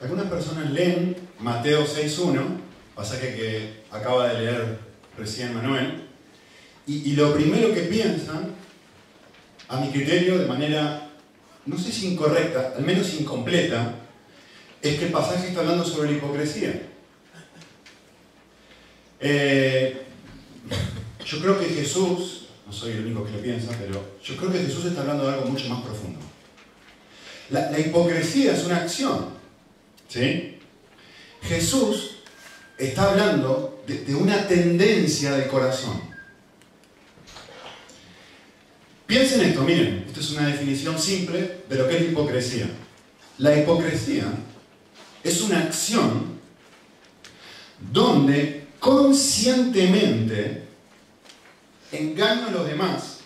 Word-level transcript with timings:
Algunas 0.00 0.30
personas 0.30 0.70
leen 0.70 1.14
Mateo 1.40 1.84
6.1, 1.84 2.40
pasaje 2.94 3.34
que 3.34 3.82
acaba 3.90 4.28
de 4.28 4.40
leer 4.40 4.78
recién 5.18 5.54
Manuel, 5.54 6.06
y, 6.86 7.12
lo 7.12 7.34
primero 7.34 7.72
que 7.72 7.82
piensan, 7.82 8.50
a 9.68 9.78
mi 9.78 9.90
criterio, 9.90 10.38
de 10.38 10.46
manera, 10.46 11.08
no 11.66 11.78
sé 11.78 11.92
si 11.92 12.08
incorrecta, 12.08 12.72
al 12.76 12.82
menos 12.82 13.14
incompleta, 13.14 13.94
es 14.82 14.98
que 14.98 15.06
el 15.06 15.12
pasaje 15.12 15.48
está 15.48 15.60
hablando 15.60 15.84
sobre 15.84 16.10
la 16.10 16.16
hipocresía. 16.16 16.82
Eh, 19.20 20.02
yo 21.24 21.40
creo 21.40 21.60
que 21.60 21.66
Jesús, 21.66 22.48
no 22.66 22.72
soy 22.72 22.92
el 22.92 23.04
único 23.04 23.24
que 23.24 23.32
lo 23.32 23.40
piensa, 23.40 23.70
pero 23.78 24.16
yo 24.24 24.36
creo 24.36 24.50
que 24.50 24.58
Jesús 24.58 24.86
está 24.86 25.02
hablando 25.02 25.28
de 25.28 25.34
algo 25.34 25.46
mucho 25.46 25.68
más 25.68 25.82
profundo. 25.82 26.18
La 27.50 27.78
hipocresía 27.78 28.54
es 28.54 28.64
una 28.64 28.78
acción. 28.78 29.39
¿Sí? 30.10 30.58
Jesús 31.42 32.16
está 32.76 33.10
hablando 33.10 33.82
de, 33.86 34.14
una 34.14 34.46
tendencia 34.46 35.32
del 35.32 35.48
corazón. 35.48 36.00
Piensen 39.06 39.40
esto, 39.40 39.62
miren, 39.62 40.04
esto 40.06 40.20
es 40.20 40.30
una 40.32 40.48
definición 40.48 40.98
simple 40.98 41.62
de 41.68 41.76
lo 41.76 41.88
que 41.88 41.96
es 41.96 42.02
la 42.02 42.08
hipocresía. 42.10 42.66
La 43.38 43.58
hipocresía 43.58 44.24
es 45.24 45.40
una 45.40 45.60
acción 45.60 46.38
donde 47.92 48.68
conscientemente 48.78 50.64
engaño 51.92 52.48
a 52.48 52.50
los 52.50 52.66
demás 52.66 53.18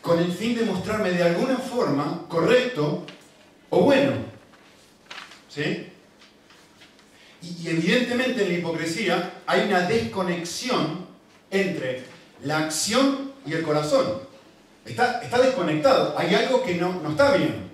con 0.00 0.20
el 0.20 0.30
fin 0.30 0.54
de 0.54 0.64
mostrarme 0.64 1.10
de 1.10 1.24
alguna 1.24 1.56
forma 1.56 2.26
correcto 2.28 3.04
o 3.70 3.80
bueno. 3.80 4.35
Y, 5.56 7.68
evidentemente 7.68 8.42
en 8.42 8.48
la 8.48 8.58
hipocresía 8.58 9.32
hay 9.46 9.62
una 9.62 9.82
desconexión 9.82 11.06
entre 11.50 12.04
la 12.42 12.58
acción 12.58 13.32
y 13.46 13.52
el 13.52 13.62
corazón. 13.62 14.20
Está, 14.84 15.20
está 15.22 15.40
desconectado, 15.40 16.14
hay 16.16 16.34
algo 16.34 16.62
que 16.62 16.74
no, 16.74 17.00
no 17.02 17.10
está 17.10 17.36
bien. 17.36 17.66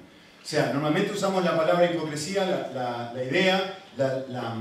O 0.43 0.47
sea, 0.47 0.73
normalmente 0.73 1.13
usamos 1.13 1.45
la 1.45 1.57
palabra 1.57 1.91
hipocresía, 1.91 2.45
la, 2.45 2.71
la, 2.75 3.13
la 3.15 3.25
idea, 3.25 3.79
la, 3.97 4.57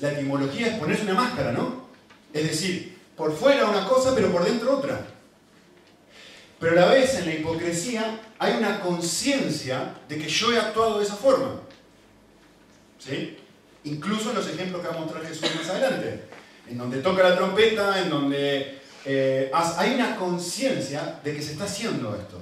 la, 0.00 0.12
etimología 0.12 0.68
es 0.68 0.78
ponerse 0.78 1.02
una 1.02 1.14
máscara, 1.14 1.52
¿no? 1.52 1.86
Es 2.32 2.44
decir, 2.44 2.98
por 3.16 3.36
fuera 3.36 3.66
una 3.66 3.86
cosa, 3.86 4.14
pero 4.14 4.30
por 4.30 4.44
dentro 4.44 4.78
otra. 4.78 5.00
Pero 6.58 6.72
a 6.72 6.86
la 6.86 6.86
vez 6.86 7.18
en 7.18 7.26
la 7.26 7.34
hipocresía 7.34 8.20
hay 8.38 8.54
una 8.54 8.80
conciencia 8.80 9.94
de 10.08 10.18
que 10.18 10.28
yo 10.28 10.52
he 10.52 10.58
actuado 10.58 10.98
de 10.98 11.04
esa 11.04 11.16
forma. 11.16 11.60
¿Sí? 13.06 13.36
Incluso 13.84 14.30
en 14.30 14.36
los 14.36 14.48
ejemplos 14.48 14.82
que 14.82 14.88
va 14.88 14.94
a 14.94 14.98
mostrar 14.98 15.24
Jesús 15.26 15.48
más 15.54 15.68
adelante. 15.70 16.24
En 16.68 16.78
donde 16.78 16.98
toca 16.98 17.22
la 17.22 17.36
trompeta, 17.36 18.02
en 18.02 18.10
donde 18.10 18.78
eh, 19.04 19.50
hay 19.52 19.94
una 19.94 20.16
conciencia 20.16 21.20
de 21.22 21.34
que 21.34 21.42
se 21.42 21.52
está 21.52 21.64
haciendo 21.64 22.16
esto. 22.16 22.40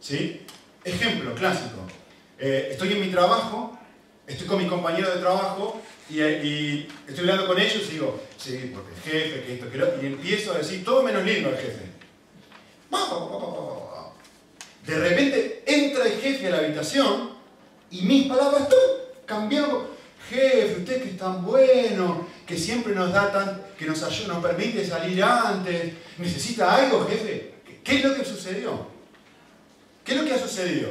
¿Sí? 0.00 0.44
Ejemplo 0.82 1.34
clásico. 1.34 1.86
Eh, 2.38 2.68
estoy 2.72 2.92
en 2.92 3.00
mi 3.00 3.08
trabajo, 3.08 3.78
estoy 4.26 4.46
con 4.46 4.58
mis 4.58 4.68
compañeros 4.68 5.14
de 5.14 5.20
trabajo 5.20 5.80
y, 6.08 6.20
y, 6.20 6.88
estoy 7.06 7.20
hablando 7.20 7.46
con 7.46 7.60
ellos 7.60 7.84
y 7.88 7.92
digo, 7.92 8.20
sí, 8.36 8.72
porque 8.74 8.94
el 8.94 9.00
jefe, 9.02 9.44
que 9.44 9.54
esto, 9.54 9.70
que 9.70 9.78
lo 9.78 10.02
y 10.02 10.06
empiezo 10.06 10.52
a 10.52 10.58
decir 10.58 10.82
todo 10.82 11.02
menos 11.02 11.24
lindo 11.24 11.50
al 11.50 11.56
jefe. 11.56 11.90
De 14.86 14.98
repente 14.98 15.62
entra 15.66 16.04
el 16.04 16.20
jefe 16.20 16.48
a 16.48 16.50
la 16.50 16.58
habitación 16.58 17.30
y 17.92 18.02
mis 18.02 18.26
palabras, 18.26 18.68
¡tú! 18.68 18.76
Cambiamos. 19.30 19.84
Jefe, 20.28 20.76
usted 20.80 21.02
que 21.02 21.10
es 21.10 21.16
tan 21.16 21.44
bueno, 21.44 22.26
que 22.46 22.56
siempre 22.56 22.94
nos 22.94 23.12
da 23.12 23.32
tan, 23.32 23.62
que 23.78 23.86
nos 23.86 24.02
ayuda, 24.02 24.34
nos 24.34 24.44
permite 24.44 24.86
salir 24.86 25.22
antes. 25.22 25.94
¿Necesita 26.18 26.74
algo, 26.74 27.06
jefe? 27.06 27.54
¿Qué 27.82 27.96
es 27.96 28.04
lo 28.04 28.14
que 28.14 28.24
sucedió? 28.24 28.86
¿Qué 30.04 30.12
es 30.12 30.20
lo 30.20 30.26
que 30.26 30.34
ha 30.34 30.38
sucedido? 30.38 30.90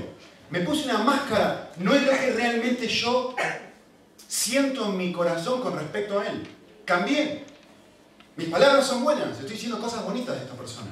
Me 0.49 0.61
puse 0.61 0.85
una 0.85 0.99
máscara, 0.99 1.71
no 1.77 1.93
es 1.93 2.03
lo 2.03 2.11
que 2.11 2.31
realmente 2.31 2.87
yo 2.87 3.35
siento 4.27 4.85
en 4.85 4.97
mi 4.97 5.11
corazón 5.11 5.61
con 5.61 5.77
respecto 5.77 6.19
a 6.19 6.27
él. 6.27 6.47
Cambié. 6.85 7.43
Mis 8.35 8.49
palabras 8.49 8.87
son 8.87 9.03
buenas, 9.03 9.31
estoy 9.31 9.51
diciendo 9.51 9.79
cosas 9.79 10.03
bonitas 10.03 10.35
de 10.35 10.43
esta 10.43 10.55
persona. 10.55 10.91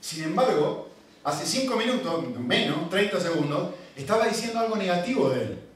Sin 0.00 0.24
embargo, 0.24 0.88
hace 1.22 1.46
5 1.46 1.76
minutos, 1.76 2.24
menos, 2.38 2.90
30 2.90 3.20
segundos, 3.20 3.74
estaba 3.94 4.26
diciendo 4.26 4.58
algo 4.58 4.76
negativo 4.76 5.30
de 5.30 5.42
él. 5.42 5.69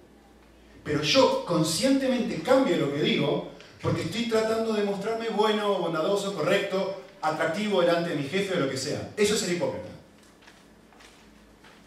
Pero 0.84 1.02
yo 1.02 1.44
conscientemente 1.46 2.42
cambio 2.42 2.76
lo 2.76 2.92
que 2.92 3.02
digo 3.02 3.50
porque 3.80 4.02
estoy 4.02 4.28
tratando 4.28 4.72
de 4.74 4.84
mostrarme 4.84 5.28
bueno, 5.30 5.78
bondadoso, 5.78 6.34
correcto, 6.34 7.02
atractivo 7.20 7.80
delante 7.80 8.10
de 8.10 8.16
mi 8.16 8.24
jefe 8.24 8.56
o 8.56 8.60
lo 8.60 8.70
que 8.70 8.76
sea. 8.76 9.12
Eso 9.16 9.34
es 9.34 9.40
ser 9.40 9.54
hipócrita. 9.54 9.88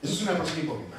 Eso 0.02 0.14
es 0.14 0.22
una 0.24 0.38
persona 0.38 0.62
hipócrita. 0.62 0.98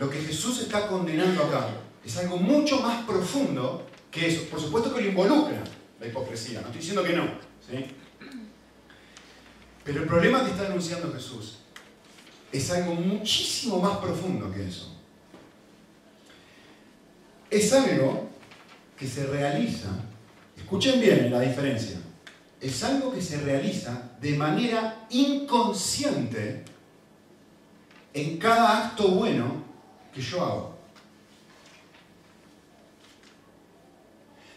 Lo 0.00 0.08
que 0.08 0.20
Jesús 0.20 0.60
está 0.60 0.86
condenando 0.86 1.44
acá 1.44 1.68
es 2.04 2.16
algo 2.16 2.36
mucho 2.36 2.80
más 2.80 3.04
profundo 3.04 3.86
que 4.10 4.28
eso. 4.28 4.44
Por 4.44 4.60
supuesto 4.60 4.94
que 4.94 5.02
lo 5.02 5.08
involucra 5.08 5.62
la 6.00 6.06
hipocresía, 6.06 6.60
no 6.60 6.66
estoy 6.66 6.80
diciendo 6.80 7.02
que 7.02 7.12
no. 7.12 7.24
¿sí? 7.68 7.86
Pero 9.84 10.02
el 10.02 10.06
problema 10.06 10.44
que 10.44 10.50
está 10.50 10.64
denunciando 10.64 11.12
Jesús 11.12 11.58
es 12.52 12.70
algo 12.70 12.94
muchísimo 12.94 13.80
más 13.80 13.98
profundo 13.98 14.52
que 14.52 14.68
eso. 14.68 14.97
Es 17.50 17.72
algo 17.72 18.28
que 18.98 19.06
se 19.06 19.26
realiza, 19.26 19.88
escuchen 20.56 21.00
bien 21.00 21.30
la 21.30 21.40
diferencia, 21.40 21.98
es 22.60 22.82
algo 22.84 23.12
que 23.12 23.22
se 23.22 23.40
realiza 23.40 24.10
de 24.20 24.32
manera 24.32 25.06
inconsciente 25.10 26.64
en 28.12 28.38
cada 28.38 28.86
acto 28.86 29.08
bueno 29.08 29.64
que 30.12 30.20
yo 30.20 30.44
hago. 30.44 30.78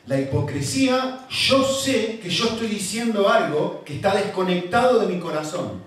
La 0.08 0.20
hipocresía, 0.20 1.28
yo 1.30 1.64
sé 1.64 2.20
que 2.20 2.30
yo 2.30 2.46
estoy 2.46 2.68
diciendo 2.68 3.30
algo 3.30 3.84
que 3.86 3.96
está 3.96 4.16
desconectado 4.16 5.00
de 5.00 5.14
mi 5.14 5.20
corazón. 5.20 5.84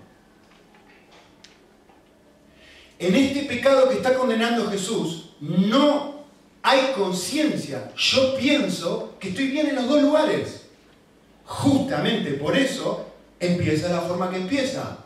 En 2.98 3.14
este 3.16 3.42
pecado 3.42 3.88
que 3.88 3.96
está 3.96 4.14
condenando 4.14 4.70
Jesús, 4.70 5.30
no 5.40 6.13
hay 6.66 6.92
conciencia. 6.96 7.92
Yo 7.94 8.36
pienso 8.38 9.16
que 9.20 9.28
estoy 9.28 9.48
bien 9.48 9.68
en 9.68 9.76
los 9.76 9.86
dos 9.86 10.00
lugares. 10.00 10.62
Justamente 11.44 12.32
por 12.32 12.56
eso 12.56 13.06
empieza 13.38 13.90
la 13.90 14.00
forma 14.00 14.30
que 14.30 14.38
empieza. 14.38 14.96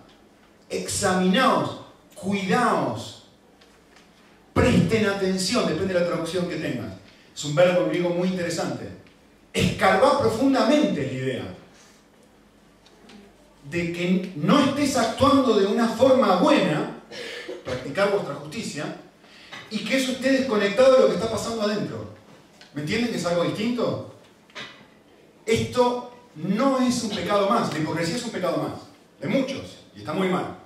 Examinaos, 0.70 1.80
cuidaos, 2.14 3.24
presten 4.54 5.06
atención, 5.06 5.66
depende 5.66 5.94
de 5.94 6.00
la 6.00 6.06
traducción 6.06 6.48
que 6.48 6.56
tengas. 6.56 6.92
Es 7.34 7.44
un 7.44 7.56
verbo 7.56 7.91
muy 8.14 8.28
interesante. 8.28 8.88
Escarbar 9.52 10.20
profundamente 10.20 11.02
la 11.02 11.12
idea 11.12 11.54
de 13.68 13.92
que 13.92 14.32
no 14.36 14.60
estés 14.60 14.97
actuando 14.97 15.58
de 15.58 15.66
una 15.66 15.88
forma 15.88 16.36
buena, 16.36 17.02
practicar 17.64 18.12
vuestra 18.12 18.34
justicia, 18.34 18.97
y 19.70 19.78
que 19.78 19.96
eso 19.96 20.12
esté 20.12 20.32
desconectado 20.32 20.94
de 20.94 21.00
lo 21.00 21.08
que 21.08 21.14
está 21.14 21.30
pasando 21.30 21.62
adentro. 21.62 22.08
¿Me 22.74 22.82
entienden 22.82 23.10
que 23.10 23.16
es 23.16 23.26
algo 23.26 23.44
distinto? 23.44 24.14
Esto 25.44 26.12
no 26.36 26.80
es 26.80 27.02
un 27.02 27.10
pecado 27.10 27.48
más, 27.48 27.72
la 27.72 27.78
hipocresía 27.78 28.16
es 28.16 28.24
un 28.24 28.30
pecado 28.30 28.58
más, 28.58 28.80
de 29.20 29.28
muchos, 29.28 29.78
y 29.96 30.00
está 30.00 30.12
muy 30.12 30.28
mal. 30.28 30.58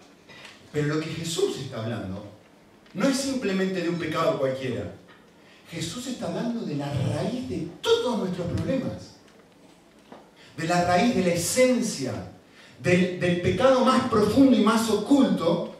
Pero 0.72 0.94
lo 0.94 1.00
que 1.00 1.06
Jesús 1.06 1.58
está 1.58 1.82
hablando 1.82 2.26
no 2.94 3.08
es 3.08 3.16
simplemente 3.16 3.80
de 3.80 3.88
un 3.88 3.98
pecado 3.98 4.38
cualquiera. 4.38 4.92
Jesús 5.70 6.06
está 6.06 6.26
hablando 6.26 6.66
de 6.66 6.76
la 6.76 6.92
raíz 6.92 7.48
de 7.48 7.68
todos 7.80 8.18
nuestros 8.18 8.46
problemas. 8.48 9.16
De 10.56 10.66
la 10.66 10.84
raíz 10.84 11.14
de 11.14 11.22
la 11.22 11.32
esencia, 11.32 12.12
del, 12.82 13.18
del, 13.18 13.40
pecado 13.40 13.84
más 13.84 14.08
profundo 14.10 14.56
y 14.56 14.60
más 14.60 14.90
oculto 14.90 15.71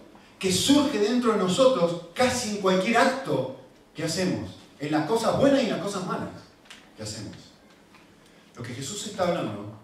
que 0.43 0.51
surge 0.51 0.99
dentro 0.99 1.31
de 1.31 1.39
nosotros 1.39 2.09
casi 2.13 2.57
en 2.57 2.57
cualquier 2.57 2.97
acto 2.97 3.61
que 3.95 4.03
hacemos. 4.03 4.51
En 4.81 4.91
las 4.91 5.07
cosas 5.07 5.39
buenas 5.39 5.63
y 5.63 5.67
en 5.67 5.71
las 5.71 5.81
cosas 5.81 6.05
malas 6.05 6.31
que 6.97 7.05
hacemos. 7.05 7.37
Lo 8.57 8.65
que 8.65 8.75
Jesús 8.75 9.07
está 9.07 9.29
hablando 9.29 9.79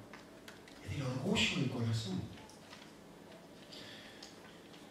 es 0.84 0.90
del 0.90 1.06
orgullo 1.06 1.60
del 1.60 1.70
corazón. 1.70 2.20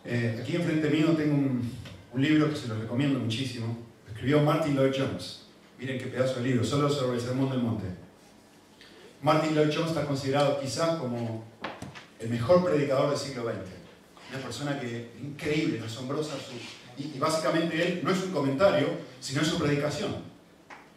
Eh, 0.05 0.39
aquí 0.41 0.55
enfrente 0.55 0.89
mío 0.89 1.07
tengo 1.17 1.35
un, 1.35 1.69
libro 2.15 2.49
que 2.49 2.55
se 2.55 2.69
lo 2.69 2.79
recomiendo 2.79 3.19
muchísimo. 3.19 3.77
Escribió 4.07 4.41
Martin 4.43 4.73
Lloyd 4.73 4.93
Jones. 4.97 5.47
Miren 5.77 5.99
qué 5.99 6.05
pedazo 6.05 6.35
de 6.35 6.43
libro, 6.43 6.63
solo 6.63 6.89
sobre 6.89 7.17
el 7.17 7.21
Sermón 7.21 7.49
del 7.49 7.59
Monte. 7.59 7.87
Martin 9.21 9.53
Lloyd 9.53 9.73
Jones 9.75 9.89
está 9.89 10.05
considerado 10.05 10.61
quizás 10.61 10.97
como 10.97 11.43
el 12.21 12.29
mejor 12.29 12.63
predicador 12.63 13.09
del 13.09 13.19
siglo 13.19 13.43
XX. 13.43 13.76
Una 14.29 14.39
persona 14.44 14.79
que 14.79 15.12
increíble, 15.21 15.81
asombrosa 15.85 16.35
su, 16.35 16.53
Y, 17.01 17.18
básicamente 17.19 17.81
él 17.81 18.01
no 18.03 18.12
es 18.12 18.24
un 18.24 18.31
comentario, 18.31 18.88
sino 19.21 19.41
es 19.41 19.47
su 19.47 19.57
predicación, 19.57 20.15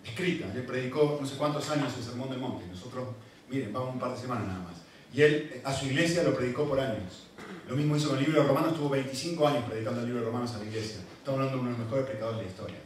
escrita. 0.05 0.47
Él 0.55 0.65
predicó 0.65 1.19
no 1.21 1.27
sé 1.27 1.37
cuántos 1.37 1.69
años 1.71 1.93
el 1.97 2.03
Sermón 2.03 2.31
del 2.31 2.38
Monte. 2.38 2.67
Nosotros, 2.67 3.09
miren, 3.49 3.73
vamos 3.73 3.94
un 3.94 4.00
par 4.00 4.12
de 4.15 4.21
semanas 4.21 4.47
nada 4.47 4.61
más. 4.61 4.75
Y 5.12 5.23
él 5.23 5.61
a 5.65 5.73
su 5.73 5.87
iglesia 5.87 6.23
lo 6.23 6.37
predicó 6.37 6.69
por 6.69 6.81
años. 6.81 7.27
Lo 7.69 7.77
mismo 7.77 7.97
hizo 7.97 8.09
con 8.09 8.19
el 8.19 8.25
libro 8.25 8.43
de 8.43 8.49
Romanos, 8.49 8.73
estuvo 8.73 8.88
25 8.88 9.47
años 9.47 9.65
predicando 9.65 10.00
el 10.00 10.06
libro 10.06 10.23
de 10.23 10.27
Romanos 10.27 10.53
a 10.55 10.59
la 10.59 10.65
iglesia. 10.65 11.00
Estamos 11.19 11.38
hablando 11.38 11.56
de 11.56 11.61
uno 11.61 11.71
de 11.71 11.77
los 11.77 11.87
mejores 11.87 12.06
predicadores 12.06 12.38
de 12.38 12.44
la 12.44 12.50
historia. 12.50 12.79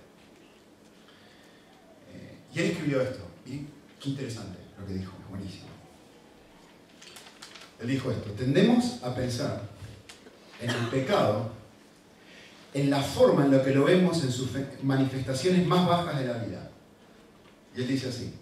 Eh, 2.12 2.38
y 2.55 2.58
él 2.58 2.70
escribió 2.70 3.00
esto. 3.00 3.26
Y 3.46 3.67
qué 4.00 4.11
interesante 4.11 4.58
lo 4.79 4.87
que 4.87 4.94
dijo, 4.94 5.12
buenísimo. 5.31 5.69
Él 7.81 7.88
dijo 7.88 8.11
esto, 8.11 8.31
tendemos 8.31 9.02
a 9.02 9.14
pensar 9.14 9.74
en 10.64 10.70
el 10.70 10.87
pecado, 10.88 11.50
en 12.72 12.90
la 12.90 13.00
forma 13.00 13.44
en 13.44 13.52
la 13.52 13.62
que 13.62 13.70
lo 13.70 13.84
vemos 13.84 14.22
en 14.25 14.32
sus 14.32 14.50
manifestaciones 14.82 15.66
más 15.66 15.87
bajas 15.87 16.19
de 16.19 16.26
la 16.26 16.38
vida. 16.38 16.70
Y 17.76 17.82
él 17.82 17.88
dice 17.88 18.08
así, 18.08 18.34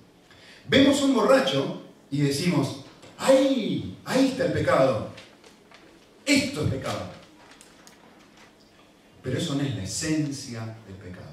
vemos 0.69 1.03
un 1.03 1.15
borracho 1.15 1.83
y 2.11 2.21
decimos, 2.21 2.85
¡ay! 3.19 3.99
Ahí 4.05 4.29
está 4.29 4.47
el 4.47 4.53
pecado. 4.53 5.11
Esto 6.25 6.65
es 6.65 6.71
pecado. 6.71 7.11
Pero 9.23 9.39
eso 9.39 9.55
no 9.55 9.63
es 9.63 9.75
la 9.75 9.83
esencia 9.83 10.61
del 10.87 10.97
pecado. 10.97 11.33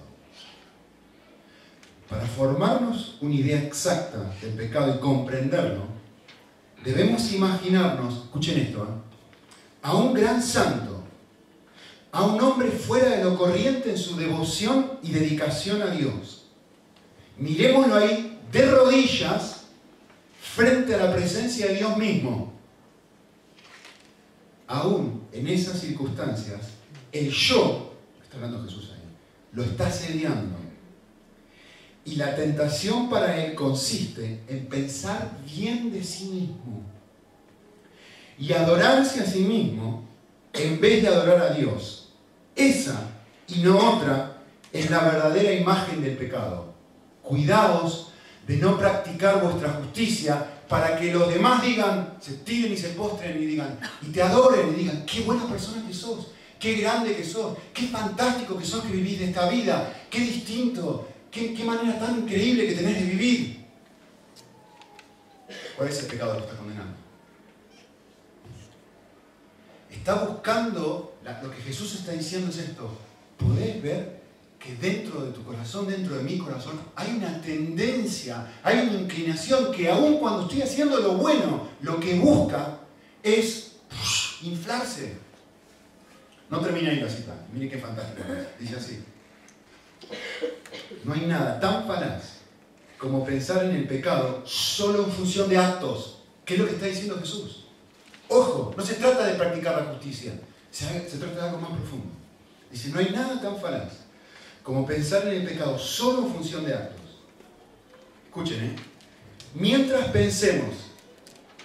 Para 2.10 2.26
formarnos 2.26 3.18
una 3.22 3.36
idea 3.36 3.62
exacta 3.62 4.34
del 4.42 4.54
pecado 4.54 4.96
y 4.96 5.00
comprenderlo, 5.00 5.84
debemos 6.84 7.32
imaginarnos, 7.34 8.26
escuchen 8.26 8.60
esto, 8.60 8.84
¿eh? 8.84 9.09
A 9.82 9.96
un 9.96 10.14
gran 10.14 10.42
santo, 10.42 11.04
a 12.12 12.24
un 12.24 12.42
hombre 12.42 12.72
fuera 12.72 13.10
de 13.10 13.24
lo 13.24 13.38
corriente 13.38 13.92
en 13.92 13.98
su 13.98 14.16
devoción 14.16 15.00
y 15.04 15.12
dedicación 15.12 15.82
a 15.82 15.92
Dios. 15.92 16.46
Miremoslo 17.38 17.96
ahí 17.96 18.40
de 18.52 18.70
rodillas 18.70 19.64
frente 20.42 20.96
a 20.96 21.06
la 21.06 21.14
presencia 21.14 21.68
de 21.68 21.76
Dios 21.76 21.98
mismo. 21.98 22.52
Aún 24.68 25.24
en 25.32 25.48
esas 25.48 25.80
circunstancias, 25.80 26.62
el 27.12 27.32
yo, 27.32 27.94
está 28.22 28.36
hablando 28.36 28.64
Jesús 28.64 28.92
ahí, 28.94 29.04
lo 29.54 29.64
está 29.64 29.88
asediando. 29.88 30.58
Y 32.06 32.16
la 32.16 32.36
tentación 32.36 33.10
para 33.10 33.44
él 33.44 33.56
consiste 33.56 34.42
en 34.48 34.66
pensar 34.68 35.38
bien 35.46 35.92
de 35.92 36.04
sí 36.04 36.26
mismo 36.26 36.84
y 38.40 38.54
adorarse 38.54 39.22
a 39.22 39.26
sí 39.26 39.40
mismo 39.40 40.06
en 40.54 40.80
vez 40.80 41.02
de 41.02 41.10
adorar 41.10 41.42
a 41.42 41.54
Dios. 41.54 42.10
Esa 42.56 43.10
y 43.48 43.60
no 43.60 43.78
otra 43.78 44.38
es 44.72 44.90
la 44.90 45.00
verdadera 45.00 45.52
imagen 45.52 46.02
del 46.02 46.16
pecado. 46.16 46.74
Cuidaos 47.22 48.14
de 48.48 48.58
no 48.58 48.78
practicar 48.78 49.42
vuestra 49.44 49.74
justicia 49.74 50.46
para 50.68 50.98
que 50.98 51.12
los 51.12 51.32
demás 51.34 51.62
digan, 51.62 52.16
se 52.22 52.34
tiren 52.34 52.72
y 52.72 52.78
se 52.78 52.90
postren 52.90 53.42
y 53.42 53.46
digan, 53.46 53.80
y 54.02 54.12
te 54.12 54.22
adoren 54.22 54.70
y 54.70 54.74
digan, 54.74 55.06
qué 55.06 55.22
buena 55.22 55.46
persona 55.48 55.86
que 55.86 55.94
sos, 55.94 56.32
qué 56.60 56.76
grande 56.76 57.16
que 57.16 57.26
sos, 57.26 57.58
qué 57.74 57.88
fantástico 57.88 58.58
que 58.58 58.66
sos 58.66 58.84
que 58.84 58.94
vivís 58.94 59.20
de 59.20 59.26
esta 59.26 59.50
vida, 59.50 59.94
qué 60.10 60.20
distinto, 60.20 61.08
qué, 61.32 61.54
qué 61.54 61.64
manera 61.64 62.00
tan 62.00 62.20
increíble 62.20 62.68
que 62.68 62.76
tenés 62.76 63.00
de 63.00 63.06
vivir. 63.06 63.66
¿Cuál 65.76 65.90
es 65.90 66.00
el 66.00 66.06
pecado 66.06 66.34
que 66.38 66.44
está 66.44 66.56
condenando? 66.56 67.09
Está 70.00 70.16
buscando, 70.16 71.18
lo 71.44 71.52
que 71.52 71.62
Jesús 71.62 71.96
está 71.96 72.14
diciendo 72.14 72.50
es 72.50 72.58
esto, 72.58 72.90
podés 73.38 73.82
ver 73.82 74.20
que 74.58 74.76
dentro 74.76 75.22
de 75.24 75.32
tu 75.32 75.44
corazón, 75.44 75.88
dentro 75.88 76.18
de 76.18 76.24
mi 76.24 76.38
corazón, 76.38 76.80
hay 76.96 77.16
una 77.16 77.42
tendencia, 77.42 78.46
hay 78.64 78.80
una 78.80 79.00
inclinación 79.02 79.72
que 79.72 79.90
aun 79.90 80.18
cuando 80.18 80.44
estoy 80.44 80.62
haciendo 80.62 81.00
lo 81.00 81.14
bueno, 81.14 81.68
lo 81.82 82.00
que 82.00 82.16
busca 82.16 82.80
es 83.24 83.74
inflarse. 84.42 85.18
No 86.50 86.60
termina 86.60 86.90
ahí 86.90 87.00
la 87.00 87.10
cita, 87.10 87.36
mire 87.54 87.70
qué 87.70 87.78
fantástico. 87.78 88.24
Dice 88.60 88.76
así. 88.76 89.04
No 91.04 91.14
hay 91.14 91.22
nada 91.22 91.60
tan 91.60 91.86
falaz 91.86 92.40
como 92.98 93.24
pensar 93.24 93.64
en 93.66 93.76
el 93.76 93.88
pecado 93.88 94.44
solo 94.46 95.06
en 95.06 95.12
función 95.12 95.48
de 95.48 95.58
actos. 95.58 96.24
¿Qué 96.44 96.56
es 96.56 96.60
lo 96.60 96.66
que 96.66 96.74
está 96.74 96.88
diciendo 96.88 97.18
Jesús? 97.20 97.69
Ojo, 98.30 98.76
no 98.78 98.86
se 98.86 98.94
trata 98.94 99.26
de 99.26 99.34
practicar 99.34 99.76
la 99.76 99.92
justicia, 99.92 100.34
se, 100.70 100.86
trata 101.18 101.36
de 101.36 101.42
algo 101.42 101.60
más 101.60 101.72
profundo. 101.72 102.06
Dice, 102.72 102.90
no 102.90 103.00
hay 103.00 103.10
nada 103.10 103.42
tan 103.42 103.60
falaz 103.60 103.90
como 104.62 104.86
pensar 104.86 105.28
en 105.28 105.42
el 105.42 105.48
pecado 105.48 105.80
solo 105.80 106.28
en 106.28 106.34
función 106.36 106.64
de 106.64 106.76
actos. 106.76 107.24
Escuchen, 108.28 108.64
¿eh? 108.64 108.76
Mientras 109.56 110.10
pensemos 110.10 110.76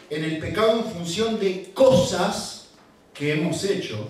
en 0.08 0.24
el 0.24 0.38
pecado 0.38 0.78
en 0.78 0.84
función 0.84 1.38
de 1.38 1.70
cosas 1.74 2.68
que 3.12 3.34
hemos 3.34 3.62
hecho, 3.64 4.08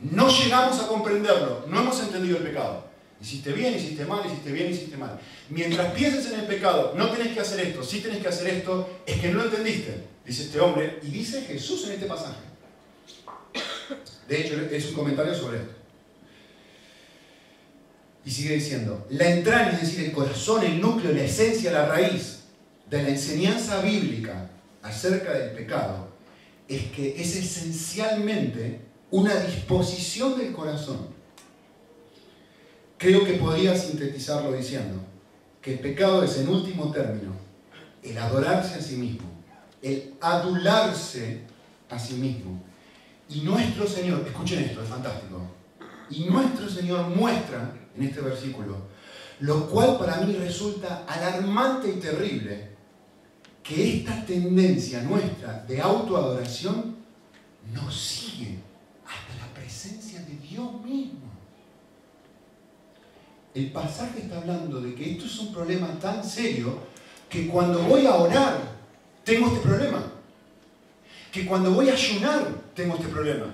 no 0.00 0.28
llegamos 0.28 0.80
a 0.80 0.88
comprenderlo, 0.88 1.66
no 1.68 1.80
hemos 1.80 2.00
entendido 2.00 2.38
el 2.38 2.44
pecado. 2.44 2.90
Hiciste 3.20 3.52
bien, 3.52 3.74
hiciste 3.74 4.06
mal, 4.06 4.24
hiciste 4.24 4.50
bien, 4.50 4.72
hiciste 4.72 4.96
mal. 4.96 5.20
Mientras 5.50 5.92
pienses 5.92 6.32
en 6.32 6.40
el 6.40 6.46
pecado, 6.46 6.94
no 6.96 7.10
tenés 7.10 7.34
que 7.34 7.40
hacer 7.40 7.60
esto, 7.60 7.84
sí 7.84 8.00
tenés 8.00 8.22
que 8.22 8.28
hacer 8.28 8.48
esto, 8.48 8.88
es 9.04 9.20
que 9.20 9.28
no 9.28 9.40
lo 9.40 9.44
entendiste 9.44 10.11
dice 10.26 10.44
este 10.44 10.60
hombre, 10.60 11.00
y 11.02 11.08
dice 11.08 11.42
Jesús 11.42 11.86
en 11.86 11.92
este 11.92 12.06
pasaje. 12.06 12.40
De 14.28 14.40
hecho, 14.40 14.60
es 14.70 14.88
un 14.88 14.94
comentario 14.94 15.34
sobre 15.34 15.58
esto. 15.58 15.74
Y 18.24 18.30
sigue 18.30 18.54
diciendo, 18.54 19.06
la 19.10 19.28
entraña, 19.28 19.72
es 19.72 19.80
decir, 19.80 20.04
el 20.04 20.12
corazón, 20.12 20.62
el 20.64 20.80
núcleo, 20.80 21.12
la 21.12 21.24
esencia, 21.24 21.72
la 21.72 21.86
raíz 21.86 22.44
de 22.88 23.02
la 23.02 23.08
enseñanza 23.08 23.80
bíblica 23.80 24.48
acerca 24.82 25.32
del 25.32 25.50
pecado, 25.50 26.08
es 26.68 26.84
que 26.92 27.20
es 27.20 27.36
esencialmente 27.36 28.80
una 29.10 29.34
disposición 29.36 30.38
del 30.38 30.52
corazón. 30.52 31.08
Creo 32.96 33.24
que 33.24 33.34
podría 33.34 33.76
sintetizarlo 33.76 34.52
diciendo 34.52 35.02
que 35.60 35.74
el 35.74 35.80
pecado 35.80 36.22
es 36.22 36.38
en 36.38 36.48
último 36.48 36.92
término 36.92 37.32
el 38.02 38.16
adorarse 38.18 38.74
a 38.74 38.80
sí 38.80 38.96
mismo 38.96 39.31
el 39.82 40.14
adularse 40.20 41.40
a 41.90 41.98
sí 41.98 42.14
mismo. 42.14 42.62
Y 43.28 43.40
nuestro 43.40 43.86
Señor, 43.86 44.22
escuchen 44.26 44.60
esto, 44.64 44.82
es 44.82 44.88
fantástico, 44.88 45.40
y 46.10 46.24
nuestro 46.24 46.68
Señor 46.68 47.08
muestra 47.08 47.74
en 47.96 48.04
este 48.04 48.20
versículo, 48.20 48.76
lo 49.40 49.68
cual 49.68 49.98
para 49.98 50.18
mí 50.20 50.34
resulta 50.34 51.04
alarmante 51.06 51.90
y 51.90 52.00
terrible, 52.00 52.70
que 53.62 53.98
esta 53.98 54.24
tendencia 54.24 55.02
nuestra 55.02 55.64
de 55.66 55.80
autoadoración 55.80 56.96
nos 57.72 57.96
sigue 57.96 58.58
hasta 59.06 59.46
la 59.46 59.54
presencia 59.54 60.20
de 60.20 60.36
Dios 60.36 60.72
mismo. 60.84 61.20
El 63.54 63.70
pasaje 63.70 64.20
está 64.20 64.38
hablando 64.38 64.80
de 64.80 64.94
que 64.94 65.12
esto 65.12 65.26
es 65.26 65.38
un 65.38 65.52
problema 65.52 65.88
tan 66.00 66.24
serio 66.24 66.78
que 67.28 67.48
cuando 67.48 67.82
voy 67.82 68.06
a 68.06 68.14
orar 68.14 68.71
tengo 69.24 69.48
este 69.48 69.60
problema. 69.60 70.02
Que 71.30 71.46
cuando 71.46 71.70
voy 71.70 71.88
a 71.88 71.94
ayunar, 71.94 72.46
tengo 72.74 72.94
este 72.96 73.08
problema. 73.08 73.46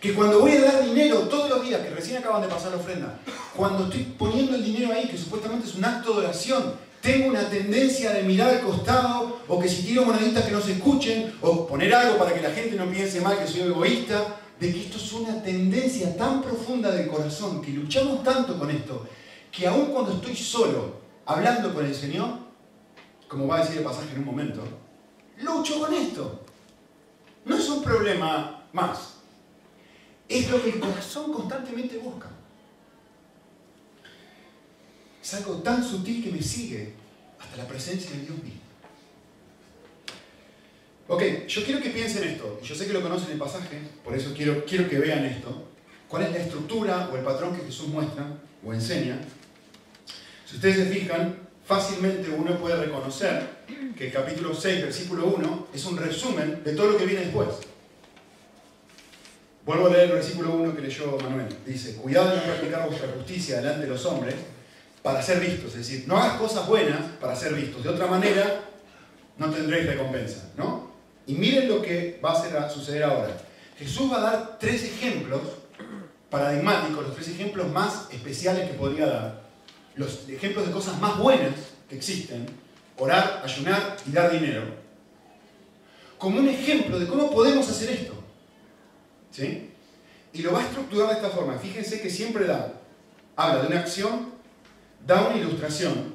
Que 0.00 0.14
cuando 0.14 0.40
voy 0.40 0.52
a 0.52 0.62
dar 0.62 0.84
dinero 0.84 1.20
todos 1.20 1.48
los 1.48 1.62
días, 1.62 1.80
que 1.80 1.90
recién 1.90 2.18
acaban 2.18 2.42
de 2.42 2.48
pasar 2.48 2.72
la 2.72 2.78
ofrenda, 2.78 3.20
cuando 3.54 3.84
estoy 3.84 4.02
poniendo 4.18 4.56
el 4.56 4.64
dinero 4.64 4.92
ahí, 4.92 5.08
que 5.08 5.16
supuestamente 5.16 5.68
es 5.68 5.74
un 5.76 5.84
acto 5.84 6.12
de 6.12 6.26
oración, 6.26 6.74
tengo 7.00 7.28
una 7.28 7.48
tendencia 7.48 8.12
de 8.12 8.22
mirar 8.22 8.50
al 8.50 8.60
costado, 8.60 9.40
o 9.48 9.58
que 9.60 9.68
si 9.68 9.82
tiro 9.82 10.04
moneditas 10.04 10.44
que 10.44 10.52
no 10.52 10.60
se 10.60 10.72
escuchen, 10.72 11.34
o 11.40 11.66
poner 11.66 11.94
algo 11.94 12.18
para 12.18 12.34
que 12.34 12.42
la 12.42 12.50
gente 12.50 12.76
no 12.76 12.90
piense 12.90 13.20
mal 13.20 13.38
que 13.38 13.46
soy 13.46 13.62
egoísta, 13.62 14.40
de 14.58 14.72
que 14.72 14.80
esto 14.82 14.96
es 14.96 15.12
una 15.12 15.42
tendencia 15.42 16.16
tan 16.16 16.42
profunda 16.42 16.90
del 16.90 17.08
corazón, 17.08 17.62
que 17.62 17.70
luchamos 17.70 18.22
tanto 18.22 18.58
con 18.58 18.70
esto, 18.70 19.06
que 19.50 19.66
aun 19.66 19.86
cuando 19.86 20.12
estoy 20.12 20.36
solo, 20.36 20.96
hablando 21.26 21.72
con 21.74 21.86
el 21.86 21.94
Señor, 21.94 22.28
como 23.32 23.46
va 23.46 23.56
a 23.56 23.60
decir 23.60 23.78
el 23.78 23.84
pasaje 23.84 24.12
en 24.12 24.18
un 24.18 24.26
momento, 24.26 24.62
lucho 25.40 25.80
con 25.80 25.94
esto. 25.94 26.44
No 27.46 27.56
es 27.56 27.66
un 27.66 27.82
problema 27.82 28.68
más. 28.74 29.14
Es 30.28 30.50
lo 30.50 30.62
que 30.62 30.68
el 30.68 30.78
corazón 30.78 31.32
constantemente 31.32 31.96
busca. 31.96 32.28
Es 35.22 35.32
algo 35.32 35.54
tan 35.62 35.82
sutil 35.82 36.22
que 36.22 36.30
me 36.30 36.42
sigue 36.42 36.92
hasta 37.40 37.56
la 37.56 37.66
presencia 37.66 38.10
de 38.10 38.18
Dios 38.18 38.42
mismo. 38.42 38.60
Ok, 41.08 41.46
yo 41.48 41.64
quiero 41.64 41.80
que 41.80 41.88
piensen 41.88 42.28
esto. 42.28 42.60
Yo 42.62 42.74
sé 42.74 42.86
que 42.86 42.92
lo 42.92 43.00
conocen 43.00 43.32
el 43.32 43.38
pasaje, 43.38 43.80
por 44.04 44.14
eso 44.14 44.34
quiero, 44.36 44.62
quiero 44.66 44.90
que 44.90 44.98
vean 44.98 45.24
esto. 45.24 45.68
¿Cuál 46.06 46.24
es 46.24 46.32
la 46.32 46.38
estructura 46.38 47.08
o 47.10 47.16
el 47.16 47.24
patrón 47.24 47.56
que 47.56 47.64
Jesús 47.64 47.88
muestra 47.88 48.26
o 48.62 48.74
enseña? 48.74 49.18
Si 50.44 50.56
ustedes 50.56 50.76
se 50.76 50.84
fijan, 50.84 51.41
fácilmente 51.72 52.28
uno 52.28 52.58
puede 52.58 52.76
reconocer 52.76 53.48
que 53.96 54.08
el 54.08 54.12
capítulo 54.12 54.54
6, 54.54 54.82
versículo 54.82 55.26
1, 55.28 55.68
es 55.72 55.84
un 55.86 55.96
resumen 55.96 56.62
de 56.62 56.74
todo 56.74 56.92
lo 56.92 56.98
que 56.98 57.06
viene 57.06 57.22
después. 57.22 57.48
Vuelvo 59.64 59.86
a 59.86 59.90
leer 59.90 60.10
el 60.10 60.12
versículo 60.12 60.52
1 60.54 60.74
que 60.74 60.82
leyó 60.82 61.16
Manuel. 61.22 61.48
Dice, 61.64 61.96
cuidado 61.96 62.30
de 62.30 62.36
no 62.36 62.42
practicar 62.42 62.86
vuestra 62.86 63.08
justicia 63.16 63.56
delante 63.56 63.82
de 63.82 63.86
los 63.86 64.04
hombres 64.04 64.34
para 65.02 65.22
ser 65.22 65.40
vistos. 65.40 65.70
Es 65.70 65.88
decir, 65.88 66.04
no 66.06 66.18
hagas 66.18 66.36
cosas 66.36 66.68
buenas 66.68 67.00
para 67.18 67.34
ser 67.34 67.54
vistos. 67.54 67.82
De 67.82 67.88
otra 67.88 68.06
manera, 68.06 68.60
no 69.38 69.48
tendréis 69.50 69.86
recompensa. 69.86 70.50
¿no? 70.58 70.92
Y 71.26 71.34
miren 71.34 71.68
lo 71.68 71.80
que 71.80 72.20
va 72.22 72.32
a 72.32 72.68
suceder 72.68 73.04
ahora. 73.04 73.34
Jesús 73.78 74.12
va 74.12 74.18
a 74.18 74.20
dar 74.20 74.58
tres 74.58 74.84
ejemplos 74.84 75.40
paradigmáticos, 76.28 77.02
los 77.04 77.14
tres 77.14 77.28
ejemplos 77.28 77.66
más 77.68 78.08
especiales 78.10 78.68
que 78.68 78.74
podría 78.74 79.06
dar. 79.06 79.41
Los 79.94 80.28
ejemplos 80.28 80.66
de 80.66 80.72
cosas 80.72 81.00
más 81.00 81.18
buenas 81.18 81.52
que 81.88 81.96
existen. 81.96 82.46
Orar, 82.96 83.42
ayunar 83.44 83.96
y 84.06 84.12
dar 84.12 84.30
dinero. 84.30 84.62
Como 86.18 86.38
un 86.38 86.48
ejemplo 86.48 86.98
de 86.98 87.06
cómo 87.06 87.30
podemos 87.30 87.68
hacer 87.68 87.90
esto. 87.90 88.14
¿Sí? 89.30 89.70
Y 90.32 90.42
lo 90.42 90.52
va 90.52 90.60
a 90.60 90.64
estructurar 90.64 91.08
de 91.08 91.14
esta 91.14 91.30
forma. 91.30 91.58
Fíjense 91.58 92.00
que 92.00 92.10
siempre 92.10 92.46
da, 92.46 92.72
habla 93.36 93.62
de 93.62 93.68
una 93.68 93.80
acción, 93.80 94.32
da 95.06 95.28
una 95.28 95.36
ilustración, 95.36 96.14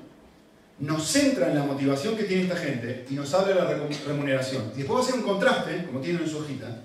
nos 0.80 1.08
centra 1.08 1.50
en 1.50 1.56
la 1.56 1.64
motivación 1.64 2.16
que 2.16 2.24
tiene 2.24 2.44
esta 2.44 2.56
gente 2.56 3.06
y 3.10 3.16
nos 3.16 3.34
habla 3.34 3.66
de 3.66 3.78
la 3.78 3.88
remuneración. 4.06 4.72
Y 4.76 4.80
después 4.80 4.98
va 4.98 5.02
a 5.02 5.04
hacer 5.04 5.16
un 5.16 5.26
contraste, 5.26 5.86
como 5.86 6.02
tienen 6.02 6.24
en 6.24 6.30
su 6.30 6.38
hojita, 6.38 6.84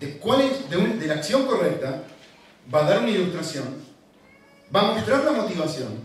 de, 0.00 0.18
cuál 0.18 0.42
es, 0.42 0.70
de, 0.70 1.06
la 1.06 1.14
acción 1.14 1.46
correcta, 1.46 2.02
va 2.72 2.86
a 2.86 2.90
dar 2.90 3.00
una 3.00 3.10
ilustración, 3.10 3.64
va 4.74 4.80
a 4.80 4.92
mostrar 4.94 5.24
la 5.24 5.32
motivación 5.32 6.00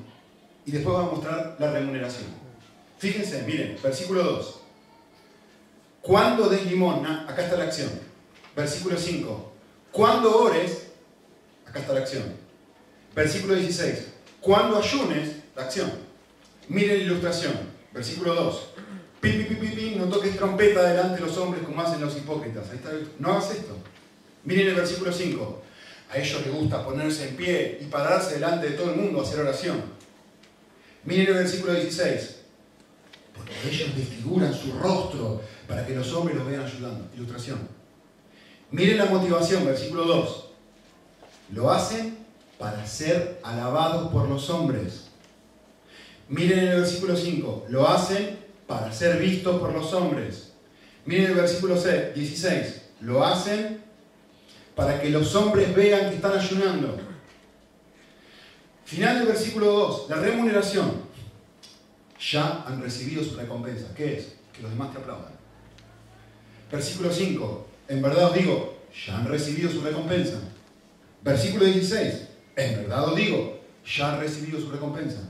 y 0.65 0.71
después 0.71 0.95
va 0.95 1.01
a 1.01 1.11
mostrar 1.11 1.55
la 1.59 1.71
remuneración. 1.71 2.27
Fíjense, 2.97 3.43
miren, 3.43 3.77
versículo 3.83 4.23
2. 4.23 4.59
Cuando 6.01 6.49
des 6.49 6.65
limosna, 6.65 7.25
acá 7.27 7.43
está 7.43 7.57
la 7.57 7.65
acción. 7.65 7.89
Versículo 8.55 8.97
5. 8.97 9.51
Cuando 9.91 10.37
ores, 10.37 10.87
acá 11.65 11.79
está 11.79 11.93
la 11.93 12.01
acción. 12.01 12.23
Versículo 13.15 13.55
16. 13.55 14.07
Cuando 14.41 14.77
ayunes, 14.77 15.29
la 15.55 15.63
acción. 15.63 15.91
Miren 16.67 16.97
la 16.97 17.03
ilustración. 17.03 17.53
Versículo 17.93 18.35
2. 18.35 18.69
Pi, 19.21 19.31
pi, 19.31 19.55
pi, 19.55 19.95
no 19.95 20.05
toques 20.05 20.35
trompeta 20.35 20.83
delante 20.83 21.21
de 21.21 21.27
los 21.27 21.37
hombres 21.37 21.63
como 21.63 21.81
hacen 21.81 22.01
los 22.01 22.17
hipócritas. 22.17 22.65
No 23.19 23.31
hagas 23.31 23.51
esto. 23.51 23.77
Miren 24.43 24.69
el 24.69 24.75
versículo 24.75 25.11
5. 25.11 25.61
A 26.13 26.19
ellos 26.19 26.45
les 26.45 26.53
gusta 26.53 26.85
ponerse 26.85 27.29
en 27.29 27.35
pie 27.35 27.79
y 27.81 27.85
pararse 27.85 28.35
delante 28.35 28.69
de 28.69 28.77
todo 28.77 28.91
el 28.91 28.97
mundo 28.97 29.19
a 29.19 29.23
hacer 29.23 29.39
oración. 29.39 29.81
Miren 31.05 31.27
el 31.29 31.33
versículo 31.33 31.73
16. 31.73 32.35
Porque 33.35 33.53
ellos 33.67 33.95
desfiguran 33.95 34.53
su 34.53 34.73
rostro 34.73 35.41
para 35.67 35.83
que 35.87 35.95
los 35.95 36.13
hombres 36.13 36.37
los 36.37 36.45
vean 36.45 36.65
ayudando. 36.65 37.07
Ilustración. 37.15 37.67
Miren 38.69 38.99
la 38.99 39.05
motivación, 39.05 39.65
versículo 39.65 40.05
2. 40.05 40.45
Lo 41.53 41.71
hacen 41.71 42.15
para 42.59 42.85
ser 42.85 43.39
alabados 43.41 44.11
por 44.11 44.29
los 44.29 44.51
hombres. 44.51 45.05
Miren 46.29 46.59
el 46.59 46.81
versículo 46.81 47.17
5. 47.17 47.65
Lo 47.69 47.89
hacen 47.89 48.37
para 48.67 48.93
ser 48.93 49.17
vistos 49.17 49.59
por 49.59 49.73
los 49.73 49.91
hombres. 49.93 50.51
Miren 51.07 51.31
el 51.31 51.35
versículo 51.37 51.73
16. 51.73 52.81
Lo 53.01 53.25
hacen 53.25 53.82
para 54.75 55.01
que 55.01 55.09
los 55.09 55.33
hombres 55.35 55.73
vean 55.75 56.09
que 56.09 56.15
están 56.15 56.37
ayunando. 56.37 56.97
Final 58.85 59.19
del 59.19 59.27
versículo 59.27 59.67
2. 59.67 60.09
La 60.09 60.17
remuneración. 60.17 61.03
Ya 62.19 62.63
han 62.67 62.81
recibido 62.81 63.23
su 63.23 63.35
recompensa. 63.35 63.93
¿Qué 63.95 64.17
es? 64.17 64.35
Que 64.53 64.61
los 64.61 64.71
demás 64.71 64.91
te 64.91 64.99
aplaudan. 64.99 65.33
Versículo 66.71 67.11
5. 67.11 67.67
En 67.89 68.01
verdad 68.01 68.29
os 68.29 68.33
digo, 68.35 68.77
ya 69.05 69.17
han 69.17 69.27
recibido 69.27 69.69
su 69.71 69.81
recompensa. 69.81 70.39
Versículo 71.21 71.65
16. 71.65 72.27
En 72.55 72.75
verdad 72.77 73.09
os 73.09 73.15
digo, 73.15 73.59
ya 73.85 74.13
han 74.13 74.19
recibido 74.19 74.59
su 74.59 74.71
recompensa. 74.71 75.21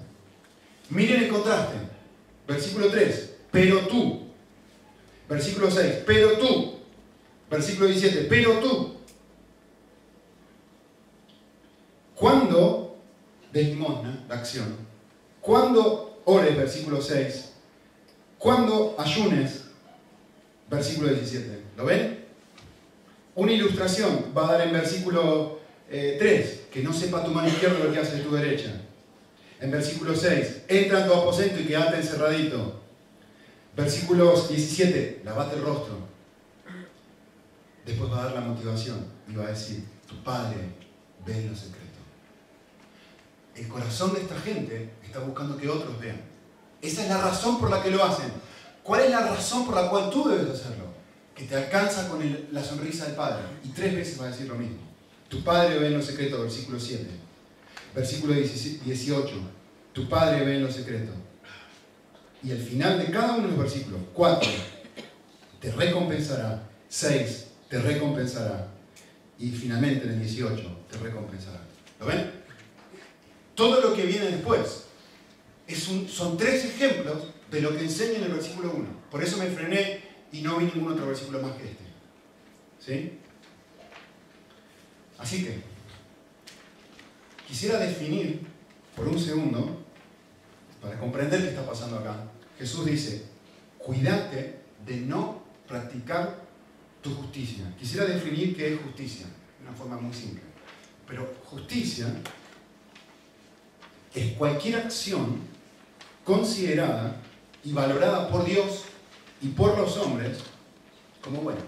Miren 0.89 1.23
el 1.23 1.29
contraste. 1.29 1.75
Versículo 2.47 2.87
3. 2.87 3.35
Pero 3.51 3.79
tú. 3.87 4.27
Versículo 5.29 5.71
6. 5.71 6.03
Pero 6.05 6.33
tú. 6.33 6.79
Versículo 7.49 7.87
17. 7.87 8.25
Pero 8.29 8.59
tú. 8.59 8.93
Cuando 12.23 12.95
de 13.51 13.63
limosna, 13.63 14.23
la 14.29 14.35
acción. 14.35 14.77
Cuando 15.41 16.21
ores, 16.23 16.55
versículo 16.55 17.01
6. 17.01 17.51
Cuando 18.37 18.95
ayunes, 18.97 19.65
versículo 20.69 21.09
17. 21.09 21.63
¿Lo 21.75 21.83
ven? 21.83 22.23
Una 23.35 23.51
ilustración 23.51 24.31
va 24.33 24.47
a 24.47 24.51
dar 24.53 24.67
en 24.67 24.71
versículo 24.71 25.59
3, 25.89 26.21
eh, 26.21 26.67
que 26.71 26.81
no 26.81 26.93
sepa 26.93 27.25
tu 27.25 27.31
mano 27.31 27.49
izquierda 27.49 27.83
lo 27.83 27.91
que 27.91 27.99
hace 27.99 28.19
tu 28.19 28.33
derecha. 28.33 28.71
En 29.59 29.69
versículo 29.69 30.15
6, 30.15 30.61
entra 30.69 31.01
en 31.01 31.07
tu 31.07 31.13
aposento 31.13 31.59
y 31.59 31.65
quédate 31.65 31.97
encerradito. 31.97 32.79
Versículos 33.75 34.47
17, 34.47 35.23
lavate 35.25 35.57
el 35.57 35.61
rostro. 35.61 35.97
Después 37.85 38.09
va 38.09 38.21
a 38.21 38.23
dar 38.27 38.35
la 38.35 38.41
motivación 38.47 39.07
y 39.27 39.35
va 39.35 39.43
a 39.43 39.49
decir, 39.49 39.83
tu 40.07 40.23
padre 40.23 40.55
ve 41.25 41.33
en 41.33 41.49
lo 41.49 41.55
secreto. 41.57 41.92
El 43.55 43.67
corazón 43.67 44.13
de 44.13 44.21
esta 44.21 44.39
gente 44.39 44.93
está 45.03 45.19
buscando 45.19 45.57
que 45.57 45.69
otros 45.69 45.99
vean. 45.99 46.21
Esa 46.81 47.03
es 47.03 47.09
la 47.09 47.21
razón 47.21 47.59
por 47.59 47.69
la 47.69 47.81
que 47.81 47.91
lo 47.91 48.03
hacen. 48.03 48.31
¿Cuál 48.81 49.01
es 49.01 49.11
la 49.11 49.21
razón 49.21 49.65
por 49.65 49.75
la 49.75 49.89
cual 49.89 50.09
tú 50.09 50.27
debes 50.27 50.49
hacerlo? 50.49 50.93
que 51.35 51.45
te 51.45 51.55
alcanza 51.55 52.07
con 52.09 52.19
la 52.51 52.63
sonrisa 52.63 53.05
del 53.05 53.15
Padre. 53.15 53.43
Y 53.63 53.69
tres 53.69 53.95
veces 53.95 54.19
va 54.19 54.25
a 54.25 54.29
decir 54.29 54.47
lo 54.47 54.55
mismo. 54.55 54.77
Tu 55.27 55.43
Padre 55.43 55.79
ve 55.79 55.87
en 55.87 55.97
lo 55.97 56.01
secreto, 56.01 56.41
versículo 56.41 56.79
7. 56.79 57.05
Versículo 57.95 58.33
18. 58.33 59.33
Tu 59.93 60.09
Padre 60.09 60.45
ve 60.45 60.55
en 60.57 60.63
lo 60.63 60.71
secreto. 60.71 61.11
Y 62.43 62.51
al 62.51 62.59
final 62.59 62.99
de 62.99 63.05
cada 63.05 63.33
uno 63.33 63.43
de 63.43 63.49
los 63.49 63.57
versículos, 63.57 64.01
4, 64.13 64.51
te 65.59 65.71
recompensará. 65.71 66.69
6, 66.89 67.45
te 67.69 67.79
recompensará. 67.79 68.67
Y 69.39 69.49
finalmente 69.49 70.05
en 70.05 70.13
el 70.13 70.19
18, 70.19 70.61
te 70.91 70.97
recompensará. 70.97 71.61
¿Lo 71.99 72.05
ven? 72.05 72.42
Todo 73.55 73.81
lo 73.81 73.93
que 73.95 74.05
viene 74.05 74.25
después 74.25 74.85
es 75.67 75.83
son 76.09 76.37
tres 76.37 76.65
ejemplos 76.65 77.27
de 77.51 77.61
lo 77.61 77.75
que 77.75 77.83
enseña 77.83 78.17
en 78.17 78.23
el 78.23 78.33
versículo 78.33 78.71
1. 78.71 78.87
Por 79.11 79.23
eso 79.23 79.37
me 79.37 79.47
frené 79.47 80.01
y 80.31 80.41
no 80.41 80.57
vi 80.57 80.65
ningún 80.65 80.93
otro 80.93 81.07
versículo 81.07 81.41
más 81.41 81.53
que 81.53 81.65
este. 81.65 81.83
¿Sí? 82.79 83.19
Así 85.17 85.45
que, 85.45 85.61
quisiera 87.47 87.79
definir 87.79 88.41
por 88.95 89.07
un 89.07 89.19
segundo, 89.19 89.83
para 90.81 90.99
comprender 90.99 91.41
qué 91.41 91.49
está 91.49 91.65
pasando 91.65 91.99
acá. 91.99 92.25
Jesús 92.57 92.85
dice, 92.85 93.23
cuídate 93.77 94.59
de 94.85 94.97
no 94.97 95.43
practicar 95.67 96.43
tu 97.01 97.13
justicia. 97.15 97.73
Quisiera 97.79 98.05
definir 98.05 98.55
qué 98.55 98.73
es 98.73 98.81
justicia, 98.81 99.25
de 99.59 99.67
una 99.67 99.77
forma 99.77 99.97
muy 99.97 100.13
simple. 100.13 100.41
Pero 101.07 101.33
justicia 101.45 102.07
es 104.13 104.33
cualquier 104.33 104.77
acción 104.77 105.39
considerada 106.23 107.17
y 107.63 107.73
valorada 107.73 108.29
por 108.29 108.45
Dios 108.45 108.83
y 109.41 109.49
por 109.49 109.77
los 109.77 109.97
hombres 109.97 110.39
como 111.21 111.41
bueno. 111.41 111.61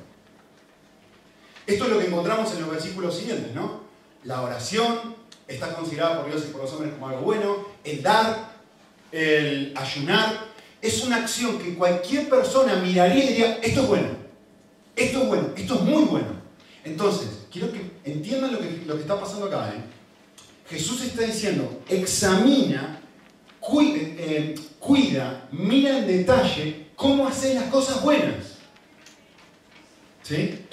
Esto 1.66 1.86
es 1.86 1.90
lo 1.90 2.00
que 2.00 2.08
encontramos 2.08 2.54
en 2.54 2.62
los 2.62 2.70
versículos 2.70 3.18
siguientes, 3.18 3.54
¿no? 3.54 3.82
La 4.24 4.42
oración 4.42 5.16
está 5.48 5.74
considerada 5.74 6.22
por 6.22 6.30
Dios 6.30 6.46
y 6.48 6.52
por 6.52 6.62
los 6.62 6.74
hombres 6.74 6.94
como 6.94 7.10
algo 7.10 7.22
bueno, 7.22 7.66
el 7.84 8.04
dar, 8.04 8.52
el 9.12 9.74
ayunar, 9.76 10.46
es 10.82 11.04
una 11.04 11.18
acción 11.18 11.58
que 11.58 11.76
cualquier 11.76 12.30
persona 12.30 12.76
miraría 12.76 13.24
y 13.24 13.28
diría, 13.30 13.60
esto 13.64 13.82
es 13.82 13.88
bueno, 13.88 14.10
esto 14.96 15.22
es 15.24 15.28
bueno, 15.28 15.50
esto 15.56 15.76
es 15.76 15.82
muy 15.82 16.04
bueno. 16.04 16.28
Entonces, 16.84 17.46
quiero 17.52 17.72
que 17.72 17.92
entiendan 18.04 18.54
lo 18.54 18.60
que, 18.60 18.84
lo 18.86 18.96
que 18.96 19.02
está 19.02 19.20
pasando 19.20 19.48
acá. 19.48 19.70
¿eh? 19.70 19.82
Jesús 20.68 21.02
está 21.04 21.24
diciendo, 21.24 21.84
examina, 21.88 23.02
eh, 23.62 24.56
cuida, 24.80 25.48
mira 25.52 26.00
en 26.00 26.08
detalle 26.08 26.88
cómo 26.96 27.28
hacer 27.28 27.56
las 27.56 27.66
cosas 27.66 28.02
buenas. 28.02 28.56
¿Sí? 30.24 30.66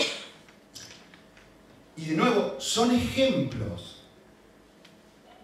Y 1.96 2.06
de 2.06 2.16
nuevo, 2.16 2.56
son 2.58 2.90
ejemplos. 2.90 4.02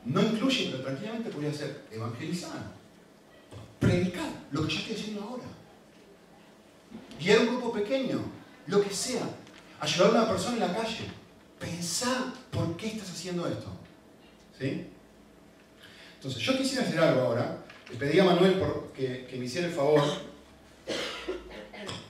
No 0.05 0.23
incluye, 0.23 0.69
pero 0.71 0.83
tranquilamente 0.83 1.31
podría 1.31 1.53
ser 1.53 1.85
evangelizar, 1.91 2.73
predicar, 3.79 4.31
lo 4.51 4.67
que 4.67 4.73
yo 4.73 4.81
estoy 4.81 4.97
haciendo 4.97 5.23
ahora. 5.23 5.45
Guiar 7.21 7.41
un 7.41 7.47
grupo 7.49 7.73
pequeño, 7.73 8.23
lo 8.67 8.81
que 8.81 8.91
sea. 8.91 9.29
Ayudar 9.81 10.09
a 10.09 10.23
una 10.23 10.29
persona 10.29 10.55
en 10.55 10.61
la 10.61 10.77
calle. 10.77 11.05
Pensar 11.59 12.33
por 12.51 12.77
qué 12.77 12.87
estás 12.89 13.11
haciendo 13.11 13.47
esto. 13.47 13.78
¿Sí? 14.59 14.87
Entonces, 16.17 16.43
yo 16.43 16.59
quisiera 16.59 16.85
hacer 16.85 16.99
algo 16.99 17.21
ahora. 17.23 17.65
Le 17.91 17.97
pedí 17.97 18.19
a 18.19 18.25
Manuel 18.25 18.61
que, 18.95 19.27
que 19.31 19.37
me 19.37 19.47
hiciera 19.47 19.69
el 19.69 19.73
favor 19.73 20.03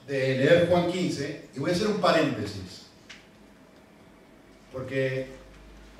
de 0.08 0.38
leer 0.38 0.68
Juan 0.68 0.90
15 0.90 1.48
y 1.54 1.58
voy 1.60 1.70
a 1.70 1.74
hacer 1.74 1.86
un 1.88 2.00
paréntesis. 2.00 2.86
porque 4.72 5.26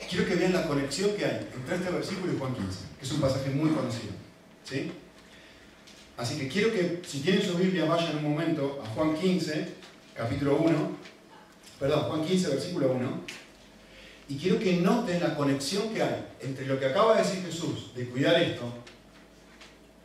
quiero 0.09 0.27
que 0.27 0.37
vean 0.37 0.53
la 0.53 0.67
conexión 0.67 1.11
que 1.17 1.25
hay 1.25 1.49
entre 1.55 1.77
este 1.77 1.91
versículo 1.91 2.33
y 2.33 2.39
Juan 2.39 2.55
15, 2.55 2.79
que 2.99 3.05
es 3.05 3.13
un 3.13 3.21
pasaje 3.21 3.51
muy 3.51 3.71
conocido. 3.71 4.13
¿sí? 4.65 4.93
Así 6.17 6.39
que 6.39 6.49
quiero 6.49 6.73
que, 6.73 7.03
si 7.07 7.21
tienen 7.21 7.43
su 7.43 7.57
Biblia, 7.57 7.85
vayan 7.85 8.17
un 8.17 8.31
momento 8.31 8.83
a 8.85 8.89
Juan 8.89 9.15
15, 9.15 9.69
capítulo 10.15 10.57
1, 10.57 10.97
perdón, 11.79 12.05
Juan 12.05 12.25
15, 12.25 12.49
versículo 12.49 12.93
1, 12.93 13.25
y 14.29 14.37
quiero 14.37 14.59
que 14.59 14.77
noten 14.77 15.21
la 15.21 15.35
conexión 15.35 15.89
que 15.95 16.03
hay 16.03 16.27
entre 16.41 16.67
lo 16.67 16.79
que 16.79 16.87
acaba 16.87 17.17
de 17.17 17.23
decir 17.23 17.43
Jesús, 17.43 17.95
de 17.95 18.07
cuidar 18.09 18.41
esto, 18.41 18.65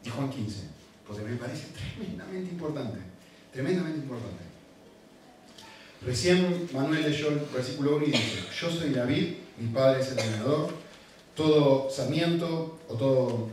y 0.03 0.09
Juan 0.09 0.29
15, 0.29 0.59
porque 1.05 1.23
me 1.23 1.35
parece 1.35 1.67
tremendamente 1.73 2.51
importante, 2.51 2.99
tremendamente 3.51 3.99
importante. 3.99 4.43
Recién 6.05 6.69
Manuel 6.73 7.03
leyó 7.03 7.29
el 7.29 7.39
versículo 7.53 7.97
1 7.97 8.05
y 8.05 8.11
dice, 8.11 8.43
yo 8.59 8.69
soy 8.69 8.89
David, 8.91 9.35
mi 9.57 9.67
padre 9.73 10.01
es 10.01 10.09
el 10.09 10.17
leñador, 10.17 10.69
todo 11.35 11.89
sarmiento 11.89 12.79
o 12.87 12.95
todo, 12.95 13.49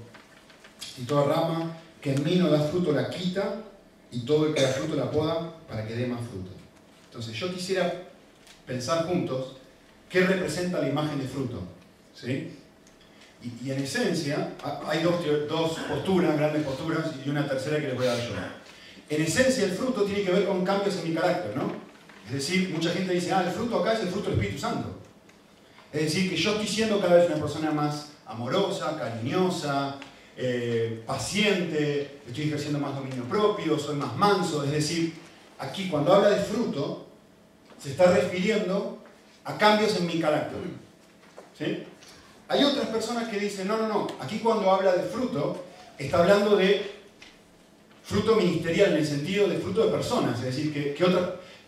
y 0.99 1.03
toda 1.03 1.25
rama 1.25 1.77
que 2.01 2.13
en 2.15 2.25
mí 2.25 2.37
no 2.37 2.49
da 2.49 2.61
fruto 2.61 2.93
la 2.93 3.11
quita 3.11 3.63
y 4.11 4.21
todo 4.21 4.47
el 4.47 4.55
que 4.55 4.63
da 4.63 4.69
fruto 4.69 4.97
la 4.97 5.11
poda 5.11 5.53
para 5.69 5.87
que 5.87 5.95
dé 5.95 6.07
más 6.07 6.21
fruto. 6.21 6.51
Entonces 7.07 7.35
yo 7.35 7.53
quisiera 7.53 8.09
pensar 8.67 9.07
juntos 9.07 9.60
qué 10.11 10.27
representa 10.27 10.81
la 10.81 10.89
imagen 10.89 11.19
de 11.19 11.27
fruto. 11.27 11.63
¿sí? 12.13 12.53
Y, 13.43 13.71
en 13.71 13.83
esencia 13.83 14.53
hay 14.87 15.03
dos, 15.03 15.15
dos 15.49 15.79
posturas, 15.89 16.37
grandes 16.37 16.63
posturas, 16.65 17.13
y 17.25 17.31
una 17.31 17.49
tercera 17.49 17.81
que 17.81 17.87
les 17.87 17.97
voy 17.97 18.07
a 18.07 18.15
dar 18.15 18.29
yo. 18.29 18.35
En 19.09 19.23
esencia 19.23 19.65
el 19.65 19.71
fruto 19.71 20.03
tiene 20.03 20.23
que 20.23 20.33
ver 20.33 20.45
con 20.45 20.65
cambios 20.65 20.97
en 20.99 21.09
mi 21.09 21.15
carácter, 21.15 21.57
¿no? 21.57 21.73
Es 22.27 22.35
decir, 22.35 22.71
mucha 22.71 22.91
gente 22.91 23.15
dice, 23.15 23.33
ah, 23.33 23.45
el 23.47 23.53
fruto 23.53 23.81
acá 23.81 23.95
es 23.95 24.01
el 24.01 24.09
fruto 24.09 24.31
del 24.31 24.39
Espíritu 24.39 24.61
Santo. 24.61 24.99
Es 25.93 26.03
decir, 26.03 26.31
que 26.31 26.37
yo 26.37 26.53
estoy 26.53 26.69
siendo 26.69 27.01
cada 27.01 27.17
vez 27.17 27.29
una 27.29 27.41
persona 27.41 27.71
más 27.73 28.13
amorosa, 28.27 28.97
cariñosa, 28.97 29.97
eh, 30.37 31.03
paciente, 31.07 32.21
estoy 32.27 32.45
ejerciendo 32.45 32.79
más 32.79 32.95
dominio 32.95 33.25
propio, 33.25 33.79
soy 33.79 33.97
más 33.97 34.17
manso. 34.17 34.63
Es 34.63 34.71
decir, 34.71 35.15
aquí 35.59 35.89
cuando 35.89 36.13
habla 36.13 36.31
de 36.31 36.45
fruto, 36.45 37.09
se 37.83 37.91
está 37.91 38.13
refiriendo 38.13 39.00
a 39.51 39.59
cambios 39.59 39.97
en 39.97 40.07
mi 40.07 40.21
carácter. 40.21 40.59
Hay 42.49 42.65
otras 42.65 42.89
personas 42.89 43.29
que 43.29 43.39
dicen, 43.39 43.69
no, 43.69 43.77
no, 43.77 43.87
no, 43.87 44.07
aquí 44.19 44.39
cuando 44.39 44.71
habla 44.71 44.93
de 44.93 45.03
fruto, 45.03 45.65
está 45.99 46.21
hablando 46.21 46.57
de 46.57 47.01
fruto 48.03 48.35
ministerial, 48.37 48.93
en 48.93 48.99
el 48.99 49.07
sentido 49.07 49.47
de 49.47 49.59
fruto 49.59 49.85
de 49.85 49.93
personas, 49.93 50.39
es 50.41 50.47
decir, 50.47 50.73
que, 50.73 50.95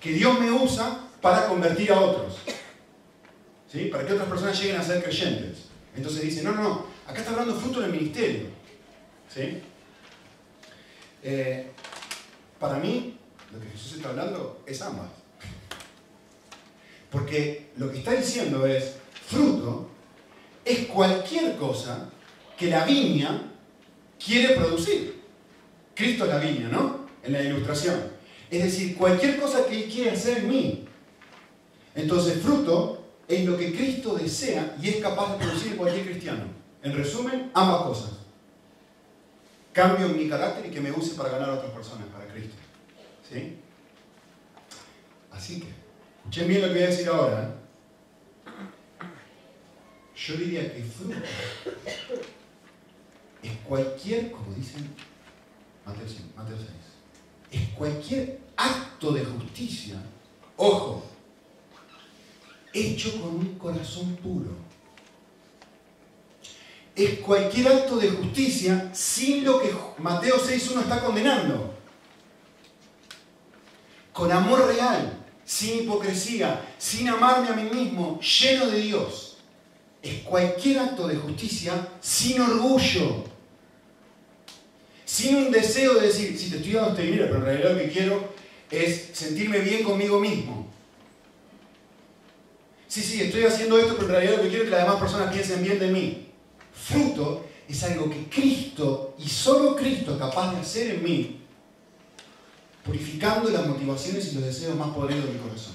que 0.01 0.12
Dios 0.12 0.41
me 0.41 0.51
usa 0.51 0.99
para 1.21 1.47
convertir 1.47 1.93
a 1.93 2.01
otros, 2.01 2.39
para 3.93 4.07
que 4.07 4.12
otras 4.12 4.29
personas 4.29 4.61
lleguen 4.61 4.77
a 4.77 4.83
ser 4.83 5.03
creyentes. 5.05 5.67
Entonces 5.95 6.23
dicen, 6.23 6.45
no, 6.45 6.53
no, 6.53 6.62
no, 6.62 6.87
acá 7.07 7.21
está 7.21 7.31
hablando 7.31 7.55
fruto 7.55 7.81
del 7.81 7.93
ministerio. 7.93 8.47
Eh, 11.23 11.71
para 12.59 12.79
mí, 12.79 13.19
lo 13.53 13.61
que 13.61 13.69
Jesús 13.69 13.97
está 13.97 14.09
hablando 14.09 14.62
es 14.67 14.81
ambas. 14.83 15.22
Porque 17.12 17.71
lo 17.76 17.92
que 17.92 17.99
está 17.99 18.12
diciendo 18.12 18.66
es, 18.66 18.97
fruto 19.26 19.88
es 20.64 20.87
cualquier 20.87 21.57
cosa 21.57 22.11
que 22.57 22.69
la 22.69 22.85
viña 22.85 23.52
quiere 24.25 24.57
producir. 24.57 25.23
Cristo 25.95 26.25
es 26.25 26.31
la 26.31 26.38
viña, 26.38 26.69
¿no? 26.69 27.07
En 27.23 27.33
la 27.33 27.42
ilustración. 27.42 28.00
Es 28.50 28.64
decir, 28.64 28.97
cualquier 28.97 29.38
cosa 29.38 29.66
que 29.66 29.85
Él 29.85 29.90
quiere 29.90 30.11
hacer 30.11 30.38
en 30.38 30.49
mí. 30.49 30.85
Entonces, 31.95 32.42
fruto 32.42 33.04
es 33.28 33.45
lo 33.45 33.57
que 33.57 33.73
Cristo 33.73 34.14
desea 34.14 34.76
y 34.83 34.88
es 34.88 34.97
capaz 34.97 35.33
de 35.33 35.45
producir 35.45 35.76
cualquier 35.76 36.07
cristiano. 36.07 36.45
En 36.83 36.95
resumen, 36.97 37.50
ambas 37.54 37.83
cosas 37.83 38.23
cambio 39.72 40.07
en 40.07 40.16
mi 40.16 40.29
carácter 40.29 40.66
y 40.66 40.70
que 40.70 40.81
me 40.81 40.92
use 40.92 41.14
para 41.14 41.31
ganar 41.31 41.51
a 41.51 41.55
otras 41.55 41.72
personas, 41.72 42.07
para 42.09 42.27
Cristo. 42.27 42.55
¿Sí? 43.29 43.59
Así 45.31 45.61
que, 45.61 45.68
escuchen 46.22 46.48
bien 46.48 46.62
lo 46.62 46.68
que 46.68 46.74
voy 46.74 46.82
a 46.82 46.87
decir 46.87 47.08
ahora. 47.08 47.42
¿eh? 47.42 48.52
Yo 50.16 50.37
diría 50.37 50.72
que 50.72 50.82
fruto 50.85 51.16
es 53.42 53.56
cualquier, 53.66 54.30
como 54.30 54.54
dicen 54.54 54.88
Mateo 55.85 56.06
6, 56.06 56.20
Mateo 56.37 56.56
6, 56.56 57.62
es 57.62 57.68
cualquier 57.70 58.38
acto 58.56 59.12
de 59.12 59.24
justicia, 59.24 59.96
ojo, 60.56 61.04
hecho 62.72 63.20
con 63.20 63.35
un 63.37 63.54
corazón 63.58 64.16
puro 64.16 64.72
es 66.94 67.20
cualquier 67.20 67.68
acto 67.68 67.96
de 67.96 68.11
justicia 68.11 68.90
sin 68.92 69.44
lo 69.44 69.61
que 69.61 69.74
Mateo 69.98 70.37
6.1 70.37 70.82
está 70.82 71.02
condenando. 71.02 71.74
Con 74.12 74.30
amor 74.30 74.66
real, 74.66 75.21
sin 75.44 75.83
hipocresía, 75.83 76.64
sin 76.78 77.09
amarme 77.09 77.48
a 77.48 77.52
mí 77.52 77.68
mismo, 77.70 78.20
lleno 78.20 78.66
de 78.66 78.81
Dios. 78.81 79.37
Es 80.02 80.22
cualquier 80.22 80.81
acto 80.81 81.07
de 81.07 81.16
justicia 81.16 81.88
sin 82.00 82.40
orgullo, 82.40 83.24
sin 85.05 85.37
un 85.37 85.50
deseo 85.50 85.94
de 85.94 86.07
decir, 86.07 86.38
si 86.38 86.50
te 86.50 86.57
estoy 86.57 86.72
dando 86.72 86.90
este 86.90 87.02
dinero, 87.02 87.26
pero 87.26 87.38
en 87.38 87.44
realidad 87.44 87.72
lo 87.72 87.78
que 87.78 87.90
quiero 87.90 88.35
es 88.70 89.11
sentirme 89.12 89.59
bien 89.59 89.85
conmigo 89.85 90.18
mismo. 90.18 90.66
Sí, 92.88 93.02
sí, 93.02 93.22
estoy 93.22 93.44
haciendo 93.44 93.78
esto, 93.78 93.94
pero 93.94 94.07
en 94.07 94.12
realidad 94.12 94.37
lo 94.37 94.42
que 94.42 94.48
quiero 94.48 94.64
es 94.64 94.70
que 94.70 94.76
las 94.76 94.85
demás 94.85 95.00
personas 95.00 95.33
piensen 95.33 95.62
bien 95.62 95.78
de 95.78 95.88
mí. 95.88 96.28
Fruto 96.72 97.46
es 97.68 97.83
algo 97.85 98.11
que 98.11 98.24
Cristo 98.24 99.14
y 99.18 99.28
solo 99.28 99.76
Cristo 99.76 100.12
es 100.12 100.18
capaz 100.18 100.52
de 100.52 100.61
hacer 100.61 100.90
en 100.96 101.02
mí, 101.02 101.41
purificando 102.85 103.51
las 103.51 103.66
motivaciones 103.66 104.33
y 104.33 104.35
los 104.37 104.45
deseos 104.45 104.77
más 104.77 104.88
poderosos 104.88 105.27
de 105.27 105.33
mi 105.33 105.38
corazón. 105.38 105.75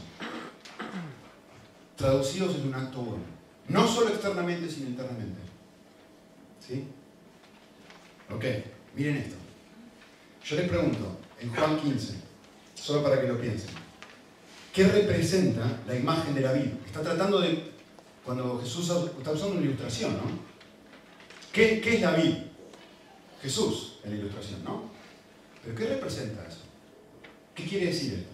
Traducidos 1.96 2.56
en 2.56 2.68
un 2.68 2.76
acto 2.76 3.02
bueno. 3.02 3.24
No 3.70 3.88
solo 3.88 4.10
externamente, 4.10 4.70
sino 4.70 4.90
internamente. 4.90 5.40
¿Sí? 6.66 6.86
Ok, 8.34 8.44
miren 8.96 9.18
esto. 9.18 9.36
Yo 10.44 10.56
les 10.56 10.70
pregunto, 10.70 11.18
en 11.40 11.54
Juan 11.54 11.80
15, 11.80 12.14
solo 12.76 13.04
para 13.04 13.20
que 13.20 13.28
lo 13.28 13.40
piensen, 13.40 13.70
¿qué 14.74 14.88
representa 14.88 15.82
la 15.88 15.96
imagen 15.96 16.36
de 16.36 16.42
la 16.42 16.54
vida? 16.54 16.72
Está 16.86 17.02
tratando 17.02 17.40
de, 17.40 17.72
cuando 18.24 18.60
Jesús 18.62 18.90
está 19.18 19.32
usando 19.32 19.56
una 19.56 19.62
ilustración, 19.62 20.14
¿no? 20.14 20.48
¿Qué, 21.52 21.82
es 21.84 22.02
la 22.02 22.12
vid? 22.12 22.36
Jesús 23.42 24.00
en 24.04 24.12
la 24.12 24.18
ilustración, 24.18 24.64
¿no? 24.64 24.92
¿Pero 25.64 25.76
qué 25.76 25.86
representa 25.88 26.46
eso? 26.48 26.67
¿Qué 27.58 27.64
quiere 27.64 27.88
decir 27.88 28.14
esto? 28.14 28.30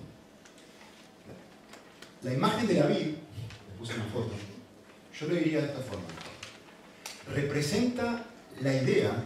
La 2.23 2.33
imagen 2.33 2.67
de 2.67 2.73
la 2.73 2.87
vid, 2.87 2.97
le 2.97 3.77
puse 3.79 3.93
una 3.93 4.03
foto, 4.05 4.31
yo 5.17 5.27
lo 5.27 5.35
diría 5.35 5.61
de 5.61 5.67
esta 5.67 5.79
forma. 5.79 6.03
Representa 7.33 8.25
la 8.61 8.73
idea 8.73 9.23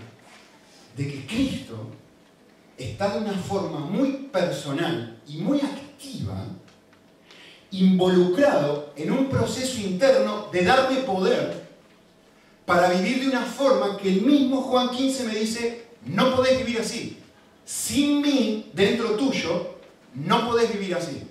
de 0.95 1.07
que 1.07 1.25
Cristo 1.25 1.89
está 2.77 3.15
de 3.15 3.25
una 3.25 3.33
forma 3.39 3.79
muy 3.79 4.29
personal 4.31 5.19
y 5.27 5.37
muy 5.37 5.61
activa, 5.61 6.45
involucrado 7.71 8.93
en 8.95 9.11
un 9.11 9.29
proceso 9.29 9.81
interno 9.81 10.49
de 10.51 10.63
darme 10.63 10.97
poder 10.97 11.67
para 12.67 12.91
vivir 12.91 13.21
de 13.21 13.29
una 13.29 13.45
forma 13.45 13.97
que 13.97 14.09
el 14.09 14.21
mismo 14.21 14.61
Juan 14.61 14.91
15 14.91 15.23
me 15.23 15.35
dice, 15.35 15.87
no 16.05 16.35
podés 16.35 16.59
vivir 16.59 16.81
así. 16.81 17.17
Sin 17.65 18.21
mí, 18.21 18.69
dentro 18.73 19.11
tuyo, 19.15 19.76
no 20.13 20.47
podés 20.47 20.71
vivir 20.71 20.95
así. 20.95 21.23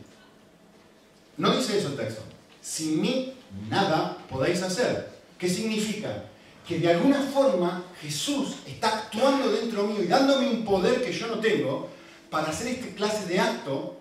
No 1.36 1.56
dice 1.56 1.78
eso 1.78 1.88
el 1.88 1.96
texto. 1.96 2.22
Sin 2.60 3.00
mí, 3.00 3.34
nada 3.68 4.16
podéis 4.28 4.62
hacer. 4.62 5.10
¿Qué 5.38 5.48
significa? 5.48 6.24
Que 6.66 6.78
de 6.78 6.90
alguna 6.90 7.20
forma 7.20 7.84
Jesús 8.00 8.56
está 8.66 8.88
actuando 8.88 9.50
dentro 9.50 9.84
mío 9.84 10.02
y 10.02 10.06
dándome 10.06 10.48
un 10.48 10.64
poder 10.64 11.04
que 11.04 11.12
yo 11.12 11.28
no 11.28 11.38
tengo 11.38 11.88
para 12.30 12.48
hacer 12.48 12.68
esta 12.68 12.94
clase 12.94 13.26
de 13.26 13.38
acto 13.38 13.96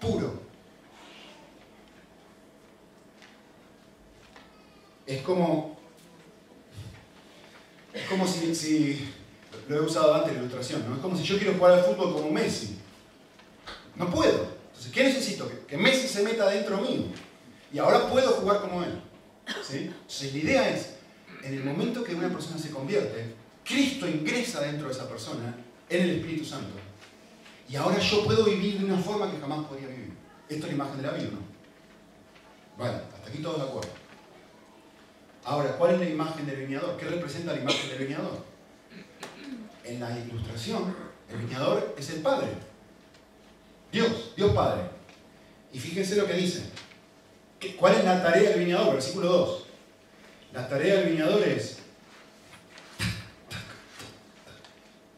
puro. 0.00 0.42
Es 5.06 5.22
como 5.22 5.78
es 7.98 8.08
como 8.08 8.26
si, 8.26 9.08
lo 9.68 9.76
he 9.76 9.80
usado 9.80 10.14
antes 10.14 10.30
en 10.30 10.36
la 10.36 10.40
ilustración, 10.42 10.88
¿no? 10.88 10.96
Es 10.96 11.00
como 11.00 11.16
si 11.16 11.24
yo 11.24 11.36
quiero 11.36 11.54
jugar 11.54 11.72
al 11.72 11.84
fútbol 11.84 12.12
como 12.12 12.30
Messi. 12.30 12.77
No 13.98 14.10
puedo. 14.10 14.48
Entonces, 14.68 14.92
¿qué 14.92 15.04
necesito? 15.04 15.50
Que, 15.66 15.76
Messi 15.76 16.06
se 16.06 16.22
meta 16.22 16.48
dentro 16.48 16.78
mío. 16.78 17.02
Y 17.72 17.78
ahora 17.78 18.08
puedo 18.08 18.30
jugar 18.32 18.60
como 18.60 18.82
él. 18.82 19.00
¿Sí? 19.62 19.90
Entonces, 19.92 20.32
la 20.32 20.38
idea 20.38 20.70
es, 20.70 20.94
en 21.42 21.54
el 21.54 21.64
momento 21.64 22.04
que 22.04 22.14
una 22.14 22.28
persona 22.28 22.58
se 22.58 22.70
convierte, 22.70 23.34
Cristo 23.64 24.08
ingresa 24.08 24.60
dentro 24.60 24.86
de 24.86 24.94
esa 24.94 25.08
persona 25.08 25.54
en 25.88 26.02
el 26.02 26.10
Espíritu 26.10 26.44
Santo. 26.44 26.74
Y 27.68 27.76
ahora 27.76 27.98
yo 27.98 28.24
puedo 28.24 28.44
vivir 28.44 28.78
de 28.78 28.84
una 28.86 28.98
forma 28.98 29.30
que 29.30 29.38
jamás 29.38 29.66
podría 29.66 29.88
vivir. 29.88 30.12
Esto 30.48 30.66
es 30.66 30.72
la 30.72 30.74
imagen 30.74 30.96
de 30.96 31.02
la 31.02 31.12
vida, 31.12 31.28
¿no? 31.32 31.58
Vale, 32.82 33.02
hasta 33.14 33.28
aquí 33.28 33.42
todos 33.42 33.58
de 33.58 33.68
acuerdo. 33.68 33.90
Ahora, 35.44 35.76
¿cuál 35.76 35.94
es 35.94 36.00
la 36.00 36.08
imagen 36.08 36.46
del 36.46 36.66
viñador? 36.66 36.96
¿Qué 36.96 37.06
representa 37.06 37.52
la 37.52 37.60
imagen 37.60 37.90
del 37.90 38.06
viñador? 38.06 38.44
En 39.84 40.00
la 40.00 40.18
ilustración, 40.18 40.94
el 41.30 41.38
viñador 41.38 41.94
es 41.98 42.10
el 42.10 42.20
Padre. 42.20 42.48
Dios, 43.92 44.32
Dios 44.36 44.52
Padre. 44.54 44.82
Y 45.72 45.78
fíjense 45.78 46.16
lo 46.16 46.26
que 46.26 46.34
dice. 46.34 46.62
¿Cuál 47.78 47.96
es 47.96 48.04
la 48.04 48.22
tarea 48.22 48.50
del 48.50 48.60
viñador? 48.60 48.94
Versículo 48.94 49.28
2. 49.28 49.64
La 50.52 50.68
tarea 50.68 50.96
del 50.96 51.10
viñador 51.10 51.42
es, 51.42 51.78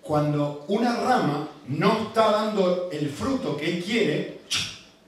cuando 0.02 0.64
una 0.68 0.96
rama 0.96 1.48
no 1.68 2.08
está 2.08 2.32
dando 2.32 2.90
el 2.90 3.10
fruto 3.10 3.56
que 3.56 3.76
él 3.76 3.84
quiere, 3.84 4.40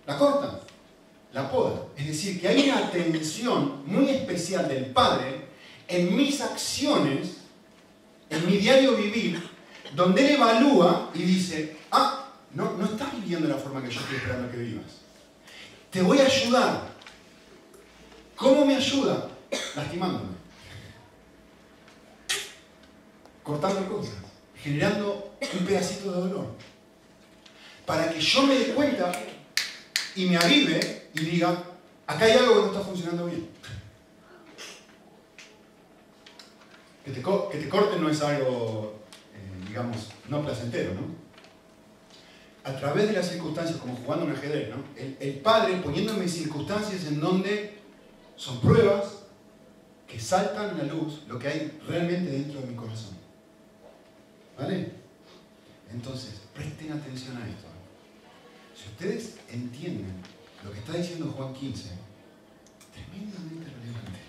la 0.06 0.16
corta, 0.16 0.60
la 1.32 1.50
poda. 1.50 1.86
Es 1.96 2.06
decir, 2.06 2.40
que 2.40 2.48
hay 2.48 2.68
una 2.68 2.78
atención 2.78 3.82
muy 3.86 4.10
especial 4.10 4.68
del 4.68 4.86
Padre 4.86 5.46
en 5.88 6.14
mis 6.14 6.40
acciones, 6.40 7.38
en 8.30 8.46
mi 8.46 8.58
diario 8.58 8.96
vivir, 8.96 9.42
donde 9.94 10.24
él 10.24 10.34
evalúa 10.36 11.10
y 11.14 11.22
dice, 11.22 11.76
ah, 11.90 12.21
no, 12.54 12.76
no 12.76 12.84
estás 12.84 13.12
viviendo 13.14 13.48
de 13.48 13.54
la 13.54 13.60
forma 13.60 13.82
que 13.82 13.90
yo 13.90 14.00
estoy 14.00 14.16
esperando 14.16 14.50
que 14.50 14.58
vivas. 14.58 14.84
Te 15.90 16.02
voy 16.02 16.18
a 16.18 16.26
ayudar. 16.26 16.88
¿Cómo 18.36 18.64
me 18.66 18.76
ayuda? 18.76 19.28
Lastimándome. 19.76 20.32
Cortando 23.42 23.88
cosas. 23.88 24.14
Generando 24.56 25.34
un 25.40 25.66
pedacito 25.66 26.12
de 26.12 26.20
dolor. 26.20 26.46
Para 27.86 28.10
que 28.10 28.20
yo 28.20 28.42
me 28.46 28.54
dé 28.54 28.74
cuenta 28.74 29.12
y 30.14 30.26
me 30.26 30.36
avive 30.36 31.10
y 31.14 31.20
diga, 31.20 31.62
acá 32.06 32.24
hay 32.24 32.32
algo 32.32 32.54
que 32.54 32.60
no 32.60 32.66
está 32.66 32.80
funcionando 32.80 33.26
bien. 33.26 33.48
Que 37.04 37.10
te, 37.10 37.22
que 37.22 37.58
te 37.58 37.68
corten 37.68 38.00
no 38.00 38.08
es 38.08 38.22
algo, 38.22 39.00
eh, 39.34 39.66
digamos, 39.66 40.10
no 40.28 40.42
placentero, 40.42 40.94
¿no? 40.94 41.21
A 42.64 42.76
través 42.76 43.08
de 43.08 43.14
las 43.14 43.28
circunstancias, 43.28 43.78
como 43.78 43.96
jugando 43.96 44.26
un 44.26 44.32
ajedrez, 44.32 44.70
¿no? 44.70 44.76
El, 44.96 45.16
el 45.18 45.40
padre 45.40 45.76
poniéndome 45.76 46.28
circunstancias 46.28 47.06
en 47.06 47.20
donde 47.20 47.78
son 48.36 48.60
pruebas 48.60 49.22
que 50.06 50.20
saltan 50.20 50.70
a 50.70 50.82
la 50.82 50.84
luz 50.84 51.22
lo 51.26 51.38
que 51.38 51.48
hay 51.48 51.78
realmente 51.88 52.30
dentro 52.30 52.60
de 52.60 52.66
mi 52.66 52.74
corazón. 52.74 53.16
¿Vale? 54.58 54.92
Entonces, 55.90 56.40
presten 56.54 56.92
atención 56.92 57.36
a 57.36 57.48
esto. 57.48 57.66
Si 58.74 58.88
ustedes 58.88 59.36
entienden 59.50 60.14
lo 60.64 60.72
que 60.72 60.78
está 60.78 60.92
diciendo 60.94 61.32
Juan 61.36 61.52
15, 61.52 61.90
tremendamente 62.92 63.70
relevante. 63.70 64.20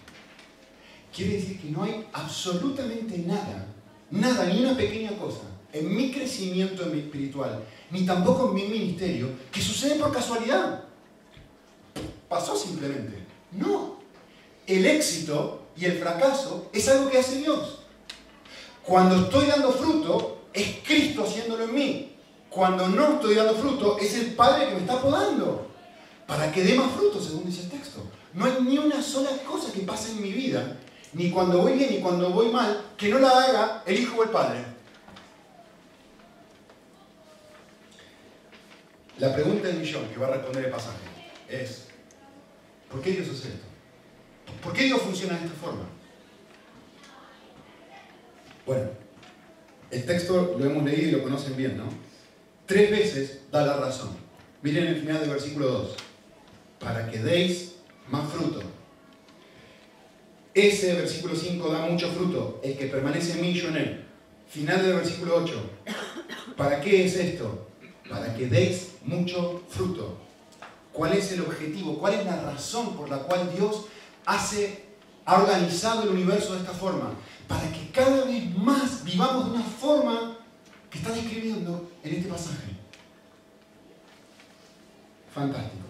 Quiere 1.16 1.34
decir 1.34 1.60
que 1.60 1.70
no 1.70 1.84
hay 1.84 2.08
absolutamente 2.14 3.18
nada, 3.20 3.68
nada, 4.10 4.46
ni 4.46 4.62
una 4.62 4.76
pequeña 4.76 5.12
cosa, 5.18 5.44
en 5.72 5.96
mi 5.96 6.12
crecimiento 6.12 6.92
espiritual, 6.94 7.64
ni 7.94 8.08
tampoco 8.08 8.50
en 8.50 8.56
mi 8.56 8.64
ministerio, 8.66 9.30
que 9.52 9.62
sucede 9.62 10.00
por 10.00 10.12
casualidad. 10.12 10.84
Pasó 12.28 12.58
simplemente. 12.58 13.24
No. 13.52 13.98
El 14.66 14.88
éxito 14.88 15.68
y 15.78 15.86
el 15.86 16.00
fracaso 16.00 16.70
es 16.74 16.90
algo 16.90 17.12
que 17.12 17.20
hace 17.20 17.38
Dios. 17.38 17.82
Cuando 18.84 19.16
estoy 19.18 19.46
dando 19.46 19.72
fruto, 19.72 20.48
es 20.52 20.80
Cristo 20.84 21.24
haciéndolo 21.24 21.66
en 21.66 21.76
mí. 21.76 22.16
Cuando 22.50 22.90
no 22.90 23.14
estoy 23.14 23.36
dando 23.36 23.54
fruto, 23.54 24.00
es 24.00 24.16
el 24.16 24.34
Padre 24.34 24.70
que 24.70 24.74
me 24.74 24.82
está 24.82 25.00
podando 25.00 25.68
para 26.26 26.52
que 26.52 26.64
dé 26.64 26.74
más 26.74 26.92
fruto, 26.94 27.22
según 27.22 27.46
dice 27.46 27.62
el 27.62 27.70
texto. 27.70 28.02
No 28.34 28.46
hay 28.46 28.54
ni 28.62 28.80
una 28.80 29.04
sola 29.04 29.30
cosa 29.48 29.72
que 29.72 29.82
pase 29.82 30.14
en 30.14 30.24
mi 30.24 30.32
vida, 30.32 30.80
ni 31.14 31.30
cuando 31.30 31.60
voy 31.60 31.74
bien 31.74 31.92
ni 31.92 32.00
cuando 32.00 32.32
voy 32.32 32.50
mal, 32.50 32.86
que 32.98 33.10
no 33.10 33.20
la 33.20 33.30
haga 33.30 33.84
el 33.86 34.00
Hijo 34.00 34.18
o 34.20 34.24
el 34.24 34.30
Padre. 34.30 34.73
La 39.20 39.34
pregunta 39.34 39.68
del 39.68 39.78
millón 39.78 40.08
que 40.10 40.18
va 40.18 40.28
a 40.28 40.32
responder 40.32 40.66
el 40.66 40.72
pasaje 40.72 40.98
es, 41.48 41.86
¿por 42.90 43.02
qué 43.02 43.12
Dios 43.12 43.30
hace 43.30 43.50
esto? 43.50 43.66
¿Por 44.64 44.74
qué 44.74 44.84
Dios 44.86 45.02
funciona 45.02 45.38
de 45.38 45.46
esta 45.46 45.58
forma? 45.58 45.88
Bueno, 48.66 48.90
el 49.92 50.06
texto 50.06 50.56
lo 50.58 50.66
hemos 50.66 50.84
leído 50.84 51.10
y 51.10 51.12
lo 51.12 51.24
conocen 51.24 51.56
bien, 51.56 51.78
¿no? 51.78 51.90
Tres 52.66 52.90
veces 52.90 53.42
da 53.52 53.66
la 53.66 53.78
razón. 53.78 54.10
Miren 54.62 54.88
el 54.88 55.00
final 55.00 55.20
del 55.20 55.30
versículo 55.30 55.68
2. 55.68 55.96
Para 56.80 57.10
que 57.12 57.20
deis 57.20 57.76
más 58.10 58.32
fruto. 58.32 58.62
Ese 60.54 60.96
versículo 60.96 61.36
5 61.36 61.72
da 61.72 61.86
mucho 61.86 62.10
fruto. 62.10 62.62
El 62.64 62.78
que 62.78 62.88
permanece 62.88 63.38
en 63.38 63.46
en 63.46 63.78
él. 63.78 64.06
Final 64.48 64.82
del 64.82 64.96
versículo 64.96 65.36
8. 65.44 65.70
¿Para 66.58 66.80
qué 66.82 67.06
es 67.06 67.16
esto? 67.16 67.68
Para 68.10 68.34
que 68.36 68.48
deis 68.48 68.93
mucho 69.04 69.64
fruto. 69.70 70.18
¿Cuál 70.92 71.14
es 71.14 71.32
el 71.32 71.42
objetivo? 71.42 71.98
¿Cuál 71.98 72.14
es 72.14 72.26
la 72.26 72.42
razón 72.42 72.96
por 72.96 73.10
la 73.10 73.18
cual 73.20 73.52
Dios 73.56 73.86
hace, 74.26 74.86
ha 75.26 75.42
organizado 75.42 76.04
el 76.04 76.10
universo 76.10 76.54
de 76.54 76.60
esta 76.60 76.74
forma? 76.74 77.14
Para 77.48 77.72
que 77.72 77.90
cada 77.92 78.26
vez 78.26 78.56
más 78.56 79.04
vivamos 79.04 79.46
de 79.46 79.52
una 79.58 79.64
forma 79.64 80.38
que 80.90 81.00
está 81.00 81.12
describiendo 81.12 81.92
en 82.04 82.16
este 82.16 82.30
pasaje. 82.30 82.74
Fantástico. 85.34 85.86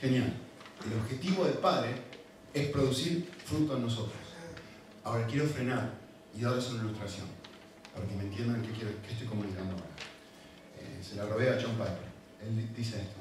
Genial. 0.00 0.34
El 0.84 0.98
objetivo 0.98 1.44
del 1.44 1.54
Padre 1.54 1.94
es 2.52 2.68
producir 2.68 3.30
fruto 3.46 3.76
en 3.76 3.82
nosotros. 3.82 4.18
Ahora 5.04 5.26
quiero 5.26 5.46
frenar 5.46 5.94
y 6.36 6.42
darles 6.42 6.68
una 6.70 6.84
ilustración, 6.84 7.26
para 7.94 8.06
que 8.06 8.14
me 8.14 8.24
entiendan 8.24 8.62
qué, 8.62 8.72
quiero, 8.72 8.90
qué 9.06 9.12
estoy 9.12 9.26
comunicando 9.26 9.72
ahora. 9.72 9.86
Eh, 10.78 11.02
se 11.02 11.16
la 11.16 11.26
robé 11.26 11.50
a 11.50 11.58
John 11.60 11.72
Piper. 11.72 12.11
Él 12.42 12.74
dice 12.74 12.96
esto, 13.00 13.20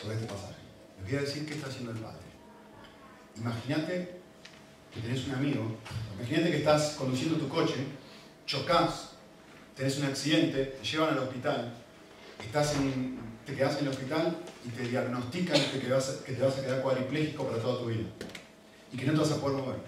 sobre 0.00 0.14
este 0.16 0.26
pasaje. 0.26 0.54
Les 1.00 1.10
voy 1.10 1.18
a 1.18 1.22
decir 1.22 1.46
qué 1.46 1.54
está 1.54 1.68
haciendo 1.68 1.90
el 1.90 1.98
Padre. 1.98 2.24
Imagínate 3.36 4.20
que 4.92 5.00
tenés 5.00 5.26
un 5.26 5.34
amigo, 5.34 5.76
imagínate 6.16 6.50
que 6.50 6.58
estás 6.58 6.94
conduciendo 6.96 7.36
tu 7.38 7.48
coche 7.48 7.84
chocas, 8.46 9.10
tenés 9.74 9.98
un 9.98 10.06
accidente, 10.06 10.64
te 10.64 10.84
llevan 10.84 11.10
al 11.10 11.18
hospital, 11.18 11.74
estás 12.38 12.76
en, 12.76 13.18
te 13.44 13.54
quedas 13.54 13.78
en 13.78 13.86
el 13.86 13.88
hospital 13.88 14.36
y 14.64 14.68
te 14.68 14.82
diagnostican 14.88 15.60
que 15.72 15.78
te, 15.78 15.90
vas 15.90 16.10
a, 16.10 16.24
que 16.24 16.32
te 16.32 16.42
vas 16.42 16.58
a 16.58 16.62
quedar 16.62 16.82
cuadripléjico 16.82 17.44
para 17.46 17.60
toda 17.60 17.80
tu 17.80 17.86
vida. 17.86 18.04
Y 18.92 18.96
que 18.96 19.06
no 19.06 19.12
te 19.14 19.18
vas 19.18 19.32
a 19.32 19.40
poder 19.40 19.58
mover. 19.58 19.80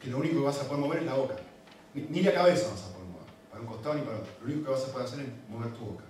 Que 0.00 0.10
lo 0.10 0.18
único 0.18 0.36
que 0.36 0.46
vas 0.46 0.58
a 0.58 0.64
poder 0.66 0.80
mover 0.80 0.98
es 1.00 1.06
la 1.06 1.14
boca. 1.14 1.36
Ni, 1.94 2.22
la 2.22 2.34
cabeza 2.34 2.68
vas 2.70 2.82
a 2.82 2.92
poder 2.92 3.06
mover. 3.06 3.26
Para 3.50 3.60
un 3.60 3.68
costado 3.68 3.94
ni 3.94 4.02
para 4.02 4.18
otro. 4.18 4.32
Lo 4.40 4.46
único 4.46 4.64
que 4.64 4.70
vas 4.70 4.84
a 4.84 4.92
poder 4.92 5.06
hacer 5.06 5.20
es 5.20 5.28
mover 5.48 5.72
tu 5.72 5.84
boca. 5.84 6.04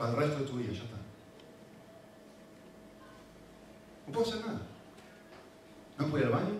Para 0.00 0.12
el 0.12 0.16
resto 0.16 0.38
de 0.40 0.46
tu 0.46 0.56
vida, 0.56 0.72
ya 0.72 0.82
está. 0.82 0.96
No 4.06 4.12
puedo 4.12 4.26
hacer 4.26 4.40
nada. 4.46 4.62
No 5.96 6.06
puedo 6.06 6.18
ir 6.18 6.24
al 6.24 6.42
baño. 6.42 6.58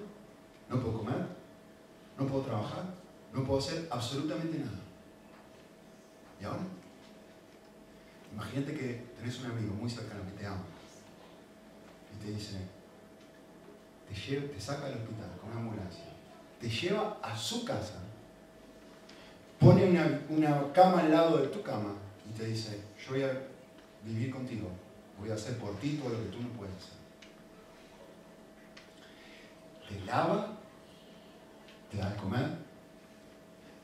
No 0.69 0.81
puedo 0.81 0.99
comer. 0.99 1.27
No 2.17 2.27
puedo 2.27 2.43
trabajar 2.43 3.01
no 3.33 3.45
puedo 3.45 3.59
hacer 3.59 3.87
absolutamente 3.91 4.59
nada. 4.59 4.79
¿Y 6.41 6.45
ahora? 6.45 6.63
Imagínate 8.33 8.75
que 8.75 9.05
tenés 9.17 9.39
un 9.41 9.51
amigo 9.51 9.75
muy 9.75 9.91
cercano 9.91 10.25
que 10.25 10.41
te 10.41 10.47
ama 10.47 10.65
y 12.15 12.25
te 12.25 12.33
dice, 12.33 12.57
te, 14.09 14.61
saca 14.61 14.87
del 14.87 14.99
hospital 14.99 15.31
con 15.41 15.51
una 15.51 15.61
ambulancia, 15.61 16.05
te 16.61 16.69
lleva 16.69 17.19
a 17.23 17.37
su 17.37 17.65
casa, 17.65 17.99
pone 19.59 19.85
una, 19.85 20.21
una 20.29 20.73
cama 20.73 21.01
al 21.01 21.11
lado 21.11 21.39
de 21.39 21.49
tu 21.49 21.63
cama 21.63 21.95
y 22.31 22.39
te 22.39 22.47
dice, 22.47 22.81
yo 23.05 23.13
voy 23.13 23.23
a 23.25 23.43
vivir 24.05 24.31
contigo, 24.31 24.69
voy 25.19 25.31
a 25.31 25.35
hacer 25.35 25.57
por 25.59 25.77
ti 25.81 25.99
todo 26.01 26.11
lo 26.11 26.19
que 26.23 26.31
tú 26.31 26.41
no 26.41 26.49
puedes 26.51 26.75
hacer. 26.77 27.01
Te 29.89 30.05
lava, 30.05 30.57
te 31.91 31.97
da 31.97 32.11
de 32.11 32.17
comer, 32.17 32.49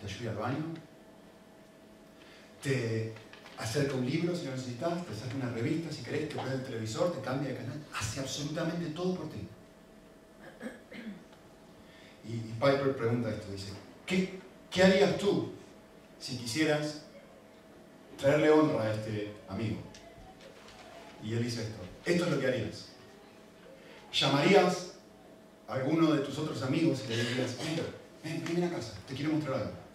te 0.00 0.06
ayuda 0.06 0.30
al 0.30 0.36
baño, 0.36 0.64
te 2.62 3.12
acerca 3.58 3.94
un 3.94 4.06
libro 4.06 4.34
si 4.34 4.44
lo 4.44 4.52
necesitas, 4.52 5.04
te 5.04 5.12
acerca 5.12 5.36
una 5.36 5.50
revista 5.50 5.90
si 5.90 6.02
querés, 6.02 6.28
te 6.28 6.36
pone 6.36 6.52
el 6.52 6.62
televisor, 6.62 7.12
te 7.12 7.20
cambia 7.20 7.48
de 7.48 7.56
canal, 7.56 7.84
hace 7.92 8.20
absolutamente 8.20 8.90
todo 8.90 9.16
por 9.16 9.28
ti. 9.30 9.48
Y, 12.28 12.36
Piper 12.54 12.96
pregunta 12.96 13.30
esto, 13.30 13.50
dice, 13.50 13.72
¿qué, 14.04 14.40
¿qué 14.70 14.82
harías 14.84 15.16
tú 15.16 15.52
si 16.18 16.36
quisieras 16.36 17.05
traerle 18.18 18.50
honra 18.50 18.82
a 18.82 18.94
este 18.94 19.32
amigo? 19.48 19.76
Y 21.22 21.34
él 21.34 21.42
dice 21.42 21.62
esto, 21.62 21.78
esto 22.04 22.24
es 22.24 22.30
lo 22.30 22.40
que 22.40 22.46
harías. 22.46 22.86
Llamarías 24.12 24.94
a 25.68 25.74
alguno 25.74 26.12
de 26.12 26.20
tus 26.20 26.38
otros 26.38 26.62
amigos 26.62 27.02
y 27.04 27.08
le 27.08 27.24
dirías, 27.24 27.56
mira, 27.68 27.84
ven, 28.22 28.44
ven 28.54 28.64
a 28.64 28.70
casa, 28.70 28.94
te 29.06 29.14
quiero 29.14 29.32
mostrar 29.32 29.60
algo 29.60 29.86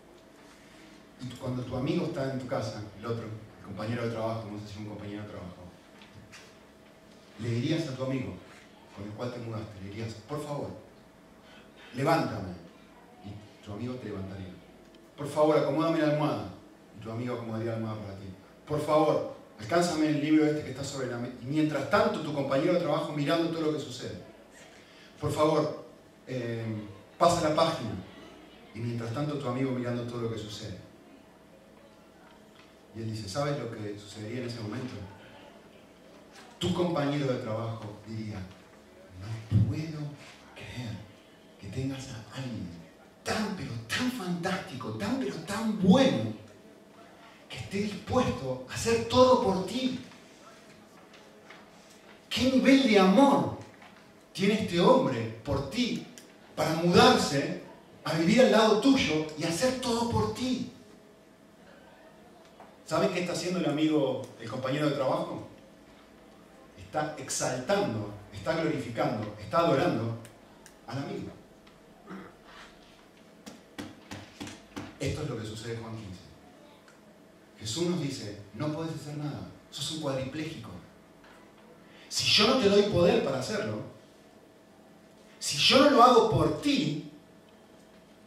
y 1.22 1.36
cuando 1.36 1.64
tu 1.64 1.76
amigo 1.76 2.08
está 2.08 2.32
en 2.32 2.40
tu 2.40 2.48
casa, 2.48 2.82
el 3.00 3.06
otro, 3.06 3.26
el 3.26 3.66
compañero 3.66 4.06
de 4.06 4.12
trabajo, 4.12 4.50
no 4.52 4.60
sé 4.60 4.74
si 4.74 4.80
un 4.80 4.90
compañero 4.90 5.22
de 5.24 5.30
trabajo, 5.30 5.56
le 7.40 7.50
dirías 7.50 7.88
a 7.88 7.96
tu 7.96 8.04
amigo, 8.04 8.34
con 8.96 9.06
el 9.06 9.12
cual 9.12 9.32
te 9.32 9.40
mudaste, 9.40 9.82
le 9.84 9.90
dirías, 9.90 10.14
por 10.28 10.44
favor, 10.44 10.70
levántame. 11.94 12.54
Y 13.24 13.64
tu 13.64 13.74
amigo 13.74 13.96
te 13.96 14.06
levantaría. 14.06 14.54
Por 15.16 15.28
favor, 15.28 15.58
acomódame 15.58 16.00
la 16.00 16.12
almohada. 16.12 16.50
Tu 17.02 17.12
amigo 17.12 17.36
acomodaría 17.36 17.72
la 17.72 17.78
almohada 17.78 18.02
para 18.02 18.16
ti. 18.18 18.28
Por 18.68 18.80
favor, 18.80 19.36
alcánzame 19.60 20.10
el 20.10 20.22
libro 20.22 20.46
este 20.46 20.64
que 20.64 20.72
está 20.72 20.84
sobre 20.84 21.08
la 21.08 21.18
mesa. 21.18 21.34
Y 21.42 21.46
mientras 21.46 21.90
tanto, 21.90 22.22
tu 22.22 22.34
compañero 22.34 22.74
de 22.74 22.80
trabajo 22.80 23.14
mirando 23.14 23.50
todo 23.50 23.62
lo 23.62 23.74
que 23.74 23.80
sucede. 23.80 24.22
Por 25.20 25.32
favor, 25.32 25.86
eh, 26.28 26.64
pasa 27.18 27.50
la 27.50 27.56
página. 27.56 27.92
Y 28.74 28.80
mientras 28.80 29.14
tanto, 29.14 29.38
tu 29.38 29.48
amigo 29.48 29.72
mirando 29.72 30.04
todo 30.04 30.22
lo 30.22 30.32
que 30.32 30.38
sucede. 30.38 30.78
Y 32.96 33.02
él 33.02 33.12
dice, 33.12 33.28
¿sabes 33.28 33.58
lo 33.58 33.72
que 33.72 33.98
sucedería 33.98 34.42
en 34.42 34.48
ese 34.48 34.60
momento? 34.62 34.94
Tu 36.60 36.74
compañero 36.74 37.26
de 37.28 37.40
trabajo 37.40 37.98
diría, 38.08 38.40
no 39.20 39.68
puedo 39.68 40.00
creer 40.54 40.98
que 41.60 41.68
tengas 41.68 42.10
a 42.10 42.38
alguien 42.38 42.70
tan, 43.24 43.56
pero 43.56 43.72
tan 43.88 44.12
fantástico, 44.12 44.92
tan, 44.92 45.20
pero 45.20 45.36
tan 45.38 45.82
bueno, 45.82 46.34
esté 47.72 47.84
dispuesto 47.84 48.66
a 48.70 48.74
hacer 48.74 49.06
todo 49.06 49.42
por 49.42 49.66
ti. 49.66 49.98
¿Qué 52.30 52.52
nivel 52.52 52.84
de 52.84 53.00
amor 53.00 53.58
tiene 54.34 54.56
este 54.56 54.80
hombre 54.82 55.40
por 55.44 55.70
ti 55.70 56.06
para 56.54 56.76
mudarse 56.76 57.62
a 58.04 58.14
vivir 58.14 58.42
al 58.42 58.52
lado 58.52 58.82
tuyo 58.82 59.26
y 59.38 59.46
hacer 59.46 59.80
todo 59.80 60.10
por 60.10 60.34
ti? 60.34 60.70
¿Saben 62.86 63.14
qué 63.14 63.22
está 63.22 63.32
haciendo 63.32 63.60
el 63.60 63.70
amigo, 63.70 64.22
el 64.42 64.50
compañero 64.50 64.90
de 64.90 64.96
trabajo? 64.96 65.48
Está 66.78 67.16
exaltando, 67.18 68.14
está 68.34 68.54
glorificando, 68.54 69.34
está 69.40 69.60
adorando 69.60 70.18
al 70.88 70.98
amigo. 70.98 71.32
Esto 75.00 75.24
es 75.24 75.30
lo 75.30 75.38
que 75.38 75.46
sucede 75.46 75.78
15. 75.78 76.11
Jesús 77.62 77.88
nos 77.88 78.02
dice, 78.02 78.40
no 78.56 78.74
puedes 78.74 78.94
hacer 78.96 79.18
nada, 79.18 79.50
sos 79.70 79.92
un 79.92 80.02
cuadripléjico. 80.02 80.70
Si 82.10 82.30
yo 82.30 82.48
no 82.48 82.58
te 82.58 82.68
doy 82.68 82.84
poder 82.84 83.24
para 83.24 83.40
hacerlo, 83.40 83.82
si 85.40 85.58
yo 85.58 85.86
no 85.86 85.92
lo 85.92 86.04
hago 86.04 86.30
por 86.30 86.62
ti, 86.62 87.10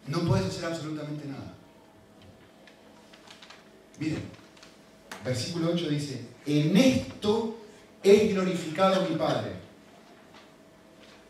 no 0.06 0.20
puedes 0.20 0.46
hacer 0.46 0.64
absolutamente 0.64 1.26
nada. 1.26 1.54
Miren, 3.98 4.22
versículo 5.24 5.72
8 5.72 5.88
dice, 5.88 6.26
en 6.46 6.76
esto 6.76 7.58
es 8.02 8.32
glorificado 8.32 9.06
mi 9.08 9.16
Padre, 9.16 9.52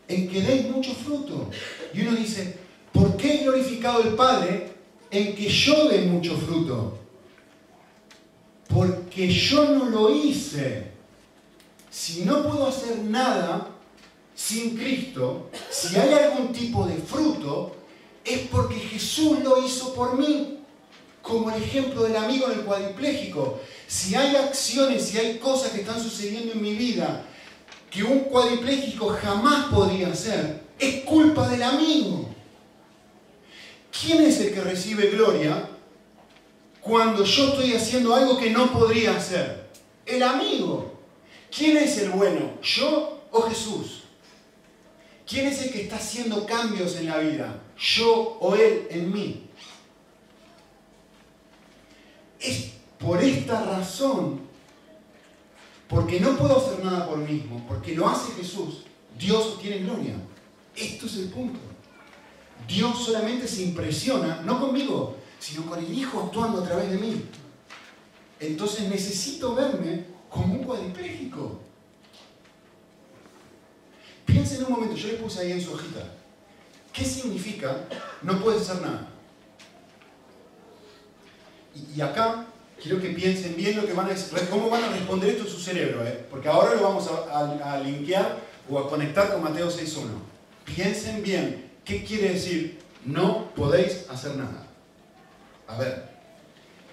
en 0.07 0.29
que 0.29 0.41
deis 0.41 0.69
mucho 0.69 0.93
fruto. 0.93 1.49
Y 1.93 2.01
uno 2.01 2.15
dice, 2.15 2.57
¿por 2.93 3.17
qué 3.17 3.35
es 3.35 3.43
glorificado 3.43 4.03
el 4.03 4.15
Padre 4.15 4.75
en 5.15 5.35
que 5.35 5.47
yo 5.47 5.87
dé 5.87 6.01
mucho 6.01 6.35
fruto. 6.37 6.97
Porque 8.75 9.31
yo 9.31 9.69
no 9.69 9.85
lo 9.85 10.13
hice. 10.13 10.91
Si 11.89 12.25
no 12.25 12.43
puedo 12.43 12.67
hacer 12.67 12.97
nada 12.97 13.69
sin 14.35 14.75
Cristo, 14.75 15.49
si 15.71 15.95
hay 15.95 16.11
algún 16.11 16.51
tipo 16.51 16.85
de 16.85 16.97
fruto, 16.97 17.73
es 18.25 18.39
porque 18.51 18.75
Jesús 18.75 19.39
lo 19.41 19.65
hizo 19.65 19.93
por 19.93 20.17
mí. 20.17 20.59
Como 21.21 21.49
el 21.51 21.63
ejemplo 21.63 22.03
del 22.03 22.17
amigo 22.17 22.47
del 22.47 22.65
cuadripléjico. 22.65 23.61
Si 23.87 24.13
hay 24.13 24.35
acciones, 24.35 25.05
si 25.05 25.19
hay 25.19 25.37
cosas 25.37 25.71
que 25.71 25.79
están 25.79 26.03
sucediendo 26.03 26.51
en 26.51 26.61
mi 26.61 26.73
vida 26.73 27.23
que 27.89 28.03
un 28.03 28.25
cuadripléjico 28.25 29.07
jamás 29.21 29.67
podría 29.73 30.09
hacer, 30.09 30.65
es 30.77 31.05
culpa 31.05 31.47
del 31.47 31.63
amigo. 31.63 32.27
¿Quién 33.89 34.21
es 34.23 34.37
el 34.41 34.53
que 34.53 34.59
recibe 34.59 35.11
gloria 35.11 35.69
cuando 36.85 37.23
yo 37.23 37.47
estoy 37.47 37.73
haciendo 37.73 38.13
algo 38.13 38.37
que 38.37 38.51
no 38.51 38.71
podría 38.71 39.17
hacer? 39.17 39.71
El 40.05 40.21
amigo. 40.21 40.99
¿Quién 41.49 41.77
es 41.77 41.97
el 41.97 42.11
bueno? 42.11 42.59
¿Yo 42.61 43.23
o 43.31 43.41
Jesús? 43.41 44.03
¿Quién 45.27 45.47
es 45.47 45.63
el 45.63 45.71
que 45.71 45.81
está 45.81 45.95
haciendo 45.95 46.45
cambios 46.45 46.95
en 46.97 47.07
la 47.07 47.17
vida? 47.17 47.59
¿Yo 47.75 48.37
o 48.39 48.53
Él 48.53 48.85
en 48.91 49.11
mí? 49.11 49.49
Es 52.39 52.73
por 52.99 53.19
esta 53.23 53.65
razón, 53.65 54.41
porque 55.89 56.19
no 56.19 56.37
puedo 56.37 56.57
hacer 56.57 56.85
nada 56.85 57.09
por 57.09 57.17
mí 57.17 57.33
mismo, 57.33 57.65
porque 57.67 57.95
lo 57.95 58.07
hace 58.07 58.31
Jesús, 58.33 58.83
Dios 59.17 59.55
obtiene 59.55 59.79
gloria. 59.79 60.13
Esto 60.75 61.07
es 61.07 61.15
el 61.15 61.29
punto. 61.29 61.59
Dios 62.67 63.03
solamente 63.03 63.47
se 63.47 63.63
impresiona, 63.63 64.43
no 64.43 64.59
conmigo, 64.59 65.24
sino 65.45 65.69
con 65.69 65.77
el 65.77 65.93
Hijo 65.93 66.23
actuando 66.23 66.61
a 66.61 66.65
través 66.65 66.89
de 66.89 66.97
mí. 66.97 67.23
Entonces 68.39 68.89
necesito 68.89 69.53
verme 69.53 70.05
como 70.29 70.55
un 70.55 70.63
cuadripléjico. 70.63 71.59
Piensen 74.25 74.65
un 74.65 74.71
momento, 74.71 74.95
yo 74.95 75.09
le 75.09 75.13
puse 75.15 75.41
ahí 75.41 75.51
en 75.51 75.61
su 75.61 75.73
hojita. 75.73 76.01
¿Qué 76.91 77.05
significa 77.05 77.85
no 78.23 78.41
puedes 78.41 78.63
hacer 78.63 78.81
nada? 78.81 79.07
Y, 81.93 82.01
acá 82.01 82.47
quiero 82.81 82.99
que 82.99 83.09
piensen 83.09 83.55
bien 83.55 83.75
lo 83.75 83.85
que 83.85 83.93
van 83.93 84.09
a, 84.09 84.15
cómo 84.49 84.69
van 84.69 84.83
a 84.85 84.89
responder 84.89 85.29
esto 85.29 85.43
en 85.43 85.49
su 85.49 85.59
cerebro, 85.59 86.05
¿eh? 86.07 86.25
porque 86.31 86.47
ahora 86.47 86.73
lo 86.73 86.81
vamos 86.81 87.07
a, 87.07 87.37
a, 87.37 87.73
a 87.73 87.79
linkear 87.81 88.39
o 88.69 88.79
a 88.79 88.89
conectar 88.89 89.31
con 89.31 89.43
Mateo 89.43 89.67
6.1. 89.67 90.05
Piensen 90.65 91.21
bien 91.21 91.65
¿Qué 91.85 92.03
quiere 92.03 92.33
decir? 92.33 92.79
No 93.05 93.51
podéis 93.53 94.09
hacer 94.09 94.35
nada. 94.35 94.64
A 95.67 95.77
ver, 95.77 96.09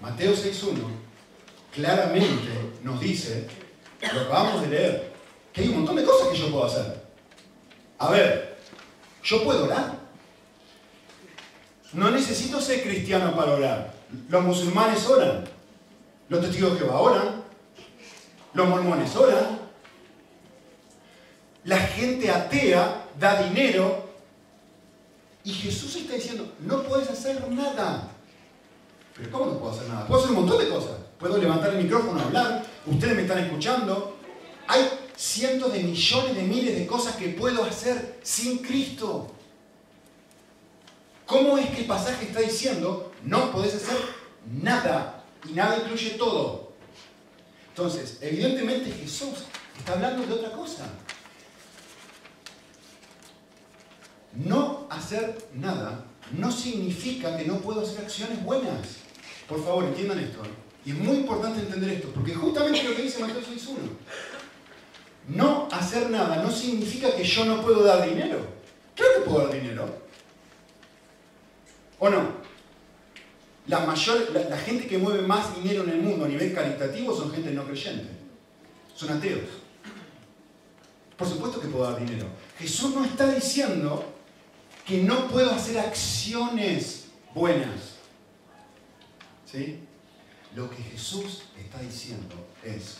Mateo 0.01 0.33
6.1 0.33 0.75
claramente 1.73 2.51
nos 2.83 3.01
dice, 3.01 3.47
lo 4.13 4.21
acabamos 4.23 4.63
de 4.63 4.69
leer, 4.69 5.13
que 5.53 5.63
hay 5.63 5.69
un 5.69 5.77
montón 5.77 5.97
de 5.97 6.05
cosas 6.05 6.29
que 6.29 6.39
yo 6.39 6.51
puedo 6.51 6.67
hacer. 6.67 7.03
A 7.99 8.11
ver, 8.11 8.59
yo 9.23 9.45
puedo 9.45 9.65
orar. 9.65 9.97
No 11.93 12.11
necesito 12.11 12.61
ser 12.61 12.83
cristiano 12.83 13.37
para 13.37 13.53
orar. 13.53 13.95
Los 14.29 14.43
musulmanes 14.43 15.07
oran. 15.07 15.45
Los 16.29 16.41
testigos 16.41 16.73
de 16.73 16.79
Jehová 16.81 17.01
oran. 17.01 17.45
Los 18.55 18.69
mormones 18.69 19.15
oran. 19.15 19.61
La 21.65 21.79
gente 21.79 22.31
atea 22.31 23.07
da 23.19 23.43
dinero 23.43 24.11
y 25.45 25.53
Jesús 25.53 25.97
está 25.97 26.15
diciendo, 26.15 26.53
no 26.61 26.83
puedes 26.83 27.09
hacer 27.11 27.49
nada. 27.51 28.12
Pero 29.17 29.31
¿cómo 29.31 29.47
no 29.47 29.59
puedo 29.59 29.73
hacer 29.73 29.89
nada? 29.89 30.07
Puedo 30.07 30.21
hacer 30.21 30.37
un 30.37 30.43
montón 30.43 30.65
de 30.65 30.71
cosas. 30.71 30.93
Puedo 31.19 31.39
levantar 31.39 31.75
el 31.75 31.85
micrófono, 31.85 32.21
hablar, 32.21 32.65
ustedes 32.87 33.15
me 33.15 33.23
están 33.23 33.39
escuchando. 33.39 34.17
Hay 34.67 34.89
cientos 35.17 35.73
de 35.73 35.81
millones 35.81 36.35
de 36.35 36.43
miles 36.43 36.79
de 36.79 36.87
cosas 36.87 37.17
que 37.17 37.29
puedo 37.29 37.65
hacer 37.65 38.19
sin 38.23 38.59
Cristo. 38.59 39.31
¿Cómo 41.27 41.59
es 41.59 41.71
que 41.71 41.83
el 41.83 41.87
pasaje 41.87 42.27
está 42.27 42.41
diciendo, 42.41 43.13
no 43.23 43.53
podés 43.53 43.75
hacer 43.75 43.97
nada? 44.51 45.25
Y 45.49 45.53
nada 45.53 45.77
incluye 45.77 46.11
todo. 46.11 46.73
Entonces, 47.69 48.19
evidentemente 48.21 48.91
Jesús 48.91 49.45
está 49.79 49.93
hablando 49.93 50.27
de 50.27 50.33
otra 50.33 50.53
cosa. 50.53 50.85
No 54.35 54.87
hacer 54.91 55.49
nada 55.55 56.07
no 56.33 56.51
significa 56.51 57.37
que 57.37 57.45
no 57.45 57.59
puedo 57.59 57.83
hacer 57.83 58.05
acciones 58.05 58.43
buenas. 58.45 59.02
Por 59.53 59.63
favor, 59.63 59.85
entiendan 59.85 60.19
esto. 60.19 60.41
Y 60.83 60.93
es 60.93 60.97
muy 60.97 61.19
importante 61.19 61.61
entender 61.61 61.91
esto, 61.91 62.09
porque 62.15 62.33
justamente 62.35 62.85
lo 62.85 62.97
que 62.97 63.03
dice 63.03 63.21
Mateo 63.21 63.43
6.1. 63.43 63.77
No 65.29 65.69
hacer 65.71 66.09
nada 66.09 66.43
no 66.43 66.51
significa 66.51 67.15
que 67.15 67.23
yo 67.23 67.45
no 67.45 67.61
puedo 67.61 67.85
dar 67.85 68.09
dinero. 68.09 68.39
Claro 68.97 69.13
que 69.17 69.31
puedo 69.31 69.47
dar 69.47 69.61
dinero. 69.61 69.95
¿O 71.99 72.09
no? 72.09 72.29
La, 73.67 73.81
mayor, 73.81 74.31
la 74.33 74.57
gente 74.57 74.87
que 74.87 74.97
mueve 74.97 75.21
más 75.21 75.55
dinero 75.55 75.83
en 75.83 75.91
el 75.91 76.01
mundo 76.01 76.25
a 76.25 76.29
nivel 76.29 76.55
caritativo 76.55 77.15
son 77.15 77.31
gente 77.31 77.51
no 77.51 77.65
creyente. 77.65 78.09
Son 78.95 79.11
ateos. 79.11 79.45
Por 81.19 81.29
supuesto 81.29 81.61
que 81.61 81.69
puedo 81.69 81.85
dar 81.85 82.01
dinero. 82.01 82.27
Jesús 82.59 82.95
no 82.95 83.05
está 83.05 83.31
diciendo 83.31 84.03
que 84.87 85.03
no 85.03 85.29
puedo 85.29 85.51
hacer 85.51 85.79
acciones 85.79 87.09
buenas. 87.35 87.92
¿Sí? 89.53 89.81
Lo 90.57 90.71
que 90.71 90.83
Jesús 90.83 91.43
está 91.63 91.79
diciendo 91.81 92.35
es, 92.65 92.99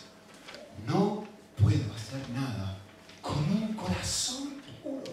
no 0.85 1.25
puedo 1.59 1.83
hacer 1.95 2.29
nada 2.33 2.77
con 3.21 3.37
un 3.37 3.73
corazón 3.73 4.53
puro, 4.83 5.11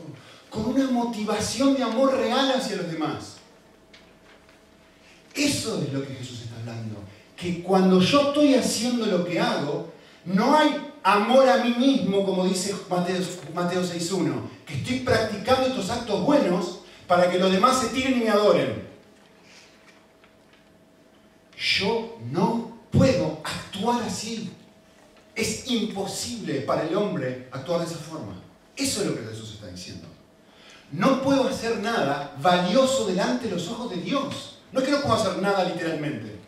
con 0.51 0.75
una 0.75 0.91
motivación 0.91 1.75
de 1.75 1.83
amor 1.83 2.15
real 2.15 2.53
hacia 2.53 2.77
los 2.77 2.91
demás. 2.91 3.37
Eso 5.35 5.83
es 5.83 5.93
lo 5.93 6.07
que 6.07 6.15
Jesús 6.15 6.43
está 6.43 6.57
hablando. 6.59 6.97
Que 7.37 7.63
cuando 7.63 8.01
yo 8.01 8.29
estoy 8.29 8.55
haciendo 8.55 9.07
lo 9.07 9.25
que 9.25 9.41
hago, 9.41 9.91
no 10.27 10.55
hay 10.55 10.93
amor 11.03 11.49
a 11.49 11.65
mí 11.65 11.71
mismo, 11.71 12.27
como 12.27 12.45
dice 12.45 12.75
Mateo, 12.91 13.21
Mateo 13.55 13.83
6.1, 13.83 14.33
que 14.67 14.75
estoy 14.75 15.01
practicando 15.01 15.69
estos 15.69 15.89
actos 15.89 16.23
buenos 16.23 16.81
para 17.07 17.31
que 17.31 17.39
los 17.39 17.51
demás 17.51 17.81
se 17.81 17.89
tiren 17.89 18.19
y 18.19 18.25
me 18.25 18.31
adoren. 18.31 18.90
Yo 21.61 22.19
no 22.31 22.79
puedo 22.91 23.41
actuar 23.45 24.03
así. 24.03 24.51
Es 25.35 25.71
imposible 25.71 26.63
para 26.63 26.85
el 26.85 26.97
hombre 26.97 27.49
actuar 27.53 27.81
de 27.81 27.87
esa 27.87 27.97
forma. 27.97 28.35
Eso 28.75 29.03
es 29.03 29.09
lo 29.09 29.15
que 29.15 29.27
Jesús 29.27 29.53
está 29.55 29.67
diciendo. 29.67 30.09
No 30.91 31.23
puedo 31.23 31.49
hacer 31.49 31.79
nada 31.79 32.35
valioso 32.41 33.07
delante 33.07 33.47
de 33.47 33.55
los 33.55 33.69
ojos 33.69 33.91
de 33.91 33.99
Dios. 33.99 34.59
No 34.73 34.81
es 34.81 34.87
que 34.87 34.93
no 34.93 35.03
puedo 35.03 35.15
hacer 35.15 35.41
nada 35.43 35.65
literalmente. 35.65 36.41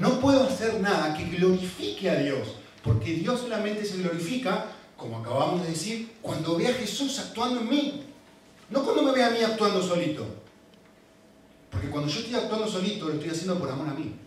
No 0.00 0.18
puedo 0.18 0.44
hacer 0.44 0.80
nada 0.80 1.14
que 1.16 1.24
glorifique 1.24 2.10
a 2.10 2.16
Dios. 2.16 2.56
Porque 2.82 3.12
Dios 3.12 3.40
solamente 3.40 3.84
se 3.84 3.98
glorifica, 3.98 4.66
como 4.96 5.18
acabamos 5.18 5.62
de 5.62 5.68
decir, 5.68 6.16
cuando 6.22 6.56
ve 6.56 6.68
a 6.68 6.74
Jesús 6.74 7.18
actuando 7.18 7.60
en 7.60 7.68
mí. 7.68 8.04
No 8.70 8.82
cuando 8.82 9.02
me 9.02 9.12
ve 9.12 9.22
a 9.22 9.30
mí 9.30 9.42
actuando 9.42 9.82
solito. 9.82 10.26
Porque 11.70 11.90
cuando 11.90 12.10
yo 12.10 12.20
estoy 12.20 12.34
actuando 12.34 12.66
solito, 12.66 13.08
lo 13.08 13.14
estoy 13.14 13.30
haciendo 13.30 13.58
por 13.58 13.70
amor 13.70 13.88
a 13.88 13.94
mí. 13.94 14.23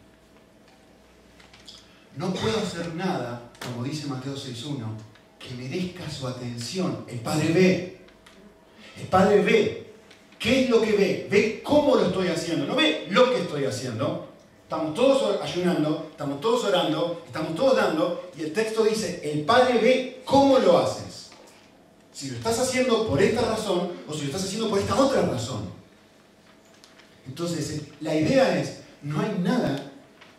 No 2.17 2.33
puedo 2.33 2.57
hacer 2.57 2.95
nada, 2.95 3.51
como 3.63 3.83
dice 3.83 4.07
Mateo 4.07 4.33
6.1, 4.33 4.79
que 5.37 5.53
merezca 5.53 6.09
su 6.09 6.27
atención. 6.27 7.05
El 7.07 7.19
Padre 7.19 7.53
ve. 7.53 8.01
El 8.99 9.07
Padre 9.07 9.43
ve. 9.43 9.93
¿Qué 10.39 10.63
es 10.63 10.69
lo 10.69 10.81
que 10.81 10.93
ve? 10.93 11.27
Ve 11.29 11.61
cómo 11.63 11.95
lo 11.95 12.07
estoy 12.07 12.29
haciendo. 12.29 12.65
No 12.65 12.75
ve 12.75 13.05
lo 13.11 13.31
que 13.31 13.41
estoy 13.41 13.65
haciendo. 13.65 14.29
Estamos 14.63 14.95
todos 14.95 15.41
ayunando, 15.41 16.07
estamos 16.11 16.41
todos 16.41 16.65
orando, 16.65 17.23
estamos 17.25 17.55
todos 17.55 17.77
dando, 17.77 18.29
y 18.37 18.43
el 18.43 18.51
texto 18.51 18.83
dice, 18.83 19.21
el 19.23 19.45
Padre 19.45 19.77
ve 19.77 20.21
cómo 20.25 20.59
lo 20.59 20.79
haces. 20.79 21.29
Si 22.11 22.31
lo 22.31 22.37
estás 22.37 22.59
haciendo 22.59 23.07
por 23.07 23.21
esta 23.21 23.41
razón 23.41 23.91
o 24.07 24.13
si 24.13 24.21
lo 24.21 24.25
estás 24.25 24.43
haciendo 24.43 24.69
por 24.69 24.79
esta 24.79 24.99
otra 24.99 25.21
razón. 25.21 25.69
Entonces, 27.27 27.83
la 28.01 28.15
idea 28.15 28.59
es, 28.59 28.79
no 29.03 29.21
hay 29.21 29.37
nada 29.39 29.86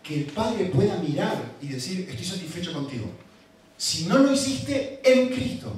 que 0.08 0.20
el 0.20 0.24
Padre 0.24 0.64
pueda 0.66 0.96
mirar 0.96 1.36
y 1.60 1.68
decir, 1.68 2.08
estoy 2.08 2.24
satisfecho 2.24 2.72
contigo. 2.72 3.10
Si 3.76 4.06
no 4.06 4.16
lo 4.18 4.32
hiciste 4.32 5.02
en 5.04 5.28
Cristo. 5.28 5.70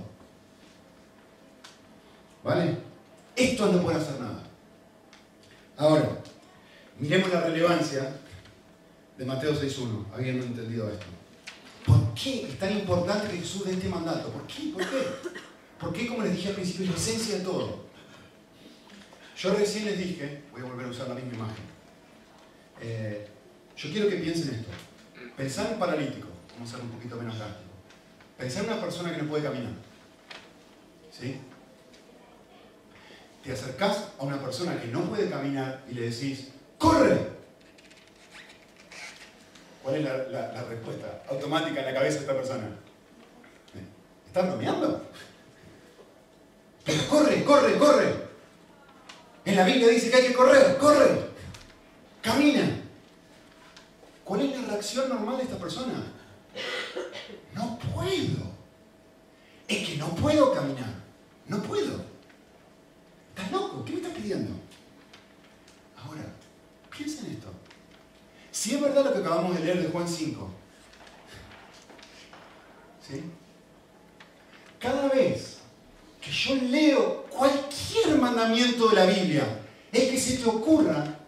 ¿Vale? 2.45 2.77
Esto 3.35 3.73
no 3.73 3.83
puede 3.83 3.99
hacer 3.99 4.21
nada. 4.21 4.45
Ahora, 5.77 6.23
miremos 7.01 7.29
la 7.31 7.40
relevancia 7.40 8.16
de 9.19 9.25
Mateo 9.25 9.53
6.1, 9.53 10.05
habiendo 10.14 10.47
entendido 10.47 10.88
esto. 10.88 11.07
¿Por 11.85 12.14
qué 12.14 12.45
es 12.45 12.57
tan 12.57 12.73
importante 12.73 13.33
que 13.33 13.38
Jesús 13.38 13.66
dé 13.66 13.73
este 13.73 13.88
mandato? 13.88 14.29
¿Por 14.29 14.47
qué? 14.47 14.71
¿Por 14.73 14.83
qué? 14.83 15.40
¿Por 15.81 15.93
qué, 15.93 16.07
como 16.07 16.23
les 16.23 16.37
dije 16.37 16.51
al 16.51 16.55
principio, 16.55 16.85
es 16.85 16.90
la 16.93 16.97
esencia 16.97 17.38
de 17.38 17.45
todo? 17.45 17.85
Yo 19.37 19.55
recién 19.55 19.87
les 19.87 19.99
dije, 19.99 20.45
voy 20.53 20.62
a 20.62 20.66
volver 20.66 20.87
a 20.87 20.90
usar 20.90 21.09
la 21.09 21.16
misma 21.16 21.35
imagen. 21.35 21.64
Eh, 22.81 23.30
yo 23.81 23.90
quiero 23.90 24.11
que 24.11 24.16
piensen 24.16 24.55
esto. 24.55 24.71
Pensar 25.37 25.66
en 25.66 25.73
un 25.75 25.79
paralítico, 25.79 26.29
vamos 26.53 26.69
a 26.69 26.77
ser 26.77 26.85
un 26.85 26.90
poquito 26.90 27.16
menos 27.16 27.38
drástico. 27.38 27.71
Pensar 28.37 28.64
en 28.64 28.73
una 28.73 28.81
persona 28.81 29.11
que 29.11 29.23
no 29.23 29.29
puede 29.29 29.43
caminar. 29.43 29.73
¿Sí? 31.11 31.40
Te 33.43 33.53
acercás 33.53 34.09
a 34.19 34.23
una 34.23 34.38
persona 34.40 34.79
que 34.79 34.88
no 34.88 35.05
puede 35.05 35.31
caminar 35.31 35.83
y 35.90 35.95
le 35.95 36.11
decís, 36.11 36.49
¡corre! 36.77 37.40
¿Cuál 39.83 39.97
es 39.97 40.05
la, 40.05 40.64
respuesta 40.69 41.23
automática 41.31 41.81
en 41.81 41.87
la 41.87 41.95
cabeza 41.95 42.16
de 42.16 42.21
esta 42.21 42.35
persona? 42.35 42.69
¿Estás 44.27 44.47
bromeando? 44.47 45.11
Pero 46.85 47.09
corre, 47.09 47.45
corre, 47.45 47.79
corre. 47.79 48.14
En 49.47 49.57
la 49.57 49.64
Biblia 49.64 49.88
dice 49.88 50.11
que 50.11 50.16
hay 50.16 50.27
que 50.29 50.35
correr, 50.35 50.77
corre. 50.77 51.31
Camina. 52.21 52.80
¿Cuál 54.31 54.43
es 54.43 54.61
la 54.61 54.69
reacción 54.69 55.09
normal 55.09 55.38
de 55.38 55.43
esta 55.43 55.59
persona? 55.59 56.05
No 57.53 57.77
puedo. 57.81 58.47
Es 59.66 59.88
que 59.88 59.97
no 59.97 60.07
puedo 60.14 60.55
caminar. 60.55 60.95
No 61.49 61.61
puedo. 61.64 62.05
¿Estás 63.31 63.51
loco? 63.51 63.85
¿Qué 63.85 63.90
me 63.90 63.99
estás 63.99 64.14
pidiendo? 64.14 64.53
Ahora, 65.97 66.23
piensa 66.97 67.27
en 67.27 67.33
esto. 67.33 67.49
Si 68.53 68.77
es 68.77 68.81
verdad 68.81 69.07
lo 69.07 69.14
que 69.14 69.19
acabamos 69.19 69.57
de 69.57 69.64
leer 69.64 69.83
de 69.83 69.88
Juan 69.88 70.07
5, 70.07 70.49
¿sí? 73.09 73.25
Cada 74.79 75.09
vez 75.09 75.59
que 76.21 76.31
yo 76.31 76.55
leo 76.55 77.25
cualquier 77.25 78.16
mandamiento 78.16 78.90
de 78.90 78.95
la 78.95 79.07
Biblia, 79.07 79.61
es 79.90 80.09
que 80.09 80.21
se 80.21 80.37
te 80.37 80.49
ocurra 80.49 81.20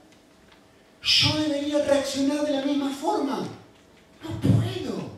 yo 1.03 1.37
debería 1.37 1.85
reaccionar 1.85 2.45
de 2.47 2.53
la 2.53 2.62
misma 2.62 2.91
forma. 2.91 3.47
No 4.23 4.41
puedo. 4.41 5.11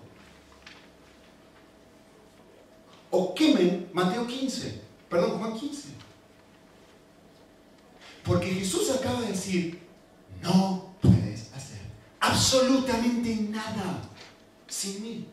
O 3.11 3.35
quemen 3.35 3.89
Mateo 3.93 4.27
15, 4.27 4.81
perdón, 5.09 5.39
Juan 5.39 5.55
15. 5.55 5.89
Porque 8.25 8.47
Jesús 8.47 8.91
acaba 8.91 9.21
de 9.21 9.29
decir, 9.29 9.79
no 10.43 10.95
puedes 11.03 11.53
hacer 11.53 11.81
absolutamente 12.19 13.37
nada 13.51 14.01
sin 14.67 15.03
mí. 15.03 15.27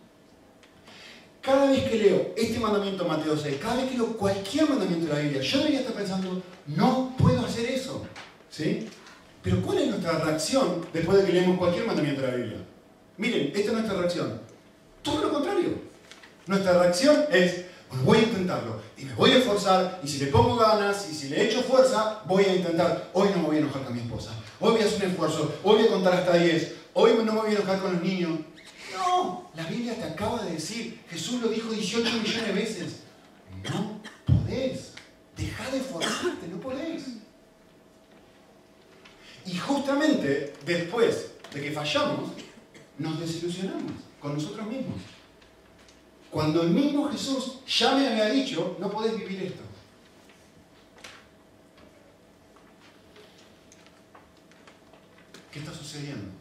Cada 1.42 1.72
vez 1.72 1.90
que 1.90 1.98
leo 1.98 2.34
este 2.38 2.60
mandamiento 2.60 3.08
Mateo 3.08 3.36
6, 3.36 3.58
cada 3.60 3.78
vez 3.78 3.90
que 3.90 3.98
leo 3.98 4.18
cualquier 4.18 4.70
mandamiento 4.70 5.08
de 5.08 5.14
la 5.14 5.20
Biblia, 5.20 5.42
yo 5.42 5.58
debería 5.60 5.80
estar 5.80 5.96
pensando, 5.96 6.44
no 6.68 7.16
puedo 7.18 7.44
hacer 7.46 7.66
eso. 7.68 8.06
¿Sí? 8.50 8.88
Pero 9.42 9.62
¿cuál 9.62 9.80
es 9.80 9.88
nuestra 9.88 10.20
reacción 10.20 10.86
después 10.94 11.18
de 11.18 11.26
que 11.26 11.34
leemos 11.34 11.58
cualquier 11.58 11.86
mandamiento 11.86 12.22
de 12.22 12.28
la 12.28 12.38
Biblia? 12.38 12.58
Miren, 13.18 13.48
esta 13.48 13.60
es 13.60 13.74
nuestra 13.74 13.98
reacción. 13.98 14.42
Todo 15.02 15.22
lo 15.24 15.34
contrario. 15.34 15.70
Nuestra 16.46 16.80
reacción 16.80 17.26
es, 17.32 17.66
pues 17.90 18.04
voy 18.04 18.18
a 18.20 18.24
intentarlo, 18.24 18.80
y 18.98 19.06
me 19.06 19.14
voy 19.14 19.32
a 19.32 19.38
esforzar, 19.38 20.00
y 20.04 20.08
si 20.08 20.20
le 20.20 20.28
pongo 20.28 20.56
ganas, 20.56 21.08
y 21.10 21.16
si 21.16 21.30
le 21.30 21.46
echo 21.46 21.62
fuerza, 21.62 22.22
voy 22.26 22.44
a 22.46 22.56
intentar. 22.56 23.10
Hoy 23.14 23.30
no 23.30 23.38
me 23.38 23.48
voy 23.48 23.56
a 23.58 23.60
enojar 23.60 23.84
con 23.84 23.94
mi 23.96 24.02
esposa, 24.02 24.32
hoy 24.60 24.74
voy 24.74 24.82
a 24.82 24.86
hacer 24.86 25.06
un 25.06 25.12
esfuerzo, 25.12 25.56
hoy 25.64 25.76
voy 25.78 25.88
a 25.88 25.92
contar 25.92 26.14
hasta 26.14 26.38
10, 26.38 26.76
hoy 26.94 27.12
no 27.18 27.34
me 27.34 27.42
voy 27.42 27.50
a 27.52 27.54
enojar 27.54 27.80
con 27.80 27.94
los 27.94 28.02
niños. 28.02 28.40
No, 28.96 29.50
la 29.56 29.66
Biblia 29.66 29.96
te 29.96 30.04
acaba 30.04 30.44
de 30.44 30.54
decir, 30.54 31.02
Jesús 31.10 31.42
lo 31.42 31.50
dijo 31.50 31.72
18 31.72 32.12
millones 32.12 32.48
de 32.48 32.54
veces, 32.54 32.96
no 33.64 34.02
podés, 34.26 34.94
deja 35.38 35.70
de 35.72 35.78
esforzarte, 35.78 36.48
no 36.48 36.60
podés. 36.60 37.04
Y 39.46 39.58
justamente 39.58 40.54
después 40.66 41.32
de 41.54 41.62
que 41.62 41.72
fallamos, 41.72 42.32
nos 42.98 43.20
desilusionamos 43.20 43.94
con 44.20 44.34
nosotros 44.34 44.68
mismos. 44.68 45.02
Cuando 46.30 46.62
el 46.64 46.70
mismo 46.70 47.10
Jesús 47.12 47.60
ya 47.68 47.96
me 47.96 48.08
había 48.08 48.30
dicho, 48.30 48.78
no 48.80 48.90
podés 48.90 49.18
vivir 49.18 49.44
esto. 49.44 49.64
¿Qué 55.52 55.60
está 55.60 55.74
sucediendo? 55.74 56.32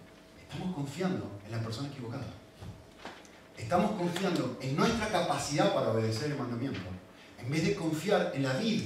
Estamos 0.41 0.75
confiando 0.75 1.41
en 1.45 1.53
la 1.53 1.61
persona 1.61 1.89
equivocada. 1.89 2.27
Estamos 3.59 3.93
confiando 3.93 4.59
en 4.61 4.77
nuestra 4.77 5.09
capacidad 5.09 5.75
para 5.75 5.91
obedecer 5.91 6.31
el 6.31 6.39
mandamiento. 6.39 6.81
En 7.39 7.51
vez 7.51 7.65
de 7.65 7.75
confiar 7.75 8.31
en 8.35 8.45
la 8.45 8.55
vida. 8.55 8.85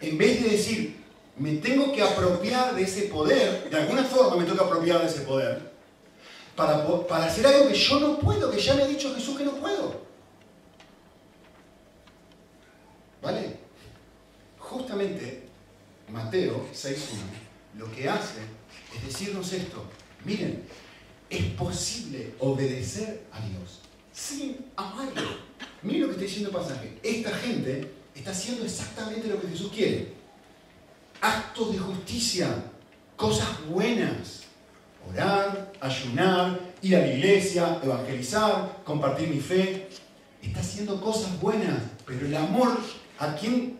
En 0.00 0.16
vez 0.16 0.42
de 0.42 0.50
decir, 0.50 0.95
me 1.38 1.56
tengo 1.56 1.92
que 1.92 2.02
apropiar 2.02 2.74
de 2.74 2.82
ese 2.82 3.02
poder, 3.02 3.68
de 3.68 3.76
alguna 3.76 4.04
forma 4.04 4.36
me 4.36 4.50
que 4.50 4.60
apropiar 4.60 5.00
de 5.00 5.06
ese 5.06 5.20
poder, 5.20 5.70
para, 6.54 6.86
para 7.06 7.26
hacer 7.26 7.46
algo 7.46 7.68
que 7.68 7.74
yo 7.74 8.00
no 8.00 8.18
puedo, 8.18 8.50
que 8.50 8.58
ya 8.58 8.74
me 8.74 8.82
ha 8.82 8.86
dicho 8.86 9.14
Jesús 9.14 9.36
que 9.36 9.44
no 9.44 9.52
puedo. 9.52 10.06
¿Vale? 13.22 13.56
Justamente 14.58 15.48
Mateo 16.08 16.66
6.1 16.72 17.78
lo 17.78 17.92
que 17.92 18.08
hace 18.08 18.40
es 18.94 19.04
decirnos 19.04 19.52
esto. 19.52 19.84
Miren, 20.24 20.64
es 21.28 21.44
posible 21.52 22.34
obedecer 22.38 23.24
a 23.32 23.40
Dios 23.40 23.80
sin 24.12 24.64
amarlo. 24.76 25.36
Miren 25.82 26.02
lo 26.02 26.06
que 26.08 26.12
está 26.12 26.24
diciendo 26.24 26.48
el 26.48 26.56
pasaje. 26.56 26.98
Esta 27.02 27.30
gente 27.36 27.92
está 28.14 28.30
haciendo 28.30 28.64
exactamente 28.64 29.28
lo 29.28 29.40
que 29.40 29.48
Jesús 29.48 29.70
quiere 29.74 30.15
actos 31.20 31.72
de 31.72 31.78
justicia, 31.78 32.48
cosas 33.16 33.48
buenas. 33.68 34.42
Orar, 35.08 35.72
ayunar, 35.80 36.58
ir 36.82 36.96
a 36.96 37.00
la 37.00 37.08
iglesia, 37.08 37.80
evangelizar, 37.82 38.82
compartir 38.84 39.28
mi 39.28 39.40
fe. 39.40 39.88
Está 40.42 40.60
haciendo 40.60 41.00
cosas 41.00 41.40
buenas, 41.40 41.80
pero 42.04 42.26
el 42.26 42.36
amor, 42.36 42.78
¿a 43.18 43.34
quién? 43.34 43.78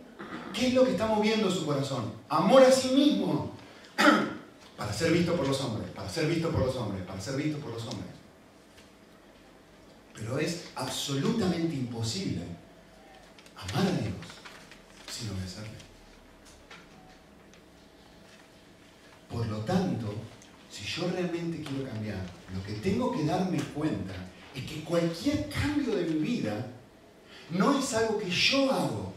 ¿Qué 0.53 0.67
es 0.67 0.73
lo 0.73 0.85
que 0.85 0.91
está 0.91 1.05
moviendo 1.05 1.51
su 1.51 1.65
corazón? 1.65 2.13
Amor 2.29 2.63
a 2.63 2.71
sí 2.71 2.89
mismo. 2.89 3.51
Para 4.77 4.93
ser 4.93 5.11
visto 5.11 5.35
por 5.35 5.47
los 5.47 5.59
hombres, 5.61 5.89
para 5.89 6.07
ser 6.07 6.27
visto 6.27 6.51
por 6.51 6.63
los 6.63 6.75
hombres, 6.75 7.03
para 7.03 7.19
ser 7.19 7.35
visto 7.35 7.57
por 7.57 7.71
los 7.71 7.81
hombres. 7.81 8.11
Pero 10.13 10.37
es 10.37 10.65
absolutamente 10.75 11.73
imposible 11.73 12.43
amar 13.55 13.87
a 13.87 13.91
Dios 13.91 14.13
sin 15.09 15.31
obedecerle. 15.31 15.77
Por 19.31 19.47
lo 19.47 19.57
tanto, 19.59 20.13
si 20.77 20.85
yo 20.85 21.09
realmente 21.09 21.63
quiero 21.63 21.89
cambiar, 21.89 22.21
lo 22.53 22.63
que 22.63 22.73
tengo 22.73 23.11
que 23.11 23.25
darme 23.25 23.57
cuenta 23.73 24.13
es 24.53 24.63
que 24.63 24.83
cualquier 24.83 25.49
cambio 25.49 25.95
de 25.95 26.03
mi 26.03 26.19
vida 26.19 26.67
no 27.49 27.79
es 27.79 27.93
algo 27.95 28.19
que 28.19 28.29
yo 28.29 28.71
hago, 28.71 29.13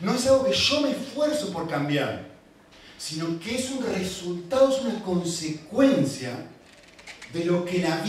no 0.00 0.14
es 0.14 0.26
algo 0.26 0.44
que 0.44 0.52
yo 0.52 0.80
me 0.80 0.90
esfuerzo 0.90 1.52
por 1.52 1.68
cambiar, 1.68 2.26
sino 2.98 3.38
que 3.38 3.54
es 3.54 3.70
un 3.70 3.84
resultado, 3.84 4.70
es 4.70 4.84
una 4.84 5.00
consecuencia 5.02 6.48
de 7.32 7.44
lo 7.44 7.64
que 7.64 7.78
la 7.78 8.02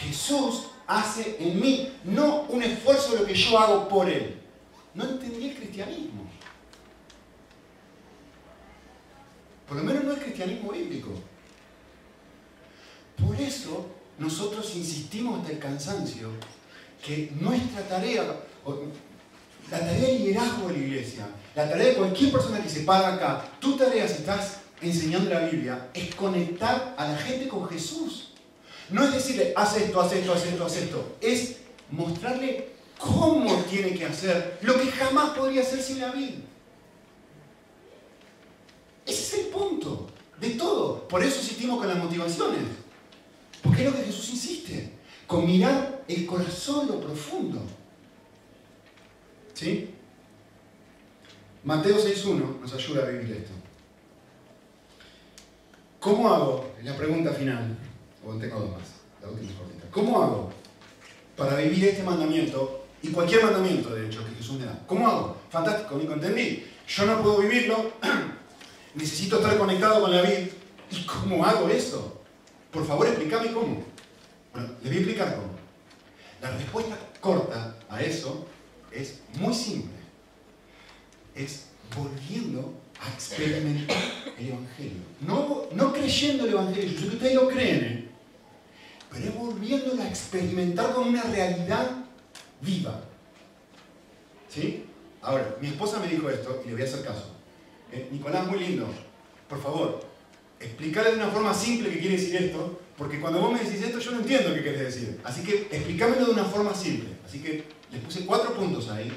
Jesús, 0.00 0.68
hace 0.86 1.36
en 1.40 1.60
mí, 1.60 1.92
no 2.04 2.42
un 2.42 2.62
esfuerzo 2.62 3.12
de 3.12 3.18
lo 3.20 3.26
que 3.26 3.34
yo 3.34 3.58
hago 3.58 3.88
por 3.88 4.08
Él. 4.08 4.36
No 4.94 5.04
entendí 5.04 5.48
el 5.48 5.56
cristianismo. 5.56 6.30
Por 9.66 9.78
lo 9.78 9.82
menos 9.82 10.04
no 10.04 10.12
el 10.12 10.20
cristianismo 10.20 10.70
bíblico. 10.70 11.10
Por 13.24 13.40
eso 13.40 13.86
nosotros 14.18 14.74
insistimos 14.74 15.40
hasta 15.40 15.52
el 15.52 15.58
cansancio 15.58 16.30
que 17.04 17.30
nuestra 17.38 17.82
tarea, 17.82 18.24
la 19.70 19.78
tarea 19.78 20.08
de 20.08 20.18
liderazgo 20.18 20.68
de 20.68 20.74
la 20.74 20.78
iglesia, 20.80 21.28
la 21.54 21.68
tarea 21.68 21.88
de 21.88 21.94
cualquier 21.94 22.32
persona 22.32 22.62
que 22.62 22.68
se 22.68 22.80
para 22.80 23.14
acá, 23.14 23.44
tu 23.60 23.76
tarea 23.76 24.06
si 24.08 24.14
estás 24.14 24.58
enseñando 24.80 25.30
la 25.30 25.40
Biblia, 25.40 25.88
es 25.94 26.14
conectar 26.14 26.94
a 26.98 27.08
la 27.08 27.16
gente 27.16 27.48
con 27.48 27.68
Jesús. 27.68 28.32
No 28.90 29.04
es 29.04 29.12
decirle, 29.12 29.52
haz 29.56 29.76
esto, 29.76 30.00
haz 30.00 30.12
esto, 30.12 30.32
haz 30.32 30.46
esto, 30.46 30.64
haz 30.64 30.76
esto. 30.76 31.16
Es 31.20 31.56
mostrarle 31.90 32.68
cómo 32.98 33.54
tiene 33.62 33.94
que 33.94 34.06
hacer 34.06 34.58
lo 34.62 34.78
que 34.80 34.90
jamás 34.90 35.30
podría 35.30 35.62
hacer 35.62 35.82
sin 35.82 36.00
la 36.00 36.12
Biblia. 36.12 36.44
Ese 39.04 39.22
es 39.22 39.34
el 39.44 39.46
punto 39.46 40.08
de 40.40 40.50
todo. 40.50 41.06
Por 41.08 41.22
eso 41.22 41.38
insistimos 41.40 41.78
con 41.78 41.88
las 41.88 41.98
motivaciones. 41.98 42.60
Porque 43.66 43.84
es 43.84 43.90
lo 43.90 43.96
que 43.96 44.04
Jesús 44.04 44.30
insiste. 44.30 44.90
Con 45.26 45.46
mirar 45.46 46.04
el 46.06 46.26
corazón, 46.26 46.86
lo 46.86 47.00
profundo. 47.00 47.60
¿Sí? 49.54 49.90
Mateo 51.64 51.96
6.1 51.96 52.60
nos 52.60 52.72
ayuda 52.72 53.02
a 53.04 53.10
vivir 53.10 53.38
esto. 53.38 53.52
¿Cómo 55.98 56.32
hago? 56.32 56.72
La 56.84 56.96
pregunta 56.96 57.32
final. 57.32 57.76
O 58.24 58.34
tengo 58.34 58.60
dos 58.60 58.70
más. 58.70 58.88
La 59.20 59.28
última 59.28 59.58
cortita. 59.58 59.90
¿Cómo 59.90 60.22
hago 60.22 60.52
para 61.36 61.56
vivir 61.56 61.86
este 61.86 62.02
mandamiento 62.04 62.86
y 63.02 63.08
cualquier 63.08 63.42
mandamiento, 63.42 63.94
de 63.94 64.06
hecho, 64.06 64.24
que 64.24 64.34
Jesús 64.36 64.60
me 64.60 64.66
da? 64.66 64.80
¿Cómo 64.86 65.08
hago? 65.08 65.36
Fantástico, 65.50 65.96
Nico, 65.96 66.12
entendí. 66.12 66.64
Yo 66.86 67.06
no 67.06 67.20
puedo 67.20 67.38
vivirlo 67.38 67.92
necesito 68.94 69.36
estar 69.36 69.58
conectado 69.58 70.02
con 70.02 70.12
la 70.12 70.22
vida. 70.22 70.46
¿Y 70.90 71.04
cómo 71.04 71.44
hago 71.44 71.68
eso? 71.68 72.22
Por 72.70 72.86
favor, 72.86 73.06
explícame 73.06 73.52
cómo. 73.52 73.84
Bueno, 74.52 74.68
les 74.82 74.84
voy 74.84 74.96
a 74.96 75.00
explicar 75.00 75.36
cómo. 75.36 75.56
La 76.40 76.50
respuesta 76.50 76.98
corta 77.20 77.76
a 77.88 78.02
eso 78.02 78.46
es 78.92 79.20
muy 79.34 79.54
simple. 79.54 79.96
Es 81.34 81.66
volviendo 81.96 82.74
a 83.00 83.08
experimentar 83.12 83.96
el 84.38 84.48
Evangelio. 84.48 85.02
No, 85.20 85.66
no 85.72 85.92
creyendo 85.92 86.44
el 86.44 86.52
Evangelio, 86.52 86.92
yo 86.92 87.00
sé 87.00 87.08
que 87.08 87.16
ustedes 87.16 87.34
lo 87.34 87.48
creen, 87.48 87.84
¿eh? 87.84 88.08
pero 89.10 89.24
es 89.24 89.34
volviéndolo 89.34 90.02
a 90.02 90.08
experimentar 90.08 90.92
con 90.92 91.08
una 91.08 91.22
realidad 91.22 91.90
viva. 92.60 93.00
¿Sí? 94.48 94.84
Ahora, 95.22 95.56
mi 95.60 95.68
esposa 95.68 95.98
me 96.00 96.08
dijo 96.08 96.30
esto 96.30 96.62
y 96.64 96.68
le 96.68 96.74
voy 96.74 96.82
a 96.82 96.84
hacer 96.86 97.04
caso. 97.04 97.32
Eh, 97.92 98.08
Nicolás, 98.10 98.46
muy 98.46 98.58
lindo. 98.58 98.86
Por 99.48 99.62
favor, 99.62 100.00
explícale 100.60 101.10
de 101.10 101.16
una 101.16 101.28
forma 101.28 101.52
simple 101.54 101.90
qué 101.90 101.98
quiere 101.98 102.16
decir 102.16 102.36
esto, 102.36 102.80
porque 102.96 103.20
cuando 103.20 103.40
vos 103.40 103.52
me 103.52 103.62
decís 103.62 103.82
esto 103.82 103.98
yo 103.98 104.12
no 104.12 104.20
entiendo 104.20 104.54
qué 104.54 104.62
querés 104.62 104.94
decir. 104.94 105.20
Así 105.24 105.42
que 105.42 105.68
explícamelo 105.70 106.26
de 106.26 106.32
una 106.32 106.44
forma 106.44 106.74
simple. 106.74 107.10
Así 107.24 107.40
que 107.40 107.64
les 107.90 108.00
puse 108.02 108.24
cuatro 108.24 108.54
puntos 108.54 108.88
ahí, 108.88 109.12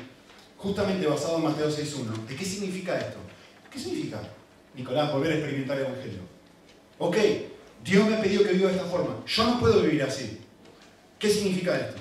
justamente 0.58 1.08
basado 1.08 1.38
en 1.38 1.44
Mateo 1.44 1.70
6.1. 1.70 2.28
¿De 2.28 2.36
qué 2.36 2.46
significa 2.46 3.00
esto? 3.00 3.18
¿Qué 3.72 3.80
significa, 3.80 4.22
Nicolás, 4.76 5.12
volver 5.14 5.32
a 5.32 5.36
experimentar 5.36 5.78
el 5.78 5.86
Evangelio? 5.86 6.20
Ok, 6.98 7.18
Dios 7.84 8.08
me 8.08 8.16
ha 8.16 8.22
pedido 8.22 8.44
que 8.44 8.54
viva 8.54 8.70
de 8.70 8.76
esta 8.76 8.88
forma. 8.88 9.24
Yo 9.26 9.44
no 9.46 9.60
puedo 9.60 9.82
vivir 9.82 10.04
así. 10.04 10.40
¿Qué 11.18 11.30
significa 11.30 11.78
esto? 11.78 11.98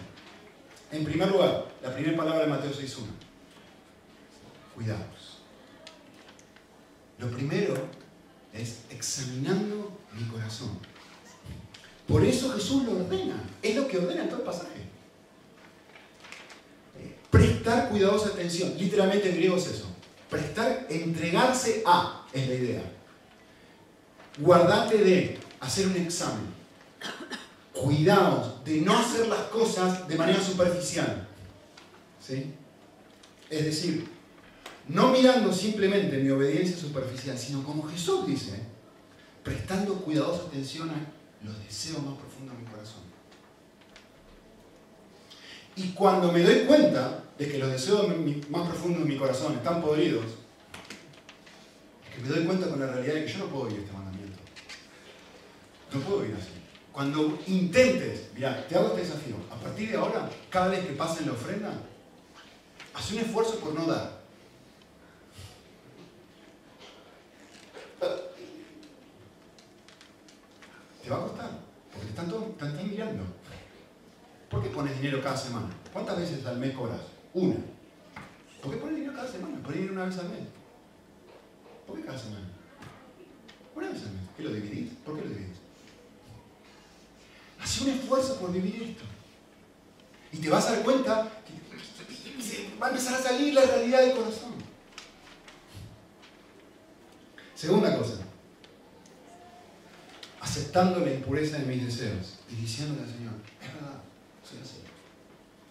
En 0.91 1.05
primer 1.05 1.29
lugar, 1.29 1.67
la 1.83 1.95
primera 1.95 2.17
palabra 2.17 2.41
de 2.41 2.47
Mateo 2.47 2.73
6.1. 2.73 3.05
Cuidado. 4.75 5.19
Lo 7.19 7.29
primero 7.31 7.75
es 8.53 8.81
examinando 8.91 9.99
mi 10.13 10.25
corazón. 10.29 10.79
Por 12.07 12.25
eso 12.25 12.53
Jesús 12.55 12.85
lo 12.85 12.93
ordena. 12.93 13.43
Es 13.63 13.77
lo 13.77 13.87
que 13.87 13.99
ordena 13.99 14.23
en 14.23 14.29
todo 14.29 14.39
el 14.39 14.45
pasaje. 14.45 14.89
Prestar 17.31 17.91
cuidadosa 17.91 18.29
atención. 18.29 18.73
Literalmente 18.79 19.29
en 19.29 19.37
griego 19.37 19.57
es 19.57 19.67
eso. 19.67 19.87
Prestar, 20.31 20.87
entregarse 20.89 21.83
a, 21.87 22.27
es 22.33 22.49
la 22.49 22.55
idea. 22.55 22.83
Guardate 24.39 24.99
de, 24.99 25.39
hacer 25.61 25.87
un 25.87 25.97
examen. 25.97 26.59
Cuidados 27.75 28.65
de 28.65 28.81
no 28.81 28.99
hacer 28.99 29.29
las 29.29 29.43
cosas 29.49 30.09
de 30.09 30.17
manera 30.17 30.43
superficial. 30.43 31.29
¿Sí? 32.27 32.55
Es 33.51 33.65
decir, 33.65 34.09
no 34.89 35.13
mirando 35.13 35.53
simplemente 35.53 36.19
mi 36.19 36.31
obediencia 36.31 36.77
superficial, 36.77 37.39
sino 37.39 37.63
como 37.63 37.85
Jesús 37.89 38.27
dice, 38.27 38.61
prestando 39.43 39.95
cuidadosa 39.97 40.45
atención 40.45 40.91
a 40.91 41.45
los 41.45 41.59
deseos 41.65 42.03
más 42.03 42.19
profundos 42.19 42.57
de 42.57 42.63
mi 42.63 42.71
corazón. 42.71 43.03
Y 45.77 45.91
cuando 45.93 46.33
me 46.33 46.43
doy 46.43 46.65
cuenta 46.67 47.23
de 47.39 47.49
que 47.49 47.59
los 47.59 47.71
deseos 47.71 48.09
más 48.51 48.69
profundos 48.69 49.05
de 49.05 49.09
mi 49.09 49.17
corazón 49.17 49.55
están 49.55 49.81
podridos, 49.81 50.25
es 50.25 52.17
que 52.17 52.23
me 52.23 52.29
doy 52.29 52.45
cuenta 52.45 52.69
con 52.69 52.81
la 52.81 52.87
realidad 52.87 53.15
de 53.15 53.25
que 53.27 53.33
yo 53.33 53.39
no 53.39 53.47
puedo 53.47 53.67
vivir 53.67 53.85
este 53.85 53.93
mandamiento. 53.93 54.39
No 55.93 56.01
puedo 56.01 56.21
vivir 56.21 56.37
así. 56.37 56.49
Cuando 56.93 57.39
intentes, 57.47 58.31
mira, 58.35 58.67
te 58.67 58.75
hago 58.75 58.89
este 58.89 59.03
desafío, 59.03 59.37
a 59.53 59.55
partir 59.55 59.91
de 59.91 59.97
ahora, 59.97 60.29
cada 60.51 60.67
vez 60.67 60.85
que 60.85 60.95
pasen 60.95 61.27
la 61.27 61.33
ofrenda, 61.33 61.73
haz 62.93 63.13
un 63.13 63.19
esfuerzo 63.19 63.61
por 63.61 63.73
no 63.73 63.87
dar. 63.87 64.19
Te 71.05 71.11
va 71.11 71.19
a 71.19 71.21
costar, 71.21 71.51
porque 71.93 72.09
están, 72.09 72.29
todos, 72.29 72.49
están 72.49 72.91
mirando. 72.91 73.23
¿Por 74.51 74.63
qué 74.63 74.68
pones 74.79 74.97
dinero 75.01 75.21
cada 75.21 75.37
semana? 75.37 75.67
¿Cuántas 75.93 76.21
veces 76.21 76.47
al 76.47 76.59
mes 76.59 76.73
cobras? 76.73 77.01
Una. 77.35 77.57
¿Por 78.63 78.71
qué 78.71 78.77
pones 78.77 78.95
dinero 78.95 79.13
cada 79.13 79.29
semana? 79.29 79.61
¿Pones 79.61 79.75
dinero 79.75 79.95
una 79.95 80.05
vez 80.05 80.19
al 80.19 80.29
mes? 80.29 80.39
¿Por 81.85 81.97
qué 81.97 82.05
cada 82.05 82.17
semana? 82.17 82.47
Una 83.75 83.89
vez 83.89 84.03
al 84.03 84.13
mes. 84.13 84.23
¿Qué 84.37 84.43
lo 84.45 84.53
dividís? 84.53 84.93
¿Por 85.05 85.17
qué 85.17 85.23
lo 85.23 85.31
dividís? 85.31 85.57
Haz 87.61 87.81
un 87.81 87.89
esfuerzo 87.89 88.39
por 88.39 88.53
vivir 88.53 88.81
esto. 88.81 89.03
Y 90.33 90.37
te 90.37 90.49
vas 90.49 90.69
a 90.69 90.75
dar 90.75 90.85
cuenta 90.85 91.29
que 91.45 92.79
va 92.81 92.87
a 92.87 92.91
empezar 92.91 93.15
a 93.15 93.23
salir 93.23 93.55
la 93.55 93.63
realidad 93.63 94.01
del 94.03 94.17
corazón. 94.17 94.55
Segunda 97.57 97.99
cosa, 97.99 98.15
aceptando 100.41 101.01
la 101.01 101.13
impureza 101.13 101.59
de 101.59 101.67
mis 101.67 101.85
deseos 101.85 102.39
y 102.49 102.55
diciéndole 102.55 103.03
al 103.03 103.13
Señor, 103.13 103.35
es 103.61 103.75
verdad, 103.75 103.98
soy 104.49 104.59
así. 104.63 104.79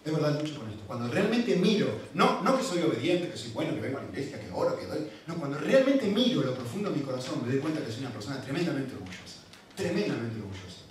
Es 0.04 0.12
verdad 0.12 0.40
mucho 0.40 0.58
con 0.58 0.70
esto. 0.70 0.82
Cuando 0.86 1.08
realmente 1.08 1.56
miro, 1.56 1.88
no, 2.14 2.42
no 2.42 2.56
que 2.56 2.64
soy 2.64 2.82
obediente, 2.82 3.28
que 3.28 3.36
soy 3.36 3.50
bueno, 3.50 3.74
que 3.74 3.80
vengo 3.80 3.98
a 3.98 4.02
la 4.02 4.08
iglesia, 4.08 4.40
que 4.40 4.50
oro, 4.52 4.78
que 4.78 4.86
doy. 4.86 5.00
No, 5.26 5.34
cuando 5.36 5.58
realmente 5.58 6.06
miro 6.06 6.42
lo 6.42 6.54
profundo 6.54 6.90
de 6.90 6.96
mi 6.96 7.02
corazón, 7.02 7.42
me 7.44 7.52
doy 7.52 7.60
cuenta 7.60 7.84
que 7.84 7.90
soy 7.90 8.00
una 8.00 8.12
persona 8.12 8.40
tremendamente 8.40 8.94
orgullosa. 8.94 9.42
Tremendamente 9.74 10.38
orgullosa. 10.38 10.82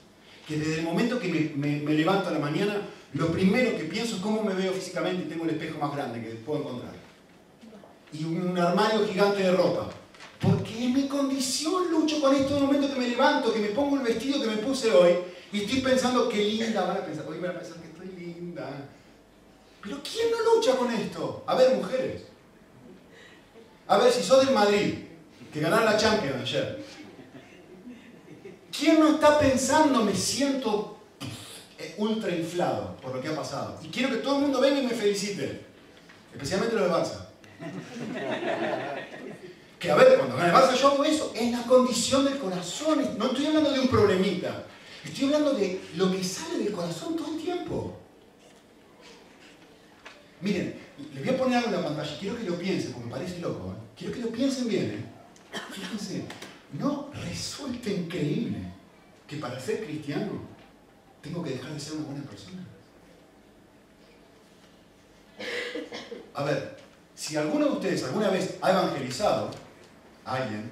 Que 0.47 0.57
desde 0.57 0.79
el 0.79 0.83
momento 0.83 1.19
que 1.19 1.53
me, 1.55 1.79
me 1.81 1.93
levanto 1.93 2.29
a 2.29 2.31
la 2.31 2.39
mañana, 2.39 2.81
lo 3.13 3.31
primero 3.31 3.75
que 3.77 3.85
pienso 3.85 4.17
es 4.17 4.21
cómo 4.21 4.43
me 4.43 4.53
veo 4.53 4.73
físicamente 4.73 5.23
y 5.23 5.27
tengo 5.27 5.45
el 5.45 5.51
espejo 5.51 5.79
más 5.79 5.95
grande 5.95 6.21
que 6.21 6.35
puedo 6.35 6.59
encontrar. 6.59 6.93
Y 8.13 8.23
un 8.23 8.57
armario 8.57 9.07
gigante 9.07 9.43
de 9.43 9.51
ropa 9.51 9.89
porque 10.39 10.85
en 10.85 10.93
mi 10.93 11.07
condición 11.07 11.89
lucho 11.89 12.21
con 12.21 12.35
esto 12.35 12.57
el 12.57 12.63
momento 12.63 12.93
que 12.93 12.99
me 12.99 13.07
levanto, 13.07 13.51
que 13.51 13.59
me 13.59 13.69
pongo 13.69 13.97
el 13.97 14.03
vestido 14.03 14.39
que 14.39 14.47
me 14.47 14.57
puse 14.57 14.91
hoy 14.91 15.13
y 15.51 15.63
estoy 15.63 15.81
pensando 15.81 16.29
qué 16.29 16.43
linda 16.43 16.85
van 16.85 16.97
a 16.97 17.05
pensar. 17.05 17.25
Hoy 17.27 17.39
van 17.39 17.51
a 17.51 17.59
pensar 17.59 17.77
que 17.77 17.87
estoy 17.87 18.07
linda. 18.07 18.69
Pero 19.81 20.01
¿quién 20.03 20.31
no 20.31 20.55
lucha 20.55 20.75
con 20.75 20.91
esto? 20.91 21.43
A 21.47 21.55
ver, 21.55 21.75
mujeres. 21.75 22.23
A 23.87 23.97
ver, 23.97 24.11
si 24.11 24.21
sos 24.21 24.45
del 24.45 24.53
Madrid, 24.53 24.95
que 25.53 25.59
ganaron 25.61 25.85
la 25.85 25.97
Champions 25.97 26.41
ayer. 26.41 26.85
¿Quién 28.77 28.99
no 28.99 29.15
está 29.15 29.39
pensando, 29.39 30.03
me 30.03 30.13
siento 30.13 30.97
eh, 31.79 31.93
ultra 31.97 32.31
inflado 32.31 32.97
por 32.97 33.15
lo 33.15 33.21
que 33.21 33.27
ha 33.27 33.35
pasado. 33.35 33.79
Y 33.83 33.87
quiero 33.89 34.09
que 34.09 34.17
todo 34.17 34.37
el 34.37 34.41
mundo 34.43 34.59
venga 34.59 34.79
y 34.79 34.87
me 34.87 34.93
felicite. 34.93 35.65
Especialmente 36.33 36.75
los 36.75 36.85
de 36.85 36.91
Barça. 36.91 37.27
Que 39.79 39.91
a 39.91 39.95
ver, 39.95 40.17
cuando 40.17 40.35
gana 40.35 40.49
el 40.49 40.55
Barça 40.55 40.73
yo 40.73 40.87
hago 40.87 41.05
eso. 41.05 41.31
Es 41.35 41.51
la 41.51 41.61
condición 41.63 42.25
del 42.25 42.39
corazón. 42.39 43.15
No 43.17 43.27
estoy 43.27 43.45
hablando 43.45 43.71
de 43.71 43.79
un 43.79 43.87
problemita. 43.87 44.63
Estoy 45.07 45.25
hablando 45.25 45.53
de 45.53 45.81
lo 45.95 46.11
que 46.11 46.23
sale 46.23 46.65
del 46.65 46.73
corazón 46.73 47.15
todo 47.15 47.33
el 47.33 47.41
tiempo. 47.41 47.97
Miren, 50.41 50.75
les 51.13 51.25
voy 51.25 51.33
a 51.33 51.37
poner 51.37 51.57
algo 51.57 51.69
en 51.69 51.75
la 51.75 51.87
pantalla. 51.87 52.19
Quiero 52.19 52.37
que 52.37 52.43
lo 52.43 52.59
piensen, 52.59 52.91
porque 52.91 53.05
me 53.05 53.11
parece 53.11 53.39
loco. 53.39 53.71
¿eh? 53.71 53.83
Quiero 53.97 54.13
que 54.13 54.19
lo 54.21 54.29
piensen 54.29 54.67
bien. 54.67 54.85
¿eh? 54.91 55.59
Fíjense, 55.71 56.25
¿no 56.73 57.09
resulta 57.13 57.89
increíble 57.89 58.59
que 59.27 59.37
para 59.37 59.59
ser 59.59 59.85
cristiano 59.85 60.41
tengo 61.21 61.41
que 61.41 61.51
dejar 61.51 61.73
de 61.73 61.79
ser 61.79 61.93
una 61.93 62.05
buena 62.07 62.23
persona? 62.23 62.67
A 66.33 66.43
ver, 66.43 66.77
si 67.15 67.37
alguno 67.37 67.65
de 67.65 67.71
ustedes 67.71 68.03
alguna 68.03 68.29
vez 68.29 68.57
ha 68.61 68.71
evangelizado 68.71 69.51
a 70.25 70.35
alguien, 70.35 70.69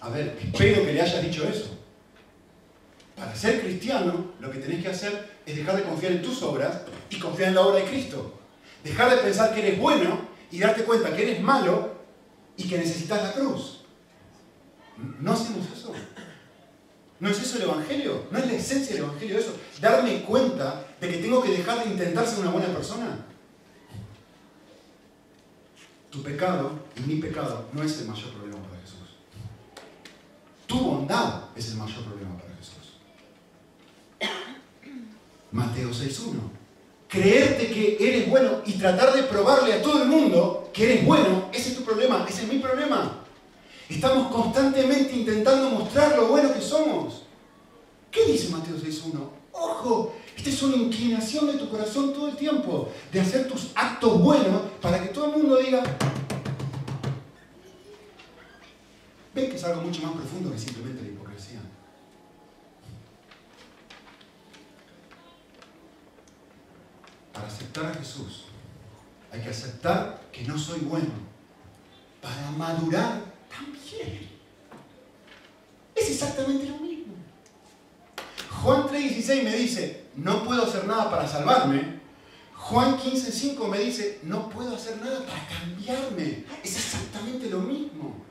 a 0.00 0.08
ver, 0.08 0.36
espero 0.42 0.84
que 0.84 0.92
le 0.94 1.00
hayas 1.00 1.22
dicho 1.22 1.46
eso. 1.46 1.81
Para 3.22 3.36
ser 3.36 3.60
cristiano, 3.60 4.32
lo 4.40 4.50
que 4.50 4.58
tenés 4.58 4.82
que 4.82 4.90
hacer 4.90 5.38
es 5.46 5.54
dejar 5.54 5.76
de 5.76 5.84
confiar 5.84 6.10
en 6.10 6.22
tus 6.22 6.42
obras 6.42 6.80
y 7.08 7.20
confiar 7.20 7.50
en 7.50 7.54
la 7.54 7.60
obra 7.60 7.78
de 7.78 7.84
Cristo. 7.84 8.40
Dejar 8.82 9.10
de 9.10 9.18
pensar 9.18 9.54
que 9.54 9.60
eres 9.64 9.78
bueno 9.78 10.22
y 10.50 10.58
darte 10.58 10.82
cuenta 10.82 11.14
que 11.14 11.22
eres 11.22 11.40
malo 11.40 11.94
y 12.56 12.68
que 12.68 12.78
necesitas 12.78 13.22
la 13.22 13.32
cruz. 13.32 13.84
No 15.20 15.34
hacemos 15.34 15.66
eso. 15.72 15.92
¿No 17.20 17.28
es 17.28 17.40
eso 17.40 17.58
el 17.58 17.62
Evangelio? 17.62 18.26
¿No 18.32 18.38
es 18.38 18.46
la 18.46 18.52
esencia 18.54 18.96
del 18.96 19.04
Evangelio 19.04 19.38
eso? 19.38 19.54
Darme 19.80 20.24
cuenta 20.24 20.84
de 21.00 21.08
que 21.08 21.18
tengo 21.18 21.40
que 21.44 21.52
dejar 21.52 21.84
de 21.84 21.92
intentar 21.92 22.26
ser 22.26 22.40
una 22.40 22.50
buena 22.50 22.74
persona. 22.74 23.24
Tu 26.10 26.24
pecado 26.24 26.72
y 26.96 27.00
mi 27.02 27.20
pecado 27.20 27.68
no 27.72 27.84
es 27.84 28.00
el 28.00 28.08
mayor 28.08 28.32
problema 28.32 28.58
para 28.68 28.80
Jesús. 28.80 29.16
Tu 30.66 30.76
bondad 30.76 31.44
es 31.54 31.68
el 31.70 31.76
mayor 31.76 32.02
problema 32.02 32.36
para 32.36 32.56
Jesús. 32.56 32.82
Mateo 35.52 35.90
6.1. 35.90 36.40
Creerte 37.08 37.68
que 37.68 37.96
eres 38.00 38.30
bueno 38.30 38.62
y 38.64 38.72
tratar 38.72 39.12
de 39.12 39.24
probarle 39.24 39.74
a 39.74 39.82
todo 39.82 40.02
el 40.02 40.08
mundo 40.08 40.70
que 40.72 40.84
eres 40.84 41.04
bueno, 41.04 41.50
ese 41.52 41.70
es 41.70 41.76
tu 41.76 41.84
problema, 41.84 42.24
ese 42.28 42.44
es 42.44 42.48
mi 42.48 42.58
problema. 42.58 43.18
Estamos 43.88 44.32
constantemente 44.32 45.14
intentando 45.14 45.68
mostrar 45.68 46.16
lo 46.16 46.28
bueno 46.28 46.54
que 46.54 46.60
somos. 46.62 47.24
¿Qué 48.10 48.24
dice 48.24 48.48
Mateo 48.48 48.76
6.1? 48.76 49.28
Ojo, 49.52 50.14
esta 50.34 50.48
es 50.48 50.62
una 50.62 50.76
inclinación 50.76 51.46
de 51.48 51.58
tu 51.58 51.68
corazón 51.68 52.14
todo 52.14 52.28
el 52.28 52.36
tiempo, 52.36 52.88
de 53.12 53.20
hacer 53.20 53.46
tus 53.46 53.72
actos 53.74 54.18
buenos 54.20 54.62
para 54.80 55.02
que 55.02 55.08
todo 55.08 55.26
el 55.26 55.32
mundo 55.32 55.58
diga, 55.58 55.82
ven 59.34 59.50
que 59.50 59.56
es 59.56 59.64
algo 59.64 59.82
mucho 59.82 60.02
más 60.02 60.12
profundo 60.12 60.50
que 60.50 60.58
simplemente 60.58 61.02
la 61.02 61.08
hipocresía. 61.08 61.60
Para 67.42 67.52
aceptar 67.52 67.86
a 67.86 67.94
Jesús, 67.94 68.44
hay 69.32 69.40
que 69.40 69.50
aceptar 69.50 70.28
que 70.30 70.44
no 70.44 70.56
soy 70.56 70.78
bueno. 70.78 71.10
Para 72.20 72.52
madurar 72.52 73.20
también. 73.50 74.30
Es 75.92 76.08
exactamente 76.08 76.68
lo 76.68 76.76
mismo. 76.76 77.14
Juan 78.62 78.84
3:16 78.84 79.42
me 79.42 79.56
dice, 79.56 80.04
no 80.14 80.44
puedo 80.44 80.62
hacer 80.62 80.86
nada 80.86 81.10
para 81.10 81.26
salvarme. 81.26 81.98
Juan 82.54 82.96
15:5 82.96 83.66
me 83.66 83.78
dice, 83.80 84.20
no 84.22 84.48
puedo 84.48 84.76
hacer 84.76 84.98
nada 84.98 85.26
para 85.26 85.44
cambiarme. 85.48 86.44
Es 86.62 86.76
exactamente 86.76 87.50
lo 87.50 87.58
mismo. 87.58 88.24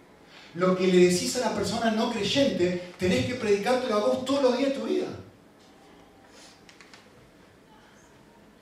Lo 0.54 0.78
que 0.78 0.88
le 0.88 1.10
decís 1.10 1.36
a 1.36 1.50
la 1.50 1.54
persona 1.54 1.92
no 1.92 2.14
creyente, 2.14 2.94
tenés 2.98 3.26
que 3.26 3.36
predicártelo 3.36 3.94
a 3.94 4.00
vos 4.00 4.24
todos 4.24 4.44
los 4.44 4.58
días 4.58 4.70
de 4.70 4.80
tu 4.80 4.86
vida. 4.86 5.08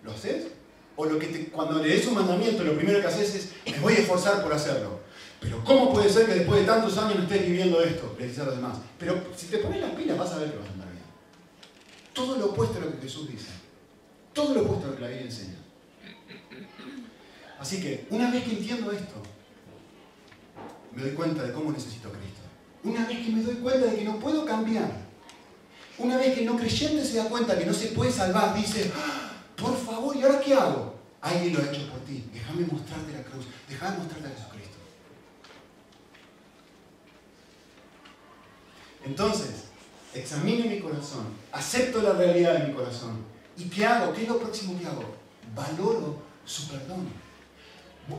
¿Lo 0.10 0.16
haces? 0.16 0.48
O 0.96 1.06
lo 1.06 1.20
que 1.20 1.50
cuando 1.50 1.82
le 1.82 1.90
des 1.90 2.08
un 2.08 2.16
mandamiento, 2.16 2.64
lo 2.64 2.76
primero 2.76 3.00
que 3.00 3.08
haces 3.08 3.36
es, 3.36 3.72
me 3.72 3.80
voy 3.80 3.94
a 3.94 3.98
esforzar 4.00 4.44
por 4.44 4.52
hacerlo. 4.52 5.00
Pero 5.40 5.64
¿cómo 5.64 5.94
puede 5.94 6.10
ser 6.10 6.26
que 6.26 6.34
después 6.34 6.60
de 6.62 6.66
tantos 6.66 6.98
años 6.98 7.16
no 7.16 7.24
estés 7.24 7.48
viviendo 7.48 7.82
esto? 7.82 8.16
Le 8.20 8.26
dices 8.26 8.42
a 8.42 8.46
los 8.46 8.56
demás. 8.56 8.78
Pero 8.98 9.22
si 9.36 9.48
te 9.48 9.60
pones 9.60 9.80
las 9.80 9.92
pilas 9.92 10.18
vas 10.18 10.32
a 10.32 10.40
ver 10.40 10.52
que 10.52 10.58
vas 10.58 10.68
a 10.68 10.72
andar 10.72 10.92
bien. 10.92 11.04
Todo 12.14 12.38
lo 12.38 12.48
opuesto 12.48 12.80
a 12.80 12.82
lo 12.82 12.92
que 12.92 13.02
Jesús 13.04 13.30
dice. 13.30 13.48
Todo 14.34 14.56
lo 14.56 14.62
opuesto 14.64 14.88
a 14.88 14.90
lo 14.90 14.96
que 14.96 15.02
la 15.02 15.08
Biblia 15.08 15.28
enseña. 15.28 15.56
Así 17.60 17.82
que, 17.82 18.08
una 18.10 18.32
vez 18.32 18.44
que 18.44 18.52
entiendo 18.52 18.92
esto, 18.92 19.22
me 20.94 21.04
doy 21.04 21.12
cuenta 21.12 21.44
de 21.44 21.54
cómo 21.54 21.72
necesito 21.72 22.10
a 22.10 22.12
Cristo. 22.12 22.42
Una 22.84 23.06
vez 23.06 23.26
que 23.26 23.32
me 23.32 23.44
doy 23.44 23.56
cuenta 23.56 23.88
de 23.88 23.96
que 23.96 24.04
no 24.04 24.20
puedo 24.20 24.46
cambiar. 24.46 24.92
Una 25.98 26.18
vez 26.18 26.36
que 26.36 26.46
no 26.46 26.58
creyente 26.58 27.06
se 27.06 27.18
da 27.18 27.26
cuenta 27.26 27.58
que 27.58 27.66
no 27.66 27.74
se 27.74 27.88
puede 27.88 28.12
salvar, 28.12 28.56
dice, 28.56 28.92
¡Ah! 28.96 29.29
Por 29.60 29.78
favor, 29.78 30.16
¿y 30.16 30.24
ahora 30.24 30.40
qué 30.40 30.54
hago? 30.54 30.96
Alguien 31.22 31.54
lo 31.54 31.60
ha 31.60 31.72
hecho 31.72 31.90
por 31.90 32.00
ti. 32.02 32.30
Déjame 32.34 32.66
mostrarte 32.66 33.14
la 33.14 33.24
cruz. 33.24 33.46
Déjame 33.68 33.98
mostrarte 33.98 34.28
a 34.28 34.32
Jesucristo. 34.32 34.78
Entonces, 39.06 39.66
examine 40.14 40.66
mi 40.66 40.80
corazón, 40.80 41.28
acepto 41.52 42.02
la 42.02 42.14
realidad 42.14 42.60
de 42.60 42.68
mi 42.68 42.74
corazón. 42.74 43.24
¿Y 43.58 43.66
qué 43.66 43.86
hago? 43.86 44.14
¿Qué 44.14 44.24
es 44.24 44.30
lo 44.30 44.40
próximo 44.40 44.80
que 44.80 44.88
hago? 44.88 45.04
Valoro 45.56 46.22
su 46.46 46.68
perdón. 46.68 47.08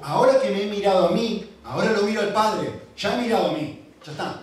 Ahora 0.02 0.40
que 0.40 0.50
me 0.50 0.64
he 0.64 0.66
mirado 0.70 1.08
a 1.08 1.10
mí, 1.12 1.50
ahora 1.64 1.92
lo 1.92 2.02
miro 2.02 2.20
al 2.20 2.32
Padre, 2.32 2.82
ya 2.96 3.18
he 3.18 3.22
mirado 3.22 3.50
a 3.50 3.52
mí, 3.54 3.84
ya 4.04 4.12
está. 4.12 4.42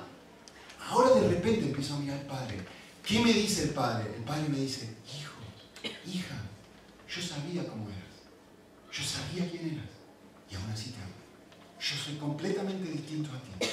Ahora 0.89 1.19
de 1.19 1.27
repente 1.27 1.65
empiezo 1.65 1.95
a 1.95 1.99
mirar 1.99 2.19
al 2.19 2.25
Padre. 2.25 2.57
¿Qué 3.03 3.19
me 3.19 3.31
dice 3.31 3.63
el 3.63 3.69
Padre? 3.69 4.13
El 4.15 4.23
Padre 4.23 4.49
me 4.49 4.57
dice, 4.57 4.97
hijo, 5.07 5.35
hija, 6.05 6.35
yo 7.17 7.23
sabía 7.23 7.67
cómo 7.67 7.89
eras, 7.89 8.13
yo 8.91 9.03
sabía 9.03 9.49
quién 9.49 9.73
eras, 9.73 9.89
y 10.49 10.55
aún 10.55 10.69
así 10.71 10.91
te 10.91 10.97
amo. 10.97 11.13
Yo 11.79 11.95
soy 11.95 12.15
completamente 12.15 12.91
distinto 12.91 13.29
a 13.31 13.41
ti. 13.41 13.67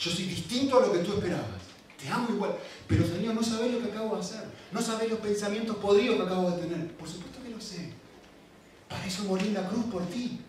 Yo 0.00 0.10
soy 0.10 0.24
distinto 0.24 0.78
a 0.78 0.86
lo 0.86 0.92
que 0.92 0.98
tú 0.98 1.14
esperabas. 1.14 1.62
Te 1.98 2.08
amo 2.08 2.28
igual. 2.30 2.56
Pero 2.86 3.06
Señor, 3.06 3.34
no 3.34 3.42
sabes 3.42 3.72
lo 3.72 3.80
que 3.80 3.90
acabo 3.90 4.14
de 4.14 4.20
hacer. 4.20 4.44
No 4.70 4.82
sabes 4.82 5.08
los 5.08 5.18
pensamientos 5.20 5.76
podridos 5.76 6.16
que 6.16 6.22
acabo 6.22 6.50
de 6.50 6.62
tener. 6.62 6.94
Por 6.96 7.08
supuesto 7.08 7.42
que 7.42 7.48
lo 7.48 7.60
sé. 7.60 7.92
Para 8.88 9.06
eso 9.06 9.24
morí 9.24 9.46
en 9.46 9.54
la 9.54 9.68
cruz 9.68 9.86
por 9.86 10.04
ti. 10.06 10.40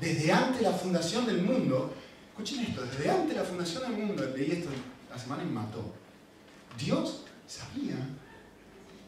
Desde 0.00 0.32
antes 0.32 0.62
la 0.62 0.72
fundación 0.72 1.26
del 1.26 1.42
mundo, 1.42 1.92
escuchen 2.30 2.64
esto, 2.64 2.82
desde 2.82 3.10
antes 3.10 3.36
la 3.36 3.44
fundación 3.44 3.82
del 3.82 4.06
mundo, 4.06 4.24
leí 4.34 4.52
esto 4.52 4.70
la 5.10 5.18
semana 5.18 5.42
y 5.42 5.46
me 5.46 5.52
mató. 5.52 5.92
Dios 6.78 7.24
sabía 7.46 7.96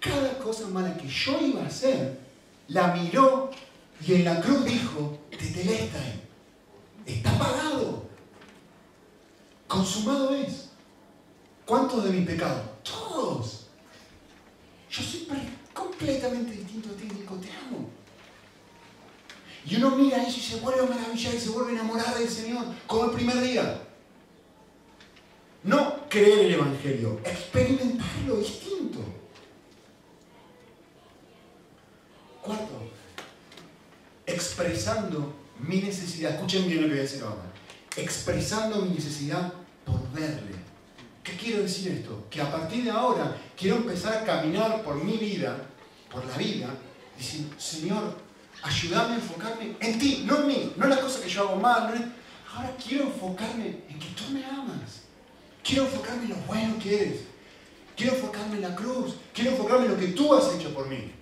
cada 0.03 0.37
cosa 0.39 0.67
mala 0.67 0.97
que 0.97 1.07
yo 1.07 1.41
iba 1.41 1.63
a 1.63 1.67
hacer, 1.67 2.19
la 2.67 2.89
miró 2.89 3.51
y 4.05 4.15
en 4.15 4.25
la 4.25 4.41
cruz 4.41 4.65
dijo, 4.65 5.17
tetelestai, 5.31 6.21
está 7.07 7.39
pagado, 7.39 8.05
consumado 9.69 10.35
es. 10.35 10.71
¿Cuántos 11.65 12.03
de 12.03 12.11
mis 12.11 12.27
pecados? 12.27 12.63
Todos. 12.83 13.67
Yo 14.91 15.03
soy 15.03 15.29
completamente 15.73 16.51
distinto 16.51 16.89
a 16.91 16.97
ti, 16.97 17.05
Nico, 17.05 17.37
te 17.37 17.49
amo. 17.53 17.89
Y 19.65 19.77
uno 19.77 19.91
mira 19.97 20.21
eso 20.25 20.39
y 20.39 20.43
se 20.43 20.57
vuelve 20.57 20.81
a 20.81 20.87
maravillar 20.87 21.33
y 21.33 21.39
se 21.39 21.51
vuelve 21.51 21.71
a 21.71 21.75
enamorar 21.77 22.19
del 22.19 22.29
Señor, 22.29 22.67
como 22.89 23.05
el 23.05 23.11
primer 23.13 23.41
día. 23.41 23.81
No 25.63 26.09
creer 26.09 26.47
el 26.47 26.55
Evangelio, 26.55 27.21
experimentarlo 27.25 28.39
distinto. 28.39 29.22
Cuarto, 32.43 32.90
expresando 34.26 35.32
mi 35.61 35.76
necesidad. 35.76 36.32
Escuchen 36.32 36.66
bien 36.66 36.82
lo 36.82 36.88
que 36.88 36.95
voy 36.95 36.99
a 36.99 37.03
decir 37.03 37.22
ahora. 37.22 37.53
Expresando 37.97 38.82
mi 38.82 38.97
necesidad 38.97 39.53
por 39.84 40.11
verle. 40.12 40.57
¿Qué 41.22 41.36
quiero 41.36 41.62
decir 41.62 41.93
esto? 41.93 42.26
Que 42.28 42.40
a 42.40 42.51
partir 42.51 42.82
de 42.82 42.90
ahora 42.90 43.36
quiero 43.57 43.76
empezar 43.76 44.14
a 44.16 44.24
caminar 44.24 44.82
por 44.82 44.97
mi 44.97 45.18
vida, 45.18 45.57
por 46.11 46.24
la 46.24 46.36
vida, 46.36 46.68
diciendo, 47.16 47.55
Señor, 47.59 48.16
ayúdame 48.61 49.12
a 49.12 49.16
enfocarme 49.16 49.76
en 49.78 49.99
ti, 50.01 50.24
no 50.26 50.38
en 50.38 50.47
mí, 50.49 50.72
no 50.76 50.84
en 50.84 50.90
las 50.90 50.99
cosas 50.99 51.20
que 51.20 51.30
yo 51.30 51.43
hago 51.43 51.61
mal. 51.61 52.12
Ahora 52.53 52.76
quiero 52.76 53.05
enfocarme 53.05 53.84
en 53.88 53.99
que 54.01 54.09
tú 54.16 54.32
me 54.32 54.45
amas. 54.45 55.03
Quiero 55.62 55.84
enfocarme 55.84 56.24
en 56.24 56.30
lo 56.30 56.36
bueno 56.38 56.76
que 56.82 57.03
eres. 57.03 57.20
Quiero 57.97 58.16
enfocarme 58.16 58.57
en 58.57 58.62
la 58.62 58.74
cruz. 58.74 59.14
Quiero 59.32 59.53
enfocarme 59.53 59.86
en 59.86 59.93
lo 59.93 59.99
que 59.99 60.09
tú 60.09 60.34
has 60.34 60.53
hecho 60.55 60.74
por 60.74 60.88
mí. 60.88 61.22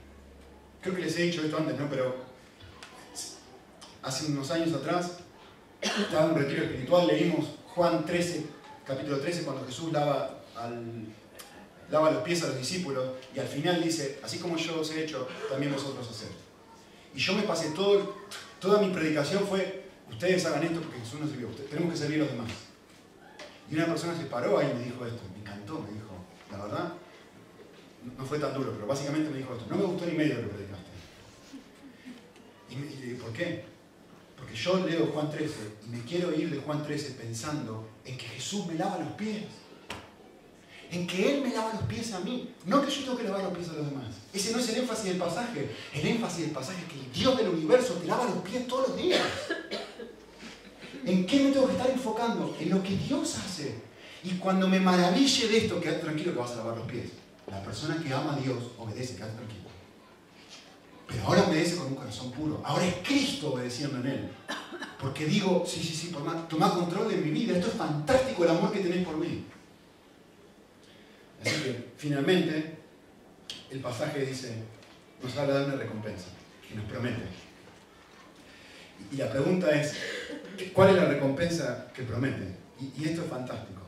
Creo 0.80 0.94
que 0.94 1.02
les 1.02 1.16
he 1.18 1.22
dicho 1.22 1.42
esto 1.42 1.58
antes, 1.58 1.78
¿no? 1.78 1.88
Pero 1.90 2.16
hace 4.02 4.26
unos 4.26 4.50
años 4.50 4.72
atrás, 4.72 5.18
estaba 5.80 6.26
en 6.26 6.30
un 6.32 6.38
retiro 6.38 6.64
espiritual, 6.64 7.06
leímos 7.06 7.46
Juan 7.74 8.04
13, 8.04 8.46
capítulo 8.86 9.18
13, 9.18 9.42
cuando 9.44 9.66
Jesús 9.66 9.92
lava 9.92 10.42
al, 10.56 11.06
los 11.90 12.22
pies 12.22 12.42
a 12.44 12.48
los 12.48 12.58
discípulos 12.58 13.10
y 13.34 13.40
al 13.40 13.46
final 13.46 13.82
dice, 13.82 14.20
así 14.22 14.38
como 14.38 14.56
yo 14.56 14.80
os 14.80 14.90
he 14.92 15.04
hecho, 15.04 15.28
también 15.50 15.72
vosotros 15.72 16.08
haced. 16.08 16.30
Y 17.14 17.18
yo 17.18 17.34
me 17.34 17.42
pasé 17.42 17.70
todo, 17.70 18.16
toda 18.58 18.80
mi 18.80 18.92
predicación 18.92 19.46
fue, 19.46 19.84
ustedes 20.10 20.44
hagan 20.46 20.62
esto 20.62 20.80
porque 20.80 21.00
Jesús 21.00 21.20
nos 21.20 21.30
sirvió, 21.30 21.48
tenemos 21.48 21.92
que 21.92 21.98
servir 21.98 22.20
a 22.20 22.24
los 22.24 22.32
demás. 22.32 22.50
Y 23.70 23.74
una 23.74 23.86
persona 23.86 24.16
se 24.16 24.24
paró 24.24 24.58
ahí 24.58 24.70
y 24.72 24.78
me 24.78 24.84
dijo 24.84 25.04
esto, 25.04 25.20
me 25.32 25.40
encantó, 25.40 25.80
me 25.80 25.92
dijo, 25.92 26.14
la 26.50 26.64
verdad, 26.64 26.92
no 28.16 28.24
fue 28.24 28.38
tan 28.38 28.54
duro, 28.54 28.72
pero 28.72 28.86
básicamente 28.86 29.30
me 29.30 29.38
dijo 29.38 29.54
esto, 29.54 29.66
no 29.68 29.76
me 29.76 29.84
gustó 29.84 30.06
ni 30.06 30.12
medio 30.12 30.36
lo 30.36 30.42
que 30.42 30.54
predicaste. 30.54 30.90
Y, 32.70 32.76
me, 32.76 32.86
y 32.86 33.14
¿por 33.14 33.32
qué? 33.32 33.64
Porque 34.36 34.54
yo 34.54 34.86
leo 34.86 35.06
Juan 35.06 35.30
13 35.30 35.54
y 35.86 35.88
me 35.90 36.02
quiero 36.02 36.34
ir 36.34 36.50
de 36.50 36.58
Juan 36.58 36.82
13 36.82 37.12
pensando 37.12 37.88
en 38.04 38.16
que 38.16 38.26
Jesús 38.26 38.66
me 38.66 38.74
lava 38.74 38.98
los 38.98 39.12
pies. 39.12 39.44
En 40.90 41.06
que 41.06 41.36
Él 41.36 41.42
me 41.42 41.52
lava 41.52 41.74
los 41.74 41.82
pies 41.82 42.12
a 42.14 42.20
mí. 42.20 42.54
No 42.64 42.84
que 42.84 42.90
yo 42.90 43.04
tengo 43.04 43.18
que 43.18 43.24
lavar 43.24 43.44
los 43.44 43.52
pies 43.52 43.68
a 43.68 43.74
los 43.74 43.86
demás. 43.90 44.06
Ese 44.32 44.52
no 44.52 44.58
es 44.58 44.68
el 44.70 44.78
énfasis 44.78 45.04
del 45.04 45.18
pasaje. 45.18 45.70
El 45.94 46.06
énfasis 46.06 46.40
del 46.46 46.50
pasaje 46.50 46.78
es 46.80 46.92
que 46.92 47.00
el 47.00 47.12
Dios 47.12 47.36
del 47.36 47.48
universo 47.50 47.94
te 47.94 48.06
lava 48.06 48.24
los 48.24 48.38
pies 48.38 48.66
todos 48.66 48.88
los 48.88 48.96
días. 48.96 49.22
¿En 51.04 51.26
qué 51.26 51.44
me 51.44 51.50
tengo 51.50 51.66
que 51.66 51.72
estar 51.72 51.90
enfocando? 51.90 52.56
En 52.58 52.70
lo 52.70 52.82
que 52.82 52.96
Dios 52.96 53.36
hace. 53.38 53.74
Y 54.24 54.30
cuando 54.38 54.68
me 54.68 54.80
maraville 54.80 55.48
de 55.48 55.58
esto, 55.58 55.80
quédate 55.80 56.00
tranquilo 56.00 56.32
que 56.32 56.38
vas 56.38 56.52
a 56.52 56.56
lavar 56.56 56.78
los 56.78 56.90
pies. 56.90 57.10
La 57.50 57.62
persona 57.62 58.00
que 58.02 58.12
ama 58.12 58.34
a 58.34 58.38
Dios 58.38 58.58
obedece, 58.78 59.16
quédate 59.16 59.36
tranquilo. 59.36 59.68
Pero 61.08 61.24
ahora 61.24 61.42
obedece 61.42 61.76
con 61.76 61.88
un 61.88 61.94
corazón 61.96 62.30
puro. 62.30 62.62
Ahora 62.64 62.86
es 62.86 62.94
Cristo 63.06 63.54
obedeciendo 63.54 63.98
en 63.98 64.06
él. 64.06 64.30
Porque 65.00 65.24
digo, 65.26 65.64
sí, 65.66 65.82
sí, 65.82 65.94
sí, 65.94 66.14
toma 66.48 66.74
control 66.74 67.08
de 67.08 67.16
mi 67.16 67.30
vida. 67.30 67.56
Esto 67.56 67.68
es 67.68 67.74
fantástico 67.74 68.44
el 68.44 68.50
amor 68.50 68.72
que 68.72 68.80
tenéis 68.80 69.04
por 69.04 69.16
mí. 69.16 69.44
Así 71.42 71.62
que, 71.62 71.92
finalmente, 71.96 72.78
el 73.70 73.80
pasaje 73.80 74.24
dice, 74.26 74.62
nos 75.22 75.36
habla 75.36 75.58
de 75.58 75.64
una 75.66 75.76
recompensa, 75.76 76.26
que 76.68 76.74
nos 76.74 76.84
promete. 76.84 77.22
Y 79.10 79.16
la 79.16 79.30
pregunta 79.30 79.70
es, 79.70 79.94
¿cuál 80.72 80.90
es 80.90 80.96
la 80.96 81.06
recompensa 81.06 81.88
que 81.94 82.02
promete? 82.02 82.56
Y, 82.78 83.02
y 83.02 83.08
esto 83.08 83.22
es 83.22 83.28
fantástico. 83.28 83.80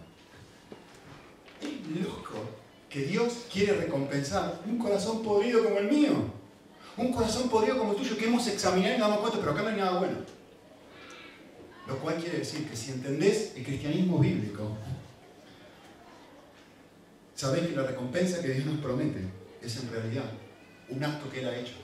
Es 1.61 2.03
loco 2.03 2.63
que 2.93 3.05
Dios 3.07 3.47
quiere 3.51 3.73
recompensar 3.73 4.61
un 4.67 4.77
corazón 4.77 5.23
podrido 5.23 5.65
como 5.65 5.79
el 5.79 5.89
mío. 5.89 6.13
Un 6.97 7.11
corazón 7.11 7.49
podrido 7.49 7.79
como 7.79 7.93
el 7.93 7.97
tuyo 7.97 8.19
que 8.19 8.27
hemos 8.27 8.47
examinado 8.47 8.95
y 8.95 8.99
nos 8.99 9.09
damos 9.09 9.21
cuenta, 9.23 9.39
pero 9.41 9.53
acá 9.53 9.63
no 9.63 9.69
hay 9.69 9.77
nada 9.77 9.99
bueno. 9.99 10.19
Lo 11.87 11.99
cual 11.99 12.17
quiere 12.17 12.39
decir 12.39 12.69
que 12.69 12.77
si 12.77 12.93
entendés 12.93 13.55
el 13.57 13.65
cristianismo 13.65 14.19
bíblico, 14.19 14.77
sabés 17.35 17.67
que 17.67 17.75
la 17.75 17.85
recompensa 17.85 18.43
que 18.43 18.49
Dios 18.49 18.67
nos 18.67 18.81
promete 18.81 19.21
es 19.63 19.77
en 19.79 19.91
realidad 19.91 20.31
un 20.91 21.03
acto 21.03 21.31
que 21.31 21.41
Él 21.41 21.49
ha 21.49 21.57
hecho. 21.57 21.75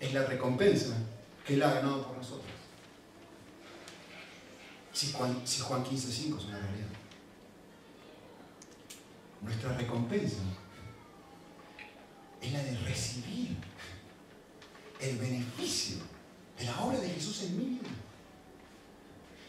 Es 0.00 0.12
la 0.12 0.26
recompensa 0.26 0.96
que 1.46 1.54
Él 1.54 1.62
ha 1.62 1.74
ganado 1.74 2.08
por 2.08 2.16
nosotros. 2.16 2.50
Si 4.92 5.12
Juan, 5.12 5.42
si 5.44 5.60
Juan 5.60 5.84
15.5 5.84 6.38
es 6.38 6.44
una 6.46 6.58
realidad. 6.58 7.05
Nuestra 9.42 9.76
recompensa 9.76 10.42
es 12.40 12.52
la 12.52 12.62
de 12.62 12.76
recibir 12.78 13.56
el 15.00 15.16
beneficio 15.16 15.96
de 16.58 16.64
la 16.64 16.80
obra 16.80 16.98
de 16.98 17.08
Jesús 17.08 17.42
en 17.42 17.58
mi 17.58 17.64
vida. 17.64 17.90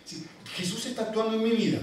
Si 0.06 0.26
Jesús 0.56 0.86
está 0.86 1.04
actuando 1.04 1.38
en 1.38 1.44
mi 1.44 1.52
vida. 1.52 1.80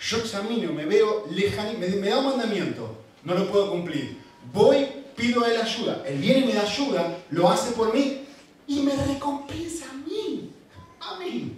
Yo 0.00 0.18
examino, 0.18 0.72
me 0.72 0.84
veo 0.84 1.26
lejano, 1.30 1.78
me, 1.78 1.88
da 1.88 2.18
un 2.18 2.26
mandamiento, 2.26 2.96
no 3.24 3.34
lo 3.34 3.50
puedo 3.50 3.70
cumplir. 3.70 4.18
Voy, 4.52 4.86
pido 5.16 5.44
a 5.44 5.50
Él 5.50 5.60
ayuda. 5.60 6.02
Él 6.06 6.18
viene 6.18 6.40
y 6.40 6.44
me 6.44 6.54
da 6.54 6.62
ayuda, 6.62 7.18
lo 7.30 7.50
hace 7.50 7.72
por 7.72 7.92
mí 7.92 8.22
y 8.66 8.80
me 8.80 8.94
recompensa 8.94 9.86
a 9.90 9.94
mí. 9.94 10.52
A 11.00 11.18
mí. 11.18 11.56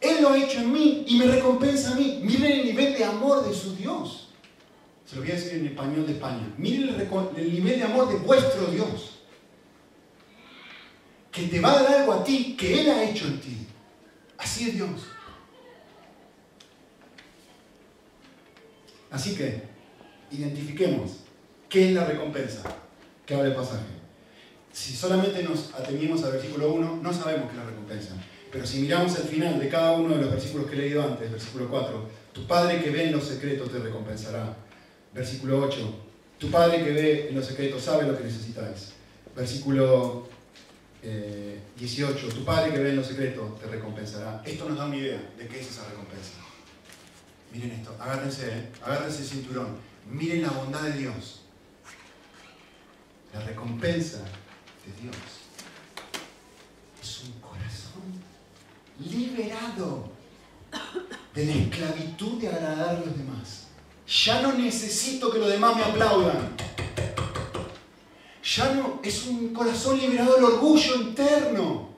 Él 0.00 0.22
lo 0.22 0.30
ha 0.30 0.38
hecho 0.38 0.58
en 0.58 0.72
mí 0.72 1.04
y 1.06 1.16
me 1.16 1.26
recompensa 1.26 1.92
a 1.92 1.94
mí. 1.94 2.20
Miren 2.22 2.60
el 2.60 2.64
nivel 2.66 2.94
de 2.94 3.04
amor 3.04 3.46
de 3.46 3.54
su 3.54 3.76
Dios. 3.76 4.21
Se 5.12 5.16
lo 5.16 5.24
voy 5.24 5.32
a 5.32 5.34
decir 5.34 5.58
en 5.58 5.66
español 5.66 6.06
de 6.06 6.12
España. 6.12 6.54
Miren 6.56 6.88
el, 6.88 7.00
el 7.36 7.52
nivel 7.52 7.78
de 7.80 7.84
amor 7.84 8.08
de 8.08 8.14
vuestro 8.16 8.64
Dios 8.68 9.18
que 11.30 11.48
te 11.48 11.60
va 11.60 11.72
a 11.72 11.82
dar 11.82 12.00
algo 12.00 12.14
a 12.14 12.24
ti 12.24 12.56
que 12.58 12.80
Él 12.80 12.88
ha 12.88 13.04
hecho 13.04 13.26
en 13.26 13.38
ti. 13.38 13.66
Así 14.38 14.70
es 14.70 14.74
Dios. 14.74 14.90
Así 19.10 19.34
que, 19.34 19.64
identifiquemos 20.30 21.18
qué 21.68 21.88
es 21.88 21.94
la 21.94 22.06
recompensa 22.06 22.62
que 23.26 23.34
habla 23.34 23.48
el 23.48 23.54
pasaje. 23.54 23.84
Si 24.72 24.96
solamente 24.96 25.42
nos 25.42 25.74
atenimos 25.74 26.24
al 26.24 26.32
versículo 26.32 26.72
1, 26.72 27.00
no 27.02 27.12
sabemos 27.12 27.50
qué 27.50 27.58
es 27.58 27.58
la 27.58 27.66
recompensa. 27.66 28.14
Pero 28.50 28.66
si 28.66 28.80
miramos 28.80 29.14
el 29.18 29.24
final 29.24 29.60
de 29.60 29.68
cada 29.68 29.92
uno 29.92 30.14
de 30.14 30.22
los 30.22 30.30
versículos 30.30 30.70
que 30.70 30.76
he 30.76 30.78
leído 30.78 31.02
antes, 31.02 31.30
versículo 31.30 31.68
4, 31.68 32.08
tu 32.32 32.46
Padre 32.46 32.82
que 32.82 32.88
ve 32.88 33.04
en 33.08 33.12
los 33.12 33.24
secretos 33.24 33.70
te 33.70 33.78
recompensará. 33.78 34.56
Versículo 35.14 35.62
8, 35.66 35.94
tu 36.38 36.50
Padre 36.50 36.84
que 36.84 36.90
ve 36.90 37.28
en 37.28 37.34
los 37.34 37.46
secretos 37.46 37.82
sabe 37.82 38.06
lo 38.06 38.16
que 38.16 38.24
necesitáis. 38.24 38.92
Versículo 39.36 40.28
18, 41.02 42.26
eh, 42.28 42.30
tu 42.32 42.44
Padre 42.44 42.72
que 42.72 42.78
ve 42.78 42.90
en 42.90 42.96
lo 42.96 43.04
secreto 43.04 43.58
te 43.60 43.66
recompensará. 43.66 44.42
Esto 44.44 44.68
nos 44.68 44.78
da 44.78 44.86
una 44.86 44.96
idea 44.96 45.32
de 45.36 45.46
qué 45.46 45.60
es 45.60 45.70
esa 45.70 45.88
recompensa. 45.88 46.32
Miren 47.52 47.72
esto, 47.72 47.94
agárrense, 48.00 48.48
¿eh? 48.48 48.68
agárrense 48.82 49.22
el 49.22 49.28
cinturón. 49.28 49.76
Miren 50.10 50.42
la 50.42 50.50
bondad 50.50 50.82
de 50.82 50.92
Dios. 50.92 51.42
La 53.34 53.40
recompensa 53.40 54.18
de 54.18 55.02
Dios 55.02 55.16
es 57.02 57.24
un 57.24 57.32
corazón 57.40 58.02
liberado 58.98 60.10
de 61.34 61.46
la 61.46 61.52
esclavitud 61.52 62.40
de 62.40 62.48
agradar 62.48 62.96
a 62.96 63.00
los 63.00 63.16
demás. 63.16 63.61
Ya 64.24 64.42
no 64.42 64.52
necesito 64.52 65.30
que 65.30 65.38
los 65.38 65.48
demás 65.48 65.76
me 65.76 65.82
aplaudan 65.82 66.56
ya 68.42 68.74
no 68.74 69.00
es 69.02 69.26
un 69.26 69.54
corazón 69.54 69.98
liberado 69.98 70.34
del 70.34 70.44
orgullo 70.44 70.96
interno. 70.96 71.90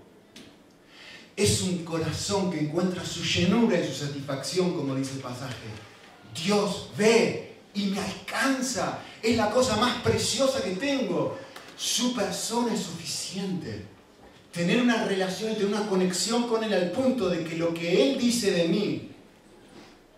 Es 1.37 1.63
un 1.63 1.85
corazón 1.85 2.51
que 2.51 2.61
encuentra 2.61 3.05
su 3.05 3.25
llenura 3.25 3.81
y 3.81 3.89
su 3.89 4.07
satisfacción, 4.07 4.75
como 4.75 4.95
dice 4.95 5.15
el 5.15 5.21
pasaje. 5.21 5.67
Dios 6.45 6.91
ve 6.97 7.57
y 7.75 7.87
me 7.87 7.99
alcanza. 7.99 9.01
Es 9.23 9.37
la 9.37 9.51
cosa 9.51 9.77
más 9.77 10.03
preciosa 10.03 10.63
que 10.63 10.73
tengo. 10.73 11.37
Su 11.77 12.15
persona 12.15 12.73
es 12.75 12.81
suficiente. 12.83 13.87
Tener 14.53 14.81
una 14.81 15.07
relación 15.07 15.53
y 15.53 15.55
tener 15.55 15.75
una 15.75 15.89
conexión 15.89 16.47
con 16.47 16.63
Él 16.63 16.73
al 16.73 16.93
punto 16.93 17.29
de 17.29 17.43
que 17.43 17.57
lo 17.57 17.75
que 17.75 18.13
Él 18.13 18.19
dice 18.19 18.53
de 18.53 18.69
mí 18.69 19.11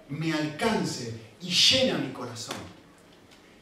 me 0.09 0.34
alcance 0.34 1.26
y 1.47 1.51
llena 1.51 1.99
mi 1.99 2.12
corazón 2.12 2.57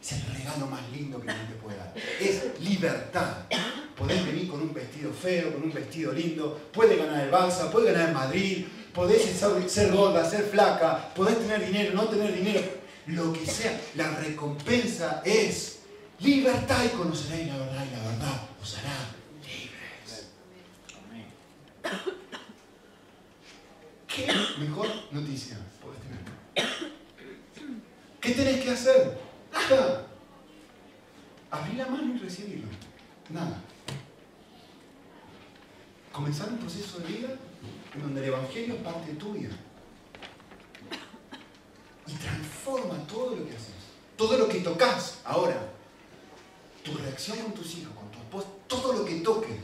es 0.05 0.13
el 0.13 0.35
regalo 0.35 0.67
más 0.67 0.83
lindo 0.91 1.19
que 1.19 1.27
Dios 1.27 1.49
te 1.49 1.55
puede 1.55 1.79
dar. 1.79 1.95
Es 2.21 2.61
libertad. 2.61 3.47
Podés 3.97 4.25
venir 4.27 4.49
con 4.49 4.61
un 4.61 4.75
vestido 4.75 5.11
feo, 5.13 5.55
con 5.55 5.63
un 5.63 5.73
vestido 5.73 6.13
lindo, 6.13 6.69
puedes 6.73 6.99
ganar 6.99 7.23
el 7.25 7.31
Balsa, 7.31 7.71
puedes 7.71 7.93
ganar 7.93 8.09
el 8.09 8.15
Madrid, 8.15 8.67
podés 8.93 9.23
ser 9.67 9.93
gorda, 9.93 10.29
ser 10.29 10.45
flaca, 10.45 11.15
podés 11.15 11.39
tener 11.39 11.65
dinero, 11.65 11.95
no 11.95 12.05
tener 12.09 12.35
dinero, 12.35 12.61
lo 13.07 13.33
que 13.33 13.47
sea. 13.47 13.81
La 13.95 14.11
recompensa 14.17 15.23
es 15.25 15.79
libertad 16.21 16.85
y 16.85 16.89
conoceréis 16.89 17.49
la 17.49 17.59
verdad 17.59 17.87
y 17.87 17.97
la 17.97 18.03
verdad 18.11 18.49
os 18.61 18.79
hará 18.79 18.97
libres. 19.43 20.29
¿Qué 24.09 24.27
mejor 24.59 24.89
noticia 25.13 25.57
podés 25.81 26.01
tener? 26.03 26.94
¿Qué 28.25 28.31
tenés 28.31 28.63
que 28.63 28.71
hacer? 28.71 29.19
Nada. 29.53 30.07
Abrir 31.51 31.75
la 31.75 31.87
mano 31.89 32.15
y 32.15 32.19
recibirlo. 32.19 32.69
Nada. 33.29 33.61
Comenzar 36.11 36.49
un 36.49 36.57
proceso 36.57 37.01
de 37.01 37.07
vida 37.07 37.29
en 37.95 38.01
donde 38.01 38.23
el 38.23 38.29
Evangelio 38.29 38.77
es 38.77 38.81
parte 38.81 39.13
tuya. 39.13 39.51
Y 42.07 42.13
transforma 42.15 42.97
todo 43.07 43.37
lo 43.37 43.47
que 43.47 43.55
haces. 43.55 43.75
Todo 44.17 44.39
lo 44.39 44.49
que 44.49 44.61
tocas 44.61 45.21
ahora. 45.27 45.73
Tu 46.83 46.97
reacción 46.97 47.39
con 47.41 47.53
tus 47.53 47.75
hijos, 47.77 47.93
con 47.95 48.11
tu 48.11 48.19
esposa, 48.21 48.49
todo 48.67 48.95
lo 48.95 49.05
que 49.05 49.21
toques 49.21 49.59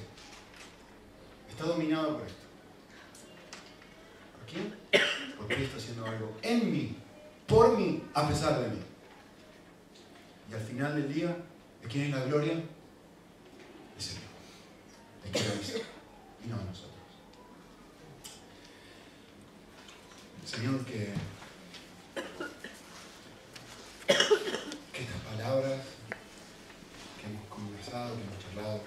está 1.48 1.64
dominado 1.64 2.18
por 2.18 2.26
esto. 2.26 2.42
¿Por 4.36 4.46
quién? 4.52 4.74
Por 5.38 5.46
Cristo 5.46 5.78
haciendo 5.78 6.04
algo 6.04 6.36
en 6.42 6.70
mí, 6.70 6.96
por 7.50 7.76
mí, 7.76 8.00
a 8.14 8.28
pesar 8.28 8.60
de 8.60 8.68
mí. 8.68 8.78
Y 10.48 10.54
al 10.54 10.60
final 10.60 10.94
del 10.94 11.12
día, 11.12 11.36
¿de 11.82 11.88
quién 11.88 12.04
es 12.04 12.10
la 12.12 12.24
gloria? 12.24 12.52
Es 13.98 14.10
El 14.10 14.14
Señor. 14.14 14.30
¿De 15.24 15.30
quién 15.30 15.44
lo? 15.46 15.52
Y 16.44 16.48
no 16.48 16.58
de 16.58 16.64
nosotros. 16.64 16.94
Señor, 20.46 20.84
que, 20.84 21.12
que 24.92 25.02
estas 25.02 25.20
palabras 25.28 25.80
que 27.20 27.26
hemos 27.26 27.46
conversado, 27.48 28.16
que 28.16 28.22
hemos 28.22 28.38
charlado, 28.38 28.80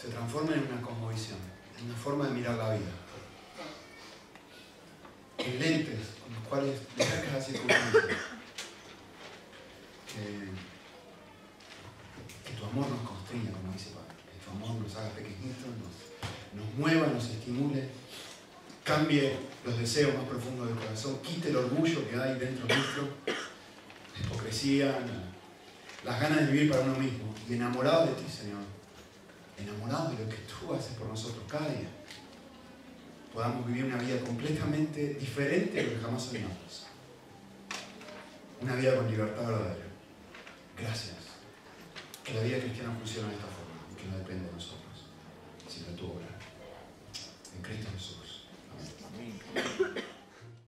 se 0.00 0.08
transformen 0.08 0.58
en 0.58 0.72
una 0.72 0.82
cosmovisión, 0.82 1.38
en 1.78 1.86
una 1.86 1.96
forma 1.96 2.26
de 2.26 2.34
mirar 2.34 2.56
la 2.56 2.74
vida. 2.74 3.03
En 5.46 5.60
lentes 5.60 5.98
con 6.22 6.34
los 6.34 6.48
cuales 6.48 6.80
destaca 6.96 7.32
la 7.32 7.40
circunstancia. 7.40 8.00
Que, 12.44 12.52
tu 12.52 12.64
amor 12.64 12.88
nos 12.88 13.00
construya, 13.00 13.50
como 13.52 13.72
dice 13.72 13.90
Pablo. 13.90 14.14
Que 14.30 14.38
tu 14.44 14.50
amor 14.50 14.80
nos 14.80 14.96
haga 14.96 15.10
pequeñitos, 15.10 15.66
nos, 15.82 15.94
nos 16.54 16.74
mueva, 16.78 17.08
nos 17.08 17.28
estimule, 17.28 17.88
cambie 18.84 19.36
los 19.64 19.78
deseos 19.78 20.14
más 20.14 20.24
profundos 20.24 20.68
del 20.68 20.76
corazón, 20.76 21.18
quite 21.20 21.50
el 21.50 21.56
orgullo 21.56 22.08
que 22.08 22.16
hay 22.16 22.38
dentro 22.38 22.66
nuestro, 22.66 23.08
la 23.26 24.20
hipocresía, 24.20 24.98
las 26.04 26.20
ganas 26.20 26.40
de 26.40 26.52
vivir 26.52 26.70
para 26.70 26.82
uno 26.82 26.98
mismo 26.98 27.34
y 27.48 27.54
enamorado 27.54 28.06
de 28.06 28.12
ti, 28.12 28.30
Señor. 28.30 28.62
Enamorado 29.58 30.10
de 30.10 30.24
lo 30.24 30.30
que 30.30 30.36
tú 30.36 30.74
haces 30.74 30.94
por 30.94 31.08
nosotros 31.08 31.44
cada 31.48 31.68
día 31.68 31.88
podamos 33.34 33.66
vivir 33.66 33.86
una 33.86 33.96
vida 33.96 34.20
completamente 34.20 35.14
diferente 35.14 35.76
de 35.76 35.82
lo 35.82 35.90
que 35.90 36.00
jamás 36.00 36.22
soñamos. 36.22 36.86
Una 38.62 38.76
vida 38.76 38.96
con 38.96 39.10
libertad 39.10 39.46
verdadera. 39.46 39.86
Gracias. 40.78 41.16
Que 42.22 42.34
la 42.34 42.42
vida 42.42 42.60
cristiana 42.60 42.94
funcione 42.94 43.28
de 43.28 43.34
esta 43.34 43.46
forma, 43.46 44.00
que 44.00 44.06
no 44.06 44.18
depende 44.18 44.46
de 44.46 44.52
nosotros, 44.52 45.10
sino 45.68 45.88
de 45.88 45.96
tu 45.96 46.06
obra. 46.06 46.28
En 47.56 47.62
Cristo 47.62 47.90
Jesús. 47.92 48.46
Amén. 49.12 50.03